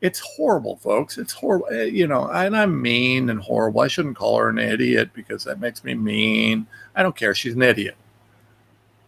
It's 0.03 0.19
horrible, 0.19 0.75
folks. 0.75 1.17
It's 1.17 1.31
horrible. 1.31 1.67
Eh, 1.71 1.85
you 1.85 2.07
know, 2.07 2.29
and 2.29 2.57
I'm 2.57 2.81
mean 2.81 3.29
and 3.29 3.39
horrible. 3.39 3.79
I 3.79 3.87
shouldn't 3.87 4.17
call 4.17 4.37
her 4.37 4.49
an 4.49 4.59
idiot 4.59 5.11
because 5.13 5.45
that 5.45 5.61
makes 5.61 5.81
me 5.81 5.93
mean. 5.93 6.67
I 6.93 7.01
don't 7.01 7.15
care. 7.15 7.33
She's 7.33 7.55
an 7.55 7.61
idiot. 7.61 7.95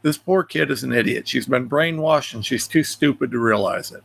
This 0.03 0.17
poor 0.17 0.41
kid 0.41 0.71
is 0.71 0.83
an 0.83 0.93
idiot. 0.93 1.27
She's 1.27 1.47
been 1.47 1.67
brainwashed 1.67 2.33
and 2.33 2.45
she's 2.45 2.65
too 2.65 2.85
stupid 2.85 3.29
to 3.31 3.39
realize 3.39 3.91
it. 3.91 4.03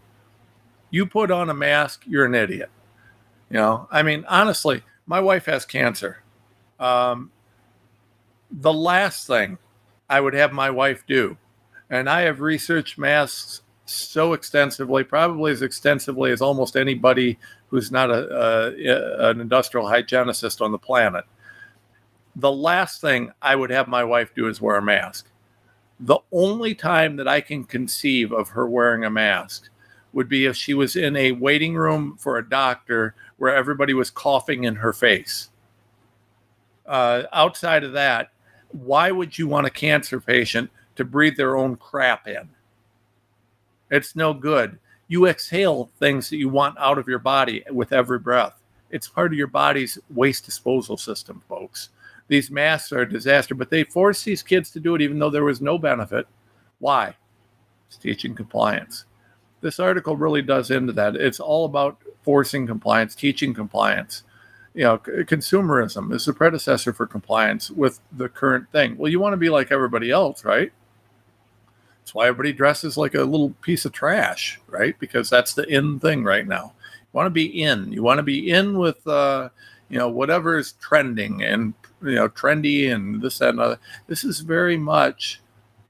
You 0.90 1.06
put 1.06 1.30
on 1.30 1.48
a 1.48 1.54
mask, 1.54 2.02
you're 2.08 2.24
an 2.24 2.34
idiot. 2.34 2.70
You 3.50 3.58
know, 3.58 3.86
I 3.92 4.02
mean, 4.02 4.24
honestly, 4.28 4.82
my 5.06 5.20
wife 5.20 5.46
has 5.46 5.64
cancer. 5.64 6.24
Um, 6.80 7.30
the 8.50 8.72
last 8.72 9.28
thing 9.28 9.58
I 10.08 10.20
would 10.20 10.34
have 10.34 10.52
my 10.52 10.70
wife 10.70 11.04
do, 11.06 11.36
and 11.88 12.10
I 12.10 12.22
have 12.22 12.40
researched 12.40 12.98
masks 12.98 13.62
so 13.92 14.32
extensively, 14.32 15.04
probably 15.04 15.52
as 15.52 15.62
extensively 15.62 16.30
as 16.32 16.40
almost 16.40 16.76
anybody 16.76 17.38
who's 17.68 17.90
not 17.90 18.10
a, 18.10 18.74
a, 19.24 19.30
an 19.30 19.40
industrial 19.40 19.88
hygienist 19.88 20.60
on 20.60 20.72
the 20.72 20.78
planet. 20.78 21.24
The 22.36 22.52
last 22.52 23.00
thing 23.00 23.32
I 23.42 23.56
would 23.56 23.70
have 23.70 23.88
my 23.88 24.04
wife 24.04 24.34
do 24.34 24.48
is 24.48 24.60
wear 24.60 24.76
a 24.76 24.82
mask. 24.82 25.28
The 25.98 26.18
only 26.32 26.74
time 26.74 27.16
that 27.16 27.28
I 27.28 27.40
can 27.40 27.64
conceive 27.64 28.32
of 28.32 28.50
her 28.50 28.66
wearing 28.66 29.04
a 29.04 29.10
mask 29.10 29.68
would 30.12 30.28
be 30.28 30.46
if 30.46 30.56
she 30.56 30.74
was 30.74 30.96
in 30.96 31.16
a 31.16 31.32
waiting 31.32 31.74
room 31.74 32.16
for 32.18 32.38
a 32.38 32.48
doctor 32.48 33.14
where 33.36 33.54
everybody 33.54 33.94
was 33.94 34.10
coughing 34.10 34.64
in 34.64 34.76
her 34.76 34.92
face. 34.92 35.50
Uh, 36.86 37.24
outside 37.32 37.84
of 37.84 37.92
that, 37.92 38.30
why 38.68 39.10
would 39.10 39.38
you 39.38 39.46
want 39.46 39.66
a 39.66 39.70
cancer 39.70 40.20
patient 40.20 40.70
to 40.96 41.04
breathe 41.04 41.36
their 41.36 41.56
own 41.56 41.76
crap 41.76 42.26
in? 42.26 42.48
It's 43.90 44.16
no 44.16 44.32
good. 44.32 44.78
You 45.08 45.26
exhale 45.26 45.90
things 45.98 46.30
that 46.30 46.36
you 46.36 46.48
want 46.48 46.78
out 46.78 46.98
of 46.98 47.08
your 47.08 47.18
body 47.18 47.64
with 47.70 47.92
every 47.92 48.18
breath. 48.18 48.60
It's 48.90 49.08
part 49.08 49.32
of 49.32 49.38
your 49.38 49.46
body's 49.46 49.98
waste 50.10 50.44
disposal 50.44 50.96
system, 50.96 51.42
folks. 51.48 51.90
These 52.28 52.50
masks 52.50 52.92
are 52.92 53.00
a 53.00 53.08
disaster, 53.08 53.54
but 53.54 53.70
they 53.70 53.84
force 53.84 54.22
these 54.22 54.42
kids 54.42 54.70
to 54.72 54.80
do 54.80 54.94
it 54.94 55.02
even 55.02 55.18
though 55.18 55.30
there 55.30 55.44
was 55.44 55.60
no 55.60 55.78
benefit. 55.78 56.26
Why? 56.78 57.16
It's 57.88 57.96
teaching 57.96 58.34
compliance 58.34 59.04
this 59.60 59.80
article 59.80 60.16
really 60.16 60.42
does 60.42 60.70
into 60.70 60.92
that. 60.94 61.16
It's 61.16 61.40
all 61.40 61.64
about 61.64 61.98
forcing 62.22 62.66
compliance, 62.66 63.14
teaching 63.14 63.54
compliance. 63.54 64.22
you 64.74 64.84
know, 64.84 64.98
consumerism 64.98 66.12
is 66.14 66.24
the 66.24 66.32
predecessor 66.32 66.92
for 66.92 67.06
compliance 67.06 67.70
with 67.70 68.00
the 68.12 68.28
current 68.28 68.70
thing. 68.70 68.96
Well, 68.96 69.10
you 69.10 69.18
want 69.18 69.32
to 69.32 69.38
be 69.38 69.50
like 69.50 69.72
everybody 69.72 70.10
else, 70.10 70.44
right? 70.44 70.72
That's 72.10 72.16
why 72.16 72.26
everybody 72.26 72.52
dresses 72.52 72.96
like 72.96 73.14
a 73.14 73.22
little 73.22 73.50
piece 73.62 73.84
of 73.84 73.92
trash, 73.92 74.60
right? 74.66 74.98
Because 74.98 75.30
that's 75.30 75.54
the 75.54 75.62
in 75.72 76.00
thing 76.00 76.24
right 76.24 76.44
now. 76.44 76.72
You 76.74 77.06
want 77.12 77.26
to 77.26 77.30
be 77.30 77.62
in. 77.62 77.92
You 77.92 78.02
want 78.02 78.18
to 78.18 78.24
be 78.24 78.50
in 78.50 78.78
with, 78.78 79.06
uh, 79.06 79.50
you 79.88 79.96
know, 79.96 80.08
whatever 80.08 80.58
is 80.58 80.72
trending 80.80 81.44
and 81.44 81.72
you 82.02 82.16
know, 82.16 82.28
trendy 82.28 82.92
and 82.92 83.22
this 83.22 83.38
that 83.38 83.50
and 83.50 83.60
other. 83.60 83.78
This 84.08 84.24
is 84.24 84.40
very 84.40 84.76
much 84.76 85.40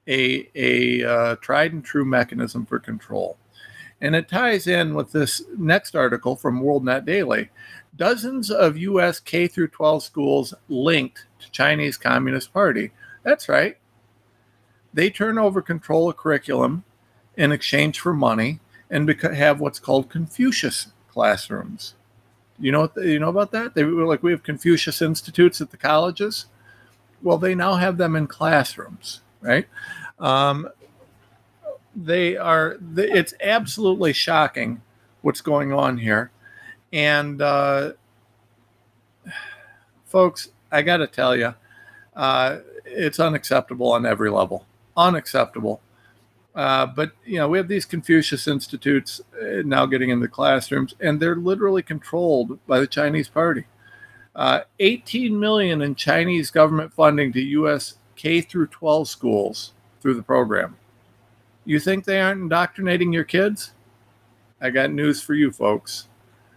a 0.07 0.47
a 0.53 1.03
uh, 1.03 1.35
tried 1.37 1.73
and 1.73 1.83
true 1.83 2.05
mechanism 2.05 2.67
for 2.67 2.77
control. 2.77 3.35
And 3.99 4.15
it 4.15 4.29
ties 4.29 4.67
in 4.67 4.93
with 4.93 5.11
this 5.11 5.41
next 5.57 5.95
article 5.95 6.35
from 6.35 6.61
WorldNet 6.61 7.03
Daily. 7.03 7.49
Dozens 7.95 8.51
of 8.51 8.77
U.S. 8.77 9.19
K 9.19 9.47
through 9.47 9.69
12 9.69 10.03
schools 10.03 10.53
linked 10.69 11.25
to 11.39 11.49
Chinese 11.49 11.97
Communist 11.97 12.53
Party. 12.53 12.91
That's 13.23 13.49
right. 13.49 13.77
They 14.93 15.09
turn 15.09 15.37
over 15.37 15.61
control 15.61 16.09
of 16.09 16.17
curriculum 16.17 16.83
in 17.37 17.51
exchange 17.51 17.99
for 17.99 18.13
money 18.13 18.59
and 18.89 19.07
beca- 19.07 19.33
have 19.33 19.59
what's 19.59 19.79
called 19.79 20.09
Confucius 20.09 20.87
classrooms. 21.09 21.95
You 22.59 22.71
know 22.71 22.91
you 22.97 23.19
know 23.19 23.29
about 23.29 23.51
that? 23.51 23.73
They 23.73 23.83
were 23.83 24.05
like 24.05 24.21
we 24.21 24.31
have 24.31 24.43
Confucius 24.43 25.01
institutes 25.01 25.61
at 25.61 25.71
the 25.71 25.77
colleges. 25.77 26.45
Well, 27.23 27.37
they 27.37 27.55
now 27.55 27.75
have 27.75 27.97
them 27.97 28.15
in 28.15 28.27
classrooms, 28.27 29.21
right? 29.41 29.67
Um, 30.19 30.69
they 31.95 32.37
are 32.37 32.77
it's 32.97 33.33
absolutely 33.41 34.13
shocking 34.13 34.81
what's 35.21 35.41
going 35.41 35.73
on 35.73 35.97
here 35.97 36.31
and 36.93 37.41
uh, 37.41 37.91
folks 40.05 40.49
i 40.71 40.81
got 40.81 40.97
to 40.97 41.07
tell 41.07 41.35
you 41.35 41.53
uh, 42.15 42.59
it's 42.85 43.19
unacceptable 43.19 43.91
on 43.91 44.05
every 44.05 44.29
level 44.29 44.65
unacceptable 44.97 45.81
uh, 46.55 46.85
but 46.85 47.11
you 47.25 47.37
know 47.37 47.47
we 47.47 47.57
have 47.57 47.67
these 47.67 47.85
confucius 47.85 48.47
institutes 48.47 49.21
uh, 49.41 49.61
now 49.65 49.85
getting 49.85 50.09
into 50.09 50.27
classrooms 50.27 50.93
and 50.99 51.19
they're 51.19 51.35
literally 51.35 51.81
controlled 51.81 52.59
by 52.67 52.79
the 52.79 52.87
chinese 52.87 53.29
party 53.29 53.65
uh, 54.35 54.61
18 54.79 55.39
million 55.39 55.81
in 55.81 55.95
chinese 55.95 56.51
government 56.51 56.93
funding 56.93 57.31
to 57.31 57.67
us 57.67 57.95
k 58.15 58.41
through 58.41 58.67
12 58.67 59.07
schools 59.07 59.73
through 60.01 60.13
the 60.13 60.23
program 60.23 60.75
you 61.65 61.79
think 61.79 62.05
they 62.05 62.19
aren't 62.19 62.41
indoctrinating 62.41 63.13
your 63.13 63.23
kids? 63.23 63.71
I 64.59 64.69
got 64.71 64.91
news 64.91 65.21
for 65.21 65.33
you, 65.33 65.51
folks. 65.51 66.07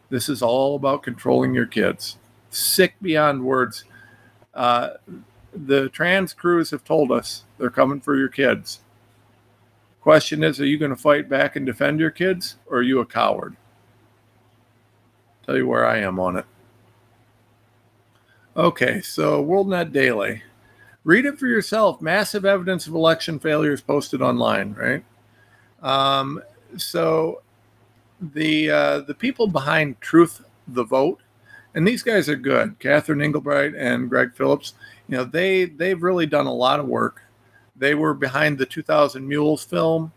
This 0.09 0.29
is 0.29 0.43
all 0.43 0.77
about 0.77 1.03
controlling 1.03 1.55
your 1.55 1.67
kids. 1.67 2.19
Sick 2.51 2.95
beyond 3.03 3.45
words. 3.45 3.85
Uh, 4.55 4.91
the 5.55 5.89
trans 5.89 6.33
crews 6.33 6.71
have 6.71 6.85
told 6.85 7.11
us 7.11 7.45
they're 7.59 7.71
coming 7.71 8.01
for 8.01 8.17
your 8.17 8.29
kids. 8.29 8.81
Question 10.01 10.45
is, 10.45 10.61
are 10.61 10.67
you 10.67 10.79
going 10.79 10.91
to 10.91 10.97
fight 10.97 11.29
back 11.29 11.57
and 11.57 11.65
defend 11.65 12.01
your 12.01 12.11
kids, 12.11 12.57
or 12.67 12.79
are 12.79 12.83
you 12.83 13.01
a 13.01 13.07
coward? 13.07 13.57
Tell 15.47 15.57
you 15.57 15.67
where 15.67 15.87
I 15.87 15.99
am 15.99 16.19
on 16.21 16.37
it. 16.37 16.45
Okay, 18.57 19.01
so 19.01 19.45
WorldNet 19.45 19.93
Daily 19.93 20.43
read 21.05 21.27
it 21.27 21.39
for 21.39 21.47
yourself. 21.47 22.01
Massive 22.01 22.45
evidence 22.45 22.87
of 22.87 22.95
election 22.95 23.39
failures 23.39 23.81
posted 23.81 24.23
online, 24.23 24.75
right? 24.75 25.05
Um, 25.83 26.43
so 26.77 27.43
the 28.21 28.71
uh, 28.71 29.01
the 29.01 29.15
people 29.15 29.47
behind 29.47 30.01
True 30.01 30.29
the 30.69 30.85
Vote, 30.85 31.21
and 31.75 31.87
these 31.87 32.03
guys 32.03 32.29
are 32.29 32.37
good. 32.37 32.79
Catherine 32.79 33.23
Engelbrecht 33.23 33.75
and 33.77 34.09
Greg 34.09 34.35
Phillips, 34.35 34.75
you 35.09 35.17
know, 35.17 35.25
they 35.25 35.65
they've 35.67 36.03
really 36.03 36.27
done 36.27 36.47
a 36.47 36.53
lot 36.53 36.81
of 36.81 36.87
work. 36.87 37.23
They 37.77 37.95
were 37.95 38.15
behind 38.15 38.59
the 38.59 38.67
2000 38.67 39.27
Mules 39.27 39.65
film. 39.65 40.13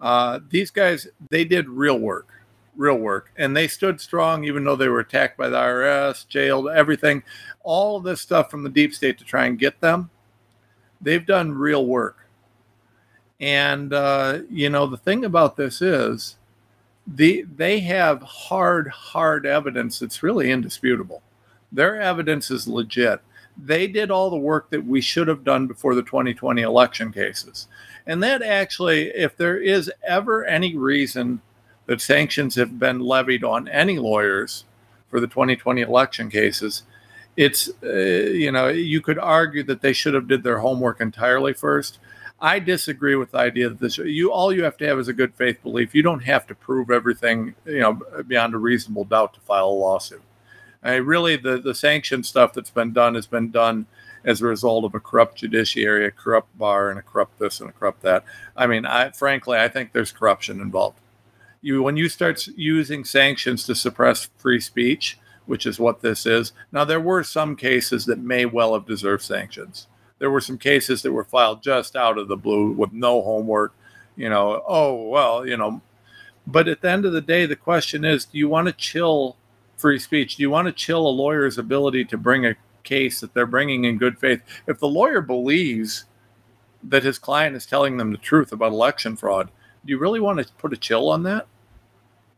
Uh, 0.00 0.40
these 0.50 0.70
guys, 0.70 1.08
they 1.30 1.44
did 1.44 1.68
real 1.68 1.98
work, 1.98 2.28
real 2.76 2.96
work, 2.96 3.32
and 3.36 3.56
they 3.56 3.68
stood 3.68 4.00
strong 4.00 4.44
even 4.44 4.64
though 4.64 4.76
they 4.76 4.88
were 4.88 5.00
attacked 5.00 5.36
by 5.36 5.48
the 5.48 5.56
IRS, 5.56 6.26
jailed, 6.28 6.68
everything, 6.68 7.22
all 7.62 8.00
this 8.00 8.20
stuff 8.20 8.50
from 8.50 8.62
the 8.62 8.68
deep 8.68 8.94
state 8.94 9.18
to 9.18 9.24
try 9.24 9.46
and 9.46 9.58
get 9.58 9.80
them 9.80 10.10
they've 11.02 11.26
done 11.26 11.52
real 11.52 11.84
work. 11.84 12.28
And 13.40 13.92
uh, 13.92 14.40
you 14.48 14.70
know 14.70 14.86
the 14.86 14.96
thing 14.96 15.24
about 15.24 15.56
this 15.56 15.82
is, 15.82 16.36
the 17.06 17.42
they 17.42 17.80
have 17.80 18.22
hard, 18.22 18.88
hard 18.88 19.46
evidence 19.46 19.98
that's 19.98 20.22
really 20.22 20.50
indisputable. 20.50 21.22
Their 21.70 22.00
evidence 22.00 22.50
is 22.50 22.68
legit. 22.68 23.20
They 23.56 23.86
did 23.86 24.10
all 24.10 24.30
the 24.30 24.36
work 24.36 24.70
that 24.70 24.84
we 24.84 25.00
should 25.00 25.28
have 25.28 25.44
done 25.44 25.66
before 25.66 25.94
the 25.94 26.02
2020 26.02 26.62
election 26.62 27.12
cases. 27.12 27.68
And 28.06 28.22
that 28.22 28.42
actually, 28.42 29.08
if 29.08 29.36
there 29.36 29.58
is 29.58 29.90
ever 30.06 30.44
any 30.44 30.76
reason 30.76 31.40
that 31.86 32.00
sanctions 32.00 32.54
have 32.54 32.78
been 32.78 33.00
levied 33.00 33.44
on 33.44 33.68
any 33.68 33.98
lawyers 33.98 34.64
for 35.08 35.20
the 35.20 35.26
2020 35.26 35.82
election 35.82 36.30
cases, 36.30 36.84
it's 37.36 37.70
uh, 37.82 37.88
you 37.88 38.52
know 38.52 38.68
you 38.68 39.00
could 39.00 39.18
argue 39.18 39.62
that 39.62 39.80
they 39.80 39.92
should 39.92 40.14
have 40.14 40.28
did 40.28 40.42
their 40.42 40.58
homework 40.58 41.00
entirely 41.00 41.52
first 41.52 41.98
i 42.42 42.58
disagree 42.58 43.16
with 43.16 43.30
the 43.30 43.38
idea 43.38 43.68
that 43.68 43.80
this 43.80 43.96
you 43.98 44.30
all 44.30 44.52
you 44.52 44.62
have 44.62 44.76
to 44.76 44.86
have 44.86 44.98
is 44.98 45.08
a 45.08 45.12
good 45.12 45.34
faith 45.34 45.62
belief 45.62 45.94
you 45.94 46.02
don't 46.02 46.24
have 46.24 46.46
to 46.46 46.54
prove 46.54 46.90
everything 46.90 47.54
you 47.64 47.80
know 47.80 47.98
beyond 48.26 48.54
a 48.54 48.58
reasonable 48.58 49.04
doubt 49.04 49.32
to 49.32 49.40
file 49.40 49.68
a 49.68 49.70
lawsuit 49.70 50.22
I 50.84 50.96
really 50.96 51.36
the 51.36 51.58
the 51.58 51.74
sanction 51.74 52.22
stuff 52.22 52.52
that's 52.52 52.70
been 52.70 52.92
done 52.92 53.14
has 53.14 53.26
been 53.26 53.50
done 53.50 53.86
as 54.24 54.40
a 54.42 54.46
result 54.46 54.84
of 54.84 54.94
a 54.94 55.00
corrupt 55.00 55.36
judiciary 55.36 56.04
a 56.06 56.10
corrupt 56.10 56.56
bar 56.58 56.90
and 56.90 56.98
a 56.98 57.02
corrupt 57.02 57.38
this 57.38 57.60
and 57.60 57.70
a 57.70 57.72
corrupt 57.72 58.02
that 58.02 58.24
i 58.56 58.66
mean 58.66 58.84
i 58.84 59.10
frankly 59.10 59.58
i 59.58 59.68
think 59.68 59.92
there's 59.92 60.12
corruption 60.12 60.60
involved 60.60 60.98
you 61.62 61.82
when 61.82 61.96
you 61.96 62.08
start 62.08 62.46
using 62.56 63.04
sanctions 63.04 63.64
to 63.64 63.74
suppress 63.74 64.28
free 64.36 64.60
speech 64.60 65.18
which 65.46 65.66
is 65.66 65.78
what 65.78 66.00
this 66.00 66.26
is. 66.26 66.52
Now, 66.70 66.84
there 66.84 67.00
were 67.00 67.22
some 67.24 67.56
cases 67.56 68.06
that 68.06 68.18
may 68.18 68.44
well 68.44 68.74
have 68.74 68.86
deserved 68.86 69.22
sanctions. 69.22 69.86
There 70.22 70.30
were 70.30 70.40
some 70.40 70.56
cases 70.56 71.02
that 71.02 71.10
were 71.10 71.24
filed 71.24 71.64
just 71.64 71.96
out 71.96 72.16
of 72.16 72.28
the 72.28 72.36
blue 72.36 72.70
with 72.70 72.92
no 72.92 73.22
homework, 73.22 73.74
you 74.14 74.28
know, 74.28 74.62
oh, 74.68 75.08
well, 75.08 75.44
you 75.44 75.56
know. 75.56 75.82
But 76.46 76.68
at 76.68 76.80
the 76.80 76.90
end 76.90 77.04
of 77.04 77.12
the 77.12 77.20
day, 77.20 77.44
the 77.44 77.56
question 77.56 78.04
is 78.04 78.24
do 78.26 78.38
you 78.38 78.48
want 78.48 78.68
to 78.68 78.72
chill 78.72 79.36
free 79.76 79.98
speech? 79.98 80.36
Do 80.36 80.44
you 80.44 80.48
want 80.48 80.66
to 80.66 80.72
chill 80.72 81.04
a 81.04 81.10
lawyer's 81.10 81.58
ability 81.58 82.04
to 82.04 82.16
bring 82.16 82.46
a 82.46 82.54
case 82.84 83.18
that 83.18 83.34
they're 83.34 83.46
bringing 83.46 83.84
in 83.84 83.98
good 83.98 84.16
faith? 84.16 84.42
If 84.68 84.78
the 84.78 84.86
lawyer 84.86 85.22
believes 85.22 86.04
that 86.84 87.02
his 87.02 87.18
client 87.18 87.56
is 87.56 87.66
telling 87.66 87.96
them 87.96 88.12
the 88.12 88.16
truth 88.16 88.52
about 88.52 88.70
election 88.70 89.16
fraud, 89.16 89.50
do 89.84 89.90
you 89.90 89.98
really 89.98 90.20
want 90.20 90.38
to 90.38 90.52
put 90.52 90.72
a 90.72 90.76
chill 90.76 91.10
on 91.10 91.24
that? 91.24 91.48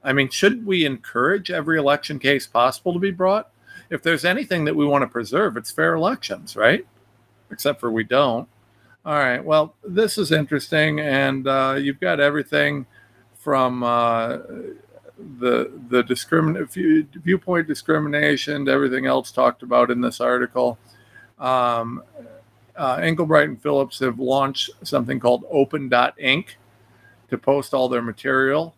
I 0.02 0.14
mean, 0.14 0.30
shouldn't 0.30 0.64
we 0.64 0.86
encourage 0.86 1.50
every 1.50 1.76
election 1.76 2.18
case 2.18 2.46
possible 2.46 2.94
to 2.94 2.98
be 2.98 3.10
brought? 3.10 3.50
If 3.90 4.02
there's 4.02 4.24
anything 4.24 4.64
that 4.64 4.74
we 4.74 4.86
want 4.86 5.02
to 5.02 5.06
preserve, 5.06 5.58
it's 5.58 5.70
fair 5.70 5.92
elections, 5.92 6.56
right? 6.56 6.86
Except 7.54 7.80
for 7.80 7.90
we 7.90 8.04
don't. 8.04 8.48
All 9.06 9.14
right. 9.14 9.42
Well, 9.42 9.74
this 9.82 10.18
is 10.18 10.32
interesting, 10.32 11.00
and 11.00 11.46
uh, 11.46 11.76
you've 11.78 12.00
got 12.00 12.20
everything 12.20 12.86
from 13.34 13.82
uh, 13.82 14.38
the 15.38 15.72
the 15.88 16.02
discrimin- 16.02 16.68
view, 16.70 17.06
viewpoint 17.14 17.66
discrimination 17.66 18.66
to 18.66 18.72
everything 18.72 19.06
else 19.06 19.30
talked 19.30 19.62
about 19.62 19.90
in 19.90 20.00
this 20.00 20.20
article. 20.20 20.78
Um, 21.38 22.02
uh, 22.76 22.98
Engelbrecht 23.00 23.48
and 23.48 23.62
Phillips 23.62 24.00
have 24.00 24.18
launched 24.18 24.70
something 24.82 25.20
called 25.20 25.44
Open.ink 25.50 26.58
to 27.30 27.38
post 27.38 27.72
all 27.72 27.88
their 27.88 28.02
material 28.02 28.74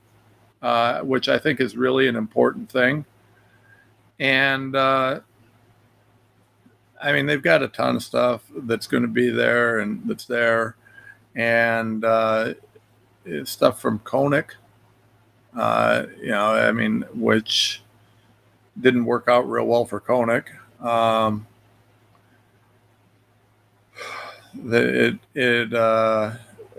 uh, 0.62 1.00
which 1.02 1.28
I 1.28 1.38
think 1.38 1.60
is 1.60 1.76
really 1.76 2.08
an 2.08 2.16
important 2.16 2.70
thing. 2.70 3.04
And 4.18 4.74
uh, 4.74 5.20
I 7.02 7.12
mean, 7.12 7.26
they've 7.26 7.42
got 7.42 7.62
a 7.62 7.68
ton 7.68 7.96
of 7.96 8.02
stuff 8.02 8.42
that's 8.62 8.86
going 8.86 9.02
to 9.02 9.08
be 9.08 9.30
there 9.30 9.80
and 9.80 10.02
that's 10.06 10.24
there, 10.24 10.76
and 11.34 12.04
uh, 12.04 12.54
stuff 13.44 13.80
from 13.80 13.98
Konnech. 14.00 14.50
Uh, 15.56 16.06
you 16.20 16.28
know, 16.28 16.52
I 16.52 16.72
mean, 16.72 17.04
which 17.14 17.82
didn't 18.80 19.04
work 19.04 19.28
out 19.28 19.48
real 19.48 19.66
well 19.66 19.84
for 19.84 20.00
Konnech. 20.00 20.44
Um, 20.84 21.46
it 24.64 25.18
it 25.34 25.74
uh, 25.74 26.32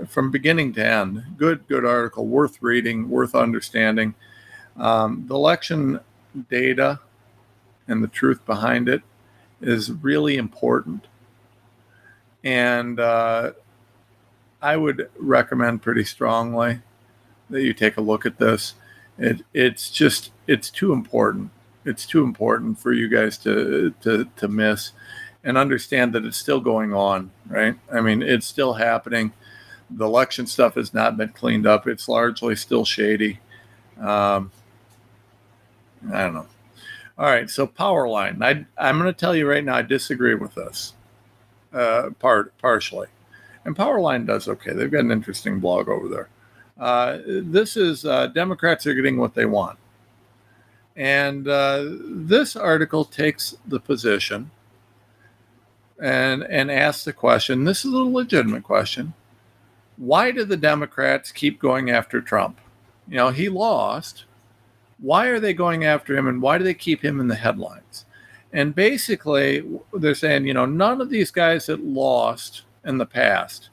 from 0.07 0.31
beginning 0.31 0.73
to 0.73 0.85
end. 0.85 1.23
Good, 1.37 1.67
good 1.67 1.85
article, 1.85 2.25
worth 2.25 2.61
reading, 2.61 3.09
worth 3.09 3.35
understanding. 3.35 4.15
Um, 4.77 5.25
the 5.27 5.35
election 5.35 5.99
data 6.49 6.99
and 7.87 8.03
the 8.03 8.07
truth 8.07 8.45
behind 8.45 8.89
it 8.89 9.01
is 9.61 9.91
really 9.91 10.37
important. 10.37 11.07
And 12.43 12.99
uh, 12.99 13.51
I 14.61 14.77
would 14.77 15.09
recommend 15.17 15.81
pretty 15.81 16.03
strongly 16.03 16.79
that 17.49 17.63
you 17.63 17.73
take 17.73 17.97
a 17.97 18.01
look 18.01 18.25
at 18.25 18.37
this. 18.37 18.75
It, 19.17 19.41
it's 19.53 19.89
just, 19.89 20.31
it's 20.47 20.69
too 20.69 20.93
important. 20.93 21.51
It's 21.85 22.05
too 22.05 22.23
important 22.23 22.77
for 22.77 22.91
you 22.91 23.07
guys 23.07 23.37
to 23.39 23.93
to 24.01 24.27
to 24.35 24.47
miss 24.49 24.91
and 25.45 25.57
understand 25.57 26.11
that 26.13 26.25
it's 26.25 26.35
still 26.35 26.59
going 26.59 26.93
on, 26.93 27.31
right? 27.47 27.75
I 27.89 28.01
mean, 28.01 28.21
it's 28.21 28.45
still 28.45 28.73
happening. 28.73 29.31
The 29.89 30.03
election 30.05 30.47
stuff 30.47 30.75
has 30.75 30.93
not 30.93 31.15
been 31.15 31.29
cleaned 31.29 31.65
up. 31.65 31.87
It's 31.87 32.09
largely 32.09 32.57
still 32.57 32.83
shady. 32.83 33.39
Um, 33.97 34.51
I 36.11 36.23
don't 36.23 36.33
know. 36.33 36.47
All 37.17 37.25
right, 37.25 37.49
so 37.49 37.65
power 37.65 38.07
line. 38.07 38.43
I, 38.43 38.65
I'm 38.77 38.99
going 38.99 39.11
to 39.11 39.19
tell 39.19 39.35
you 39.35 39.49
right 39.49 39.63
now, 39.63 39.75
I 39.75 39.81
disagree 39.81 40.35
with 40.35 40.53
this 40.53 40.93
uh, 41.73 42.11
part 42.19 42.55
partially, 42.59 43.07
and 43.65 43.75
Powerline 43.75 44.27
does 44.27 44.47
okay. 44.47 44.73
They've 44.73 44.91
got 44.91 45.03
an 45.03 45.11
interesting 45.11 45.59
blog 45.59 45.89
over 45.89 46.07
there. 46.07 46.29
Uh, 46.79 47.17
this 47.25 47.75
is 47.75 48.05
uh, 48.05 48.27
Democrats 48.27 48.85
are 48.85 48.93
getting 48.93 49.17
what 49.17 49.33
they 49.33 49.45
want, 49.45 49.79
and 50.95 51.47
uh, 51.47 51.85
this 52.07 52.55
article 52.55 53.03
takes 53.03 53.57
the 53.65 53.79
position 53.79 54.51
and 55.99 56.43
and 56.43 56.69
asks 56.69 57.03
the 57.03 57.13
question. 57.13 57.63
This 57.63 57.83
is 57.83 57.93
a 57.93 57.97
legitimate 57.97 58.63
question. 58.63 59.13
Why 59.97 60.29
do 60.29 60.45
the 60.45 60.57
Democrats 60.57 61.31
keep 61.31 61.59
going 61.59 61.89
after 61.89 62.21
Trump? 62.21 62.61
You 63.07 63.17
know, 63.17 63.29
he 63.29 63.49
lost 63.49 64.25
why 64.99 65.27
are 65.27 65.39
they 65.39 65.53
going 65.53 65.85
after 65.85 66.15
him 66.15 66.27
and 66.27 66.41
why 66.41 66.57
do 66.57 66.63
they 66.63 66.73
keep 66.73 67.03
him 67.03 67.19
in 67.19 67.27
the 67.27 67.35
headlines? 67.35 68.05
And 68.53 68.73
basically, 68.73 69.63
they're 69.93 70.15
saying, 70.15 70.47
you 70.47 70.53
know, 70.53 70.65
none 70.65 71.01
of 71.01 71.09
these 71.09 71.31
guys 71.31 71.65
that 71.67 71.83
lost 71.83 72.63
in 72.85 72.97
the 72.97 73.05
past, 73.05 73.69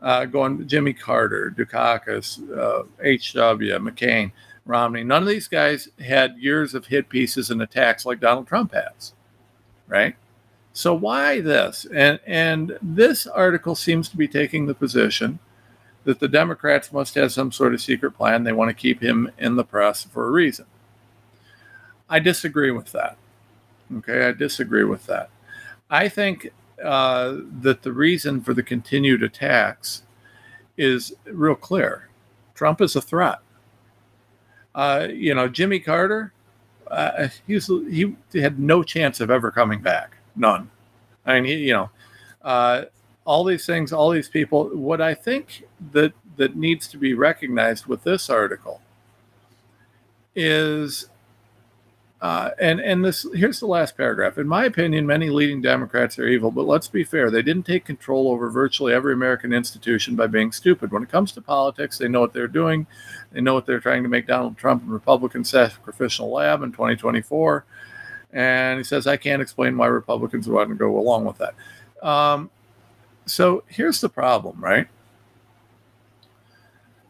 uh, 0.00 0.24
going 0.24 0.66
Jimmy 0.66 0.92
Carter, 0.92 1.54
Dukakis, 1.56 2.40
uh, 2.56 2.84
H.W., 3.00 3.78
McCain, 3.78 4.32
Romney, 4.64 5.04
none 5.04 5.22
of 5.22 5.28
these 5.28 5.48
guys 5.48 5.88
had 6.00 6.36
years 6.38 6.74
of 6.74 6.86
hit 6.86 7.08
pieces 7.08 7.50
and 7.50 7.62
attacks 7.62 8.04
like 8.04 8.20
Donald 8.20 8.48
Trump 8.48 8.72
has, 8.74 9.14
right? 9.86 10.16
So 10.72 10.92
why 10.92 11.40
this? 11.40 11.86
And 11.94 12.18
and 12.26 12.76
this 12.82 13.26
article 13.26 13.74
seems 13.74 14.08
to 14.10 14.16
be 14.16 14.28
taking 14.28 14.66
the 14.66 14.74
position 14.74 15.38
that 16.06 16.20
the 16.20 16.28
Democrats 16.28 16.92
must 16.92 17.16
have 17.16 17.32
some 17.32 17.50
sort 17.50 17.74
of 17.74 17.80
secret 17.80 18.12
plan. 18.12 18.44
They 18.44 18.52
want 18.52 18.70
to 18.70 18.74
keep 18.74 19.02
him 19.02 19.28
in 19.38 19.56
the 19.56 19.64
press 19.64 20.04
for 20.04 20.26
a 20.26 20.30
reason. 20.30 20.64
I 22.08 22.20
disagree 22.20 22.70
with 22.70 22.92
that. 22.92 23.18
Okay, 23.98 24.28
I 24.28 24.32
disagree 24.32 24.84
with 24.84 25.04
that. 25.06 25.30
I 25.90 26.08
think 26.08 26.52
uh, 26.82 27.38
that 27.60 27.82
the 27.82 27.92
reason 27.92 28.40
for 28.40 28.54
the 28.54 28.62
continued 28.62 29.24
attacks 29.24 30.04
is 30.76 31.12
real 31.24 31.56
clear. 31.56 32.08
Trump 32.54 32.80
is 32.80 32.94
a 32.94 33.02
threat. 33.02 33.40
Uh, 34.76 35.08
you 35.10 35.34
know, 35.34 35.48
Jimmy 35.48 35.80
Carter, 35.80 36.32
uh, 36.88 37.28
he's, 37.48 37.66
he 37.66 38.14
had 38.34 38.60
no 38.60 38.84
chance 38.84 39.20
of 39.20 39.28
ever 39.28 39.50
coming 39.50 39.80
back. 39.80 40.16
None. 40.36 40.70
I 41.24 41.34
mean, 41.34 41.44
he, 41.46 41.54
you 41.66 41.72
know, 41.72 41.90
uh, 42.42 42.84
all 43.26 43.44
these 43.44 43.66
things, 43.66 43.92
all 43.92 44.10
these 44.10 44.28
people. 44.28 44.68
What 44.68 45.02
I 45.02 45.12
think 45.12 45.64
that 45.92 46.12
that 46.36 46.56
needs 46.56 46.86
to 46.88 46.96
be 46.96 47.12
recognized 47.12 47.86
with 47.86 48.04
this 48.04 48.30
article 48.30 48.80
is, 50.34 51.08
uh, 52.20 52.50
and 52.60 52.78
and 52.80 53.04
this 53.04 53.26
here's 53.34 53.58
the 53.58 53.66
last 53.66 53.96
paragraph. 53.96 54.38
In 54.38 54.46
my 54.46 54.64
opinion, 54.64 55.06
many 55.06 55.28
leading 55.28 55.60
Democrats 55.60 56.18
are 56.18 56.28
evil, 56.28 56.52
but 56.52 56.66
let's 56.66 56.88
be 56.88 57.02
fair. 57.02 57.30
They 57.30 57.42
didn't 57.42 57.66
take 57.66 57.84
control 57.84 58.28
over 58.28 58.48
virtually 58.48 58.94
every 58.94 59.12
American 59.12 59.52
institution 59.52 60.14
by 60.14 60.28
being 60.28 60.52
stupid. 60.52 60.92
When 60.92 61.02
it 61.02 61.10
comes 61.10 61.32
to 61.32 61.42
politics, 61.42 61.98
they 61.98 62.08
know 62.08 62.20
what 62.20 62.32
they're 62.32 62.46
doing. 62.46 62.86
They 63.32 63.40
know 63.40 63.54
what 63.54 63.66
they're 63.66 63.80
trying 63.80 64.04
to 64.04 64.08
make 64.08 64.28
Donald 64.28 64.56
Trump 64.56 64.84
and 64.84 64.92
Republicans 64.92 65.50
sacrificial 65.50 66.30
lab 66.30 66.62
in 66.62 66.70
2024. 66.70 67.64
And 68.32 68.78
he 68.78 68.84
says, 68.84 69.06
I 69.06 69.16
can't 69.16 69.42
explain 69.42 69.76
why 69.76 69.86
Republicans 69.86 70.46
would 70.46 70.54
want 70.54 70.68
to 70.68 70.74
go 70.74 70.98
along 70.98 71.24
with 71.24 71.38
that. 71.38 71.54
Um, 72.06 72.50
so 73.26 73.64
here's 73.66 74.00
the 74.00 74.08
problem, 74.08 74.56
right? 74.60 74.88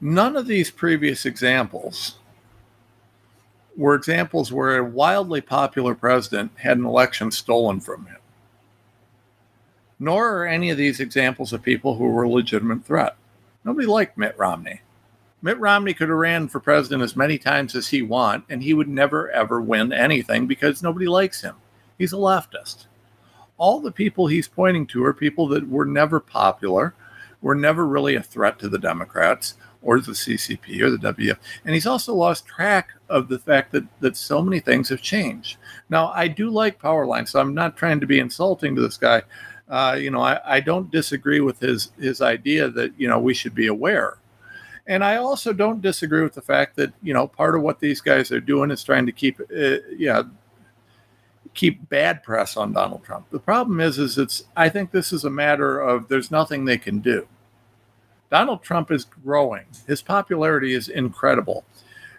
None 0.00 0.36
of 0.36 0.46
these 0.46 0.70
previous 0.70 1.24
examples 1.24 2.16
were 3.76 3.94
examples 3.94 4.50
where 4.50 4.78
a 4.78 4.84
wildly 4.84 5.40
popular 5.40 5.94
president 5.94 6.52
had 6.56 6.78
an 6.78 6.86
election 6.86 7.30
stolen 7.30 7.80
from 7.80 8.06
him. 8.06 8.16
Nor 9.98 10.38
are 10.38 10.46
any 10.46 10.70
of 10.70 10.78
these 10.78 11.00
examples 11.00 11.52
of 11.52 11.62
people 11.62 11.96
who 11.96 12.04
were 12.04 12.24
a 12.24 12.28
legitimate 12.28 12.84
threat. 12.84 13.16
Nobody 13.64 13.86
liked 13.86 14.18
Mitt 14.18 14.36
Romney. 14.38 14.80
Mitt 15.42 15.58
Romney 15.58 15.94
could 15.94 16.08
have 16.08 16.18
ran 16.18 16.48
for 16.48 16.60
president 16.60 17.02
as 17.02 17.16
many 17.16 17.38
times 17.38 17.74
as 17.74 17.88
he 17.88 18.02
want, 18.02 18.44
and 18.48 18.62
he 18.62 18.74
would 18.74 18.88
never 18.88 19.30
ever 19.30 19.60
win 19.60 19.92
anything 19.92 20.46
because 20.46 20.82
nobody 20.82 21.06
likes 21.06 21.42
him. 21.42 21.56
He's 21.98 22.12
a 22.12 22.16
leftist 22.16 22.86
all 23.58 23.80
the 23.80 23.92
people 23.92 24.26
he's 24.26 24.48
pointing 24.48 24.86
to 24.88 25.04
are 25.04 25.12
people 25.14 25.48
that 25.48 25.68
were 25.68 25.84
never 25.84 26.20
popular, 26.20 26.94
were 27.40 27.54
never 27.54 27.86
really 27.86 28.16
a 28.16 28.22
threat 28.22 28.58
to 28.58 28.68
the 28.68 28.78
Democrats 28.78 29.54
or 29.82 30.00
the 30.00 30.12
CCP 30.12 30.80
or 30.80 30.90
the 30.90 31.12
WF. 31.12 31.38
And 31.64 31.74
he's 31.74 31.86
also 31.86 32.12
lost 32.14 32.46
track 32.46 32.90
of 33.08 33.28
the 33.28 33.38
fact 33.38 33.72
that 33.72 33.84
that 34.00 34.16
so 34.16 34.42
many 34.42 34.60
things 34.60 34.88
have 34.88 35.00
changed. 35.00 35.58
Now, 35.88 36.08
I 36.08 36.28
do 36.28 36.50
like 36.50 36.80
Powerline, 36.80 37.28
so 37.28 37.40
I'm 37.40 37.54
not 37.54 37.76
trying 37.76 38.00
to 38.00 38.06
be 38.06 38.18
insulting 38.18 38.74
to 38.74 38.82
this 38.82 38.96
guy. 38.96 39.22
Uh, 39.68 39.96
you 39.98 40.10
know, 40.10 40.20
I, 40.20 40.56
I 40.56 40.60
don't 40.60 40.90
disagree 40.90 41.40
with 41.40 41.60
his 41.60 41.92
his 41.98 42.20
idea 42.20 42.68
that 42.70 42.92
you 42.98 43.08
know 43.08 43.18
we 43.18 43.34
should 43.34 43.54
be 43.54 43.68
aware. 43.68 44.18
And 44.88 45.02
I 45.02 45.16
also 45.16 45.52
don't 45.52 45.82
disagree 45.82 46.22
with 46.22 46.34
the 46.34 46.42
fact 46.42 46.76
that 46.76 46.92
you 47.02 47.14
know 47.14 47.26
part 47.26 47.54
of 47.54 47.62
what 47.62 47.80
these 47.80 48.00
guys 48.00 48.30
are 48.32 48.40
doing 48.40 48.70
is 48.70 48.84
trying 48.84 49.06
to 49.06 49.12
keep, 49.12 49.40
uh, 49.40 49.78
yeah, 49.96 50.22
keep 51.56 51.88
bad 51.88 52.22
press 52.22 52.56
on 52.56 52.72
Donald 52.72 53.02
Trump. 53.02 53.26
The 53.30 53.40
problem 53.40 53.80
is, 53.80 53.98
is 53.98 54.18
it's. 54.18 54.44
I 54.56 54.68
think 54.68 54.92
this 54.92 55.12
is 55.12 55.24
a 55.24 55.30
matter 55.30 55.80
of 55.80 56.08
there's 56.08 56.30
nothing 56.30 56.64
they 56.64 56.78
can 56.78 57.00
do. 57.00 57.26
Donald 58.30 58.62
Trump 58.62 58.92
is 58.92 59.04
growing. 59.04 59.64
His 59.86 60.02
popularity 60.02 60.74
is 60.74 60.88
incredible. 60.88 61.64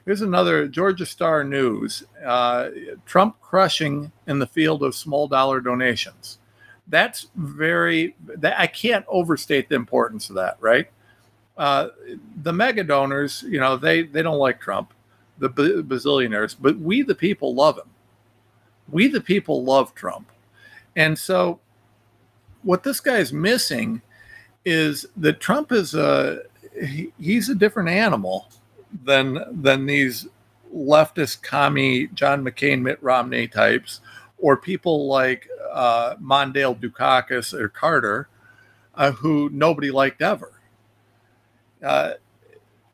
Here's 0.05 0.21
another 0.21 0.67
Georgia 0.67 1.05
Star 1.05 1.43
News: 1.43 2.03
uh, 2.25 2.69
Trump 3.05 3.39
crushing 3.39 4.11
in 4.25 4.39
the 4.39 4.47
field 4.47 4.83
of 4.83 4.95
small 4.95 5.27
dollar 5.27 5.61
donations. 5.61 6.39
That's 6.87 7.27
very. 7.35 8.15
That, 8.25 8.59
I 8.59 8.67
can't 8.67 9.05
overstate 9.07 9.69
the 9.69 9.75
importance 9.75 10.29
of 10.29 10.35
that. 10.35 10.57
Right. 10.59 10.89
Uh, 11.57 11.89
the 12.43 12.53
mega 12.53 12.83
donors, 12.83 13.43
you 13.47 13.59
know, 13.59 13.77
they 13.77 14.03
they 14.03 14.21
don't 14.21 14.37
like 14.37 14.59
Trump, 14.59 14.93
the 15.37 15.49
bazillionaires, 15.49 16.55
but 16.59 16.77
we 16.77 17.01
the 17.01 17.15
people 17.15 17.53
love 17.55 17.77
him 17.77 17.89
we 18.89 19.07
the 19.07 19.21
people 19.21 19.63
love 19.63 19.93
Trump. 19.95 20.31
And 20.95 21.17
so 21.17 21.59
what 22.63 22.83
this 22.83 22.99
guy's 22.99 23.31
missing 23.31 24.01
is 24.65 25.05
that 25.17 25.39
Trump 25.39 25.71
is 25.71 25.93
a 25.93 26.41
he, 26.81 27.11
he's 27.19 27.49
a 27.49 27.55
different 27.55 27.89
animal 27.89 28.49
than 29.03 29.39
than 29.61 29.85
these 29.85 30.27
leftist 30.73 31.41
commie 31.41 32.07
John 32.13 32.43
McCain, 32.43 32.81
Mitt 32.81 33.01
Romney 33.01 33.47
types, 33.47 34.01
or 34.37 34.57
people 34.57 35.07
like 35.07 35.47
uh, 35.71 36.15
Mondale 36.15 36.79
Dukakis 36.79 37.53
or 37.53 37.69
Carter, 37.69 38.27
uh, 38.95 39.11
who 39.11 39.49
nobody 39.53 39.91
liked 39.91 40.21
ever. 40.21 40.51
Uh, 41.81 42.13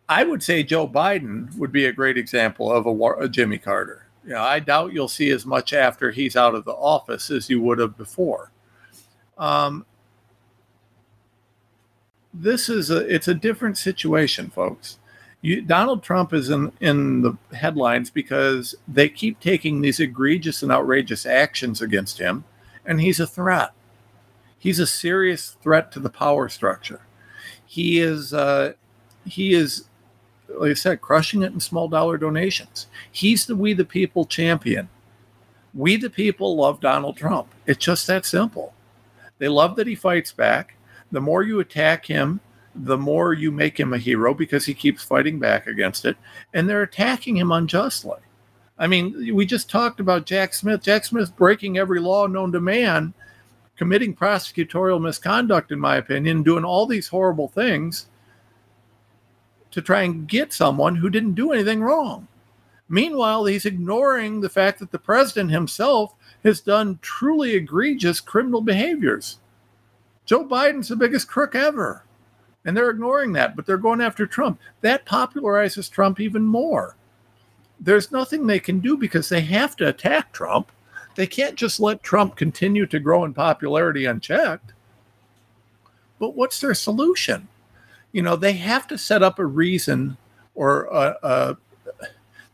I 0.10 0.24
would 0.24 0.44
say 0.44 0.64
Joe 0.64 0.88
Biden 0.88 1.56
would 1.58 1.72
be 1.72 1.86
a 1.86 1.94
great 1.94 2.18
example 2.18 2.72
of 2.72 2.86
a, 2.86 3.24
a 3.24 3.30
Jimmy 3.30 3.58
Carter 3.58 4.03
you 4.26 4.34
know, 4.34 4.42
I 4.42 4.60
doubt 4.60 4.94
you'll 4.94 5.08
see 5.08 5.30
as 5.32 5.46
much 5.46 5.74
after 5.74 6.12
he's 6.12 6.36
out 6.36 6.56
of 6.56 6.66
the 6.66 6.74
office 6.74 7.30
as 7.30 7.50
you 7.50 7.62
would 7.62 7.80
have 7.80 7.98
before. 7.98 8.52
Um, 9.38 9.86
this 12.34 12.70
is 12.70 12.90
a 12.90 12.98
it's 13.14 13.28
a 13.28 13.34
different 13.34 13.78
situation, 13.78 14.50
folks. 14.50 15.00
You, 15.42 15.62
Donald 15.62 16.04
Trump 16.04 16.34
is 16.34 16.50
in 16.50 16.72
in 16.80 17.22
the 17.22 17.38
headlines 17.56 18.10
because 18.10 18.76
they 18.88 19.10
keep 19.10 19.40
taking 19.40 19.82
these 19.82 20.00
egregious 20.00 20.64
and 20.64 20.72
outrageous 20.72 21.26
actions 21.26 21.82
against 21.82 22.18
him, 22.18 22.46
and 22.86 23.02
he's 23.02 23.20
a 23.20 23.28
threat. 23.28 23.72
He's 24.58 24.80
a 24.80 24.88
serious 24.88 25.58
threat 25.62 25.92
to 25.92 26.00
the 26.00 26.10
power 26.10 26.48
structure. 26.48 27.02
He 27.66 28.00
is 28.00 28.34
uh, 28.34 28.74
he 29.26 29.54
is 29.54 29.86
like 30.58 30.72
I 30.72 30.74
said, 30.74 31.02
crushing 31.02 31.44
it 31.44 31.54
in 31.54 31.60
small 31.60 31.88
dollar 31.88 32.18
donations. 32.18 32.88
He's 33.12 33.46
the 33.46 33.56
We 33.56 33.74
the 33.74 33.86
People 33.86 34.26
champion. 34.26 34.90
We 35.74 35.98
the 35.98 36.10
people 36.10 36.56
love 36.56 36.80
Donald 36.80 37.18
Trump. 37.18 37.48
It's 37.66 37.84
just 37.84 38.06
that 38.08 38.26
simple. 38.26 38.74
They 39.40 39.48
love 39.48 39.76
that 39.78 39.88
he 39.88 39.96
fights 39.96 40.32
back. 40.32 40.76
The 41.12 41.22
more 41.22 41.42
you 41.44 41.60
attack 41.60 42.06
him, 42.06 42.40
the 42.76 42.98
more 42.98 43.34
you 43.34 43.52
make 43.52 43.80
him 43.80 43.94
a 43.94 43.98
hero 43.98 44.34
because 44.34 44.66
he 44.66 44.74
keeps 44.74 45.04
fighting 45.04 45.40
back 45.40 45.68
against 45.68 46.06
it. 46.06 46.18
And 46.54 46.70
they're 46.70 46.84
attacking 46.84 47.38
him 47.38 47.52
unjustly. 47.52 48.20
I 48.78 48.88
mean, 48.88 49.36
we 49.36 49.46
just 49.46 49.70
talked 49.70 50.00
about 50.00 50.26
Jack 50.26 50.54
Smith. 50.54 50.82
Jack 50.82 51.06
Smith 51.06 51.36
breaking 51.36 51.78
every 51.78 52.00
law 52.00 52.26
known 52.28 52.52
to 52.52 52.60
man, 52.60 53.14
committing 53.76 54.16
prosecutorial 54.16 55.02
misconduct, 55.02 55.72
in 55.72 55.80
my 55.80 55.98
opinion, 55.98 56.44
doing 56.44 56.66
all 56.66 56.86
these 56.86 57.08
horrible 57.08 57.48
things 57.48 58.08
to 59.74 59.82
try 59.82 60.04
and 60.04 60.28
get 60.28 60.54
someone 60.54 60.96
who 60.96 61.10
didn't 61.10 61.34
do 61.34 61.52
anything 61.52 61.82
wrong. 61.82 62.28
Meanwhile, 62.88 63.46
he's 63.46 63.66
ignoring 63.66 64.42
the 64.42 64.50
fact 64.50 64.80
that 64.80 64.92
the 64.92 65.00
president 65.00 65.52
himself 65.52 66.14
has 66.44 66.62
done 66.62 67.00
truly 67.02 67.56
egregious 67.56 68.20
criminal 68.20 68.62
behaviors. 68.62 69.40
Joe 70.26 70.46
Biden's 70.46 70.90
the 70.90 70.96
biggest 70.96 71.28
crook 71.28 71.56
ever. 71.56 72.04
And 72.66 72.78
they're 72.78 72.92
ignoring 72.92 73.34
that, 73.34 73.56
but 73.56 73.66
they're 73.66 73.78
going 73.78 74.00
after 74.00 74.26
Trump. 74.26 74.60
That 74.82 75.06
popularizes 75.06 75.92
Trump 75.92 76.20
even 76.20 76.44
more. 76.44 76.96
There's 77.80 78.12
nothing 78.12 78.46
they 78.46 78.60
can 78.60 78.80
do 78.80 78.96
because 78.96 79.28
they 79.28 79.42
have 79.42 79.76
to 79.78 79.88
attack 79.88 80.32
Trump. 80.32 80.72
They 81.16 81.28
can't 81.28 81.56
just 81.56 81.80
let 81.80 82.04
Trump 82.04 82.36
continue 82.36 82.86
to 82.86 83.00
grow 83.00 83.26
in 83.26 83.34
popularity 83.34 84.06
unchecked. 84.06 84.74
But 86.20 86.36
what's 86.36 86.62
their 86.62 86.74
solution? 86.74 87.50
You 88.14 88.22
know, 88.22 88.38
they 88.38 88.54
have 88.54 88.88
to 88.88 88.98
set 88.98 89.22
up 89.22 89.40
a 89.40 89.46
reason 89.46 90.16
or 90.56 90.86
a, 90.86 91.18
a, 91.24 91.58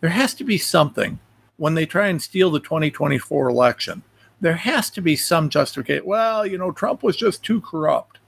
there 0.01 0.09
has 0.09 0.33
to 0.35 0.43
be 0.43 0.57
something 0.57 1.19
when 1.57 1.75
they 1.75 1.85
try 1.85 2.07
and 2.07 2.21
steal 2.21 2.49
the 2.49 2.59
2024 2.59 3.49
election. 3.49 4.01
There 4.41 4.55
has 4.55 4.89
to 4.91 5.01
be 5.01 5.15
some 5.15 5.49
justification. 5.49 6.05
Well, 6.05 6.45
you 6.45 6.57
know, 6.57 6.71
Trump 6.71 7.03
was 7.03 7.17
just 7.17 7.43
too 7.43 7.61
corrupt. 7.61 8.19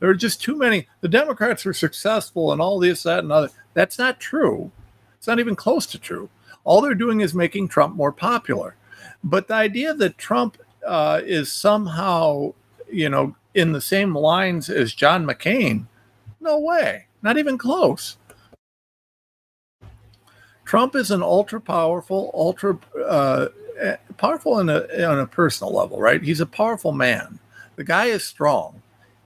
There 0.00 0.08
are 0.08 0.14
just 0.14 0.42
too 0.42 0.56
many. 0.56 0.88
The 1.02 1.08
Democrats 1.08 1.64
were 1.66 1.74
successful 1.74 2.52
and 2.52 2.60
all 2.60 2.78
this, 2.78 3.02
that, 3.02 3.18
and 3.18 3.30
other. 3.30 3.50
That's 3.74 3.98
not 3.98 4.18
true. 4.18 4.72
It's 5.18 5.26
not 5.26 5.38
even 5.38 5.54
close 5.54 5.84
to 5.86 5.98
true. 5.98 6.30
All 6.64 6.80
they're 6.80 6.94
doing 6.94 7.20
is 7.20 7.34
making 7.34 7.68
Trump 7.68 7.94
more 7.94 8.12
popular. 8.12 8.76
But 9.22 9.48
the 9.48 9.54
idea 9.54 9.92
that 9.92 10.16
Trump 10.16 10.56
uh, 10.86 11.20
is 11.22 11.52
somehow, 11.52 12.54
you 12.90 13.10
know, 13.10 13.36
in 13.54 13.72
the 13.72 13.80
same 13.80 14.16
lines 14.16 14.70
as 14.70 14.94
John 14.94 15.26
McCain, 15.26 15.86
no 16.40 16.58
way. 16.58 17.06
Not 17.22 17.38
even 17.38 17.58
close. 17.58 18.16
Trump 20.64 20.94
is 20.94 21.10
an 21.10 21.22
ultra 21.22 21.60
powerful, 21.60 22.30
ultra 22.32 22.78
uh, 23.04 23.46
powerful 24.16 24.54
on 24.54 24.68
a, 24.68 24.82
on 25.04 25.18
a 25.18 25.26
personal 25.26 25.74
level, 25.74 26.00
right? 26.00 26.22
He's 26.22 26.40
a 26.40 26.46
powerful 26.46 26.92
man. 26.92 27.38
The 27.76 27.84
guy 27.84 28.06
is 28.06 28.24
strong. 28.24 28.80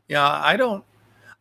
Yeah, 0.09 0.27
I 0.27 0.57
don't, 0.57 0.85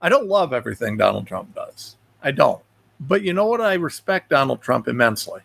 I 0.01 0.09
don't 0.09 0.27
love 0.27 0.51
everything 0.51 0.97
Donald 0.97 1.27
Trump 1.27 1.55
does. 1.55 1.95
I 2.21 2.31
don't. 2.31 2.61
But 2.99 3.21
you 3.21 3.33
know 3.33 3.45
what? 3.47 3.61
I 3.61 3.75
respect 3.75 4.29
Donald 4.29 4.61
Trump 4.61 4.87
immensely. 4.87 5.41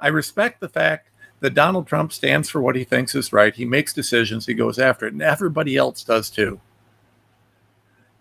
I 0.00 0.08
respect 0.08 0.60
the 0.60 0.68
fact 0.68 1.08
that 1.40 1.54
Donald 1.54 1.86
Trump 1.86 2.12
stands 2.12 2.48
for 2.48 2.60
what 2.60 2.76
he 2.76 2.84
thinks 2.84 3.14
is 3.14 3.32
right. 3.32 3.54
He 3.54 3.64
makes 3.64 3.92
decisions, 3.92 4.46
he 4.46 4.54
goes 4.54 4.78
after 4.78 5.06
it, 5.06 5.12
and 5.12 5.22
everybody 5.22 5.76
else 5.76 6.04
does 6.04 6.30
too. 6.30 6.60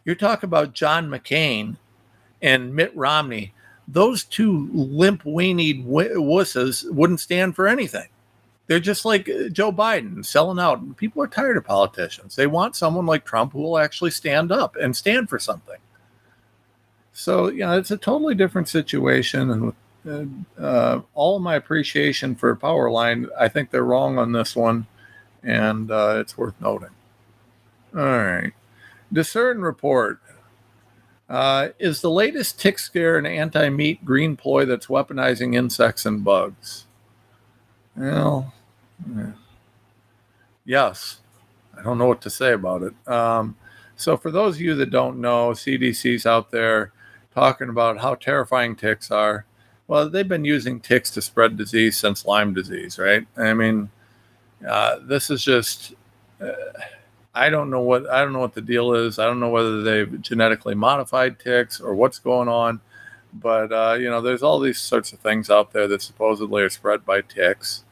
You 0.08 0.16
talk 0.16 0.44
about 0.44 0.74
John 0.74 1.10
McCain 1.10 1.76
and 2.42 2.74
Mitt 2.74 2.96
Romney, 2.96 3.54
those 3.90 4.24
two 4.24 4.70
limp 4.72 5.24
weenied 5.24 5.86
wusses 5.86 6.90
wouldn't 6.90 7.20
stand 7.20 7.58
for 7.58 7.68
anything. 7.68 8.08
They're 8.68 8.80
just 8.80 9.04
like 9.04 9.28
uh, 9.28 9.50
Joe 9.50 9.74
Biden 9.74 10.26
selling 10.26 10.60
out. 10.60 10.96
People 10.96 11.22
are 11.24 11.28
tired 11.28 11.58
of 11.58 11.66
politicians. 11.66 12.38
They 12.38 12.48
want 12.48 12.78
someone 12.78 13.06
like 13.06 13.26
Trump 13.26 13.52
who 13.52 13.60
will 13.60 13.78
actually 13.78 14.12
stand 14.12 14.50
up 14.50 14.78
and 14.78 14.96
stand 14.96 15.30
for 15.30 15.40
something. 15.40 15.80
So, 17.12 17.50
you 17.50 17.60
know, 17.60 17.78
it's 17.78 17.92
a 17.92 17.98
totally 17.98 18.36
different 18.36 18.70
situation. 18.70 19.52
And 19.52 19.74
with 20.06 20.40
uh, 20.58 21.02
all 21.16 21.40
my 21.40 21.56
appreciation 21.56 22.34
for 22.34 22.56
Powerline, 22.56 23.28
I 23.38 23.50
think 23.50 23.72
they're 23.72 23.84
wrong 23.84 24.18
on 24.18 24.32
this 24.32 24.56
one. 24.56 24.88
And 25.44 25.92
uh, 25.92 26.16
it's 26.20 26.38
worth 26.38 26.56
noting. 26.62 26.92
All 27.94 28.04
right. 28.04 28.54
Discern 29.12 29.62
report. 29.62 30.20
Uh, 31.30 31.70
is 31.78 32.02
the 32.02 32.10
latest 32.10 32.60
tick 32.60 32.80
scare 32.80 33.18
an 33.18 33.26
anti 33.26 33.70
meat 33.70 34.04
green 34.06 34.38
ploy 34.38 34.66
that's 34.66 34.88
weaponizing 34.88 35.56
insects 35.56 36.06
and 36.06 36.24
bugs? 36.24 36.86
Well, 37.96 38.54
yeah. 39.16 39.32
yes. 40.66 41.20
I 41.78 41.84
don't 41.84 41.98
know 41.98 42.08
what 42.08 42.22
to 42.22 42.30
say 42.30 42.54
about 42.54 42.84
it. 42.84 42.94
Um, 43.08 43.56
so, 43.96 44.16
for 44.16 44.32
those 44.32 44.56
of 44.56 44.62
you 44.62 44.76
that 44.76 44.90
don't 44.90 45.20
know, 45.20 45.50
CDC's 45.50 46.26
out 46.26 46.52
there 46.52 46.92
talking 47.34 47.70
about 47.70 48.00
how 48.00 48.16
terrifying 48.16 48.76
ticks 48.76 49.12
are. 49.12 49.46
Well, 49.88 50.10
they've 50.10 50.28
been 50.28 50.46
using 50.46 50.80
ticks 50.80 51.10
to 51.12 51.22
spread 51.22 51.58
disease 51.58 51.98
since 51.98 52.26
Lyme 52.26 52.54
disease, 52.54 53.00
right? 53.00 53.26
I 53.38 53.54
mean, 53.54 53.90
uh, 54.68 55.00
this 55.02 55.30
is 55.30 55.44
just. 55.44 55.94
Uh, 56.42 56.54
I 57.38 57.50
don't 57.50 57.70
know 57.70 57.82
what 57.82 58.10
I 58.10 58.24
don't 58.24 58.34
know 58.34 58.40
what 58.40 58.56
the 58.56 58.62
deal 58.62 58.94
is. 58.94 59.20
I 59.20 59.26
don't 59.26 59.40
know 59.40 59.50
whether 59.50 59.84
they've 59.84 60.22
genetically 60.22 60.76
modified 60.76 61.40
ticks 61.40 61.80
or 61.80 61.94
what's 61.94 62.20
going 62.20 62.48
on, 62.48 62.82
but 63.34 63.72
uh, 63.72 63.96
you 64.00 64.10
know, 64.10 64.22
there's 64.22 64.42
all 64.44 64.60
these 64.60 64.80
sorts 64.80 65.14
of 65.14 65.20
things 65.20 65.50
out 65.50 65.72
there 65.72 65.88
that 65.88 66.02
supposedly 66.02 66.64
are 66.64 66.70
spread 66.70 67.06
by 67.06 67.22
ticks, 67.22 67.84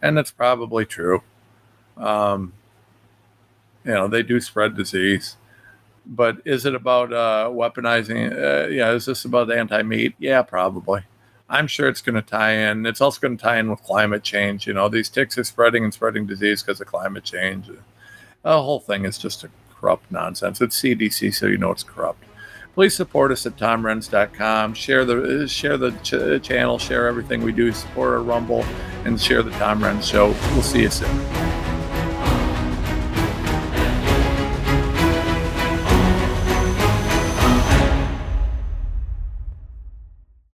and 0.00 0.16
that's 0.16 0.30
probably 0.30 0.84
true. 0.84 1.22
Um, 1.96 2.52
you 3.84 3.92
know, 3.92 4.06
they 4.06 4.22
do 4.22 4.40
spread 4.40 4.76
disease, 4.76 5.36
but 6.06 6.36
is 6.44 6.64
it 6.64 6.74
about 6.74 7.12
uh, 7.12 7.50
weaponizing? 7.52 8.32
Uh, 8.32 8.68
yeah, 8.68 8.92
is 8.92 9.06
this 9.06 9.24
about 9.24 9.50
anti-meat? 9.50 10.14
Yeah, 10.18 10.42
probably. 10.42 11.02
I'm 11.48 11.66
sure 11.66 11.88
it's 11.88 12.00
going 12.00 12.14
to 12.14 12.22
tie 12.22 12.52
in. 12.52 12.86
It's 12.86 13.00
also 13.00 13.20
going 13.20 13.36
to 13.36 13.42
tie 13.42 13.58
in 13.58 13.68
with 13.68 13.82
climate 13.82 14.22
change. 14.22 14.66
You 14.66 14.72
know, 14.72 14.88
these 14.88 15.10
ticks 15.10 15.36
are 15.36 15.44
spreading 15.44 15.84
and 15.84 15.92
spreading 15.92 16.26
disease 16.26 16.62
because 16.62 16.80
of 16.80 16.86
climate 16.86 17.24
change 17.24 17.68
the 18.42 18.62
whole 18.62 18.80
thing 18.80 19.04
is 19.04 19.18
just 19.18 19.44
a 19.44 19.50
corrupt 19.78 20.10
nonsense. 20.10 20.60
It's 20.60 20.80
CDC, 20.80 21.34
so 21.34 21.46
you 21.46 21.58
know 21.58 21.70
it's 21.70 21.82
corrupt. 21.82 22.24
Please 22.74 22.96
support 22.96 23.30
us 23.32 23.44
at 23.44 23.56
tomrenz.com. 23.56 24.74
Share 24.74 25.04
the 25.04 25.44
uh, 25.44 25.46
share 25.46 25.76
the 25.76 25.90
ch- 26.02 26.14
uh, 26.14 26.38
channel, 26.38 26.78
share 26.78 27.06
everything 27.06 27.42
we 27.42 27.52
do. 27.52 27.70
Support 27.72 28.14
our 28.14 28.22
Rumble, 28.22 28.64
and 29.04 29.20
share 29.20 29.42
the 29.42 29.50
Tom 29.52 29.80
Renz 29.80 30.10
Show. 30.10 30.28
We'll 30.54 30.62
see 30.62 30.82
you 30.82 30.90
soon. 30.90 31.61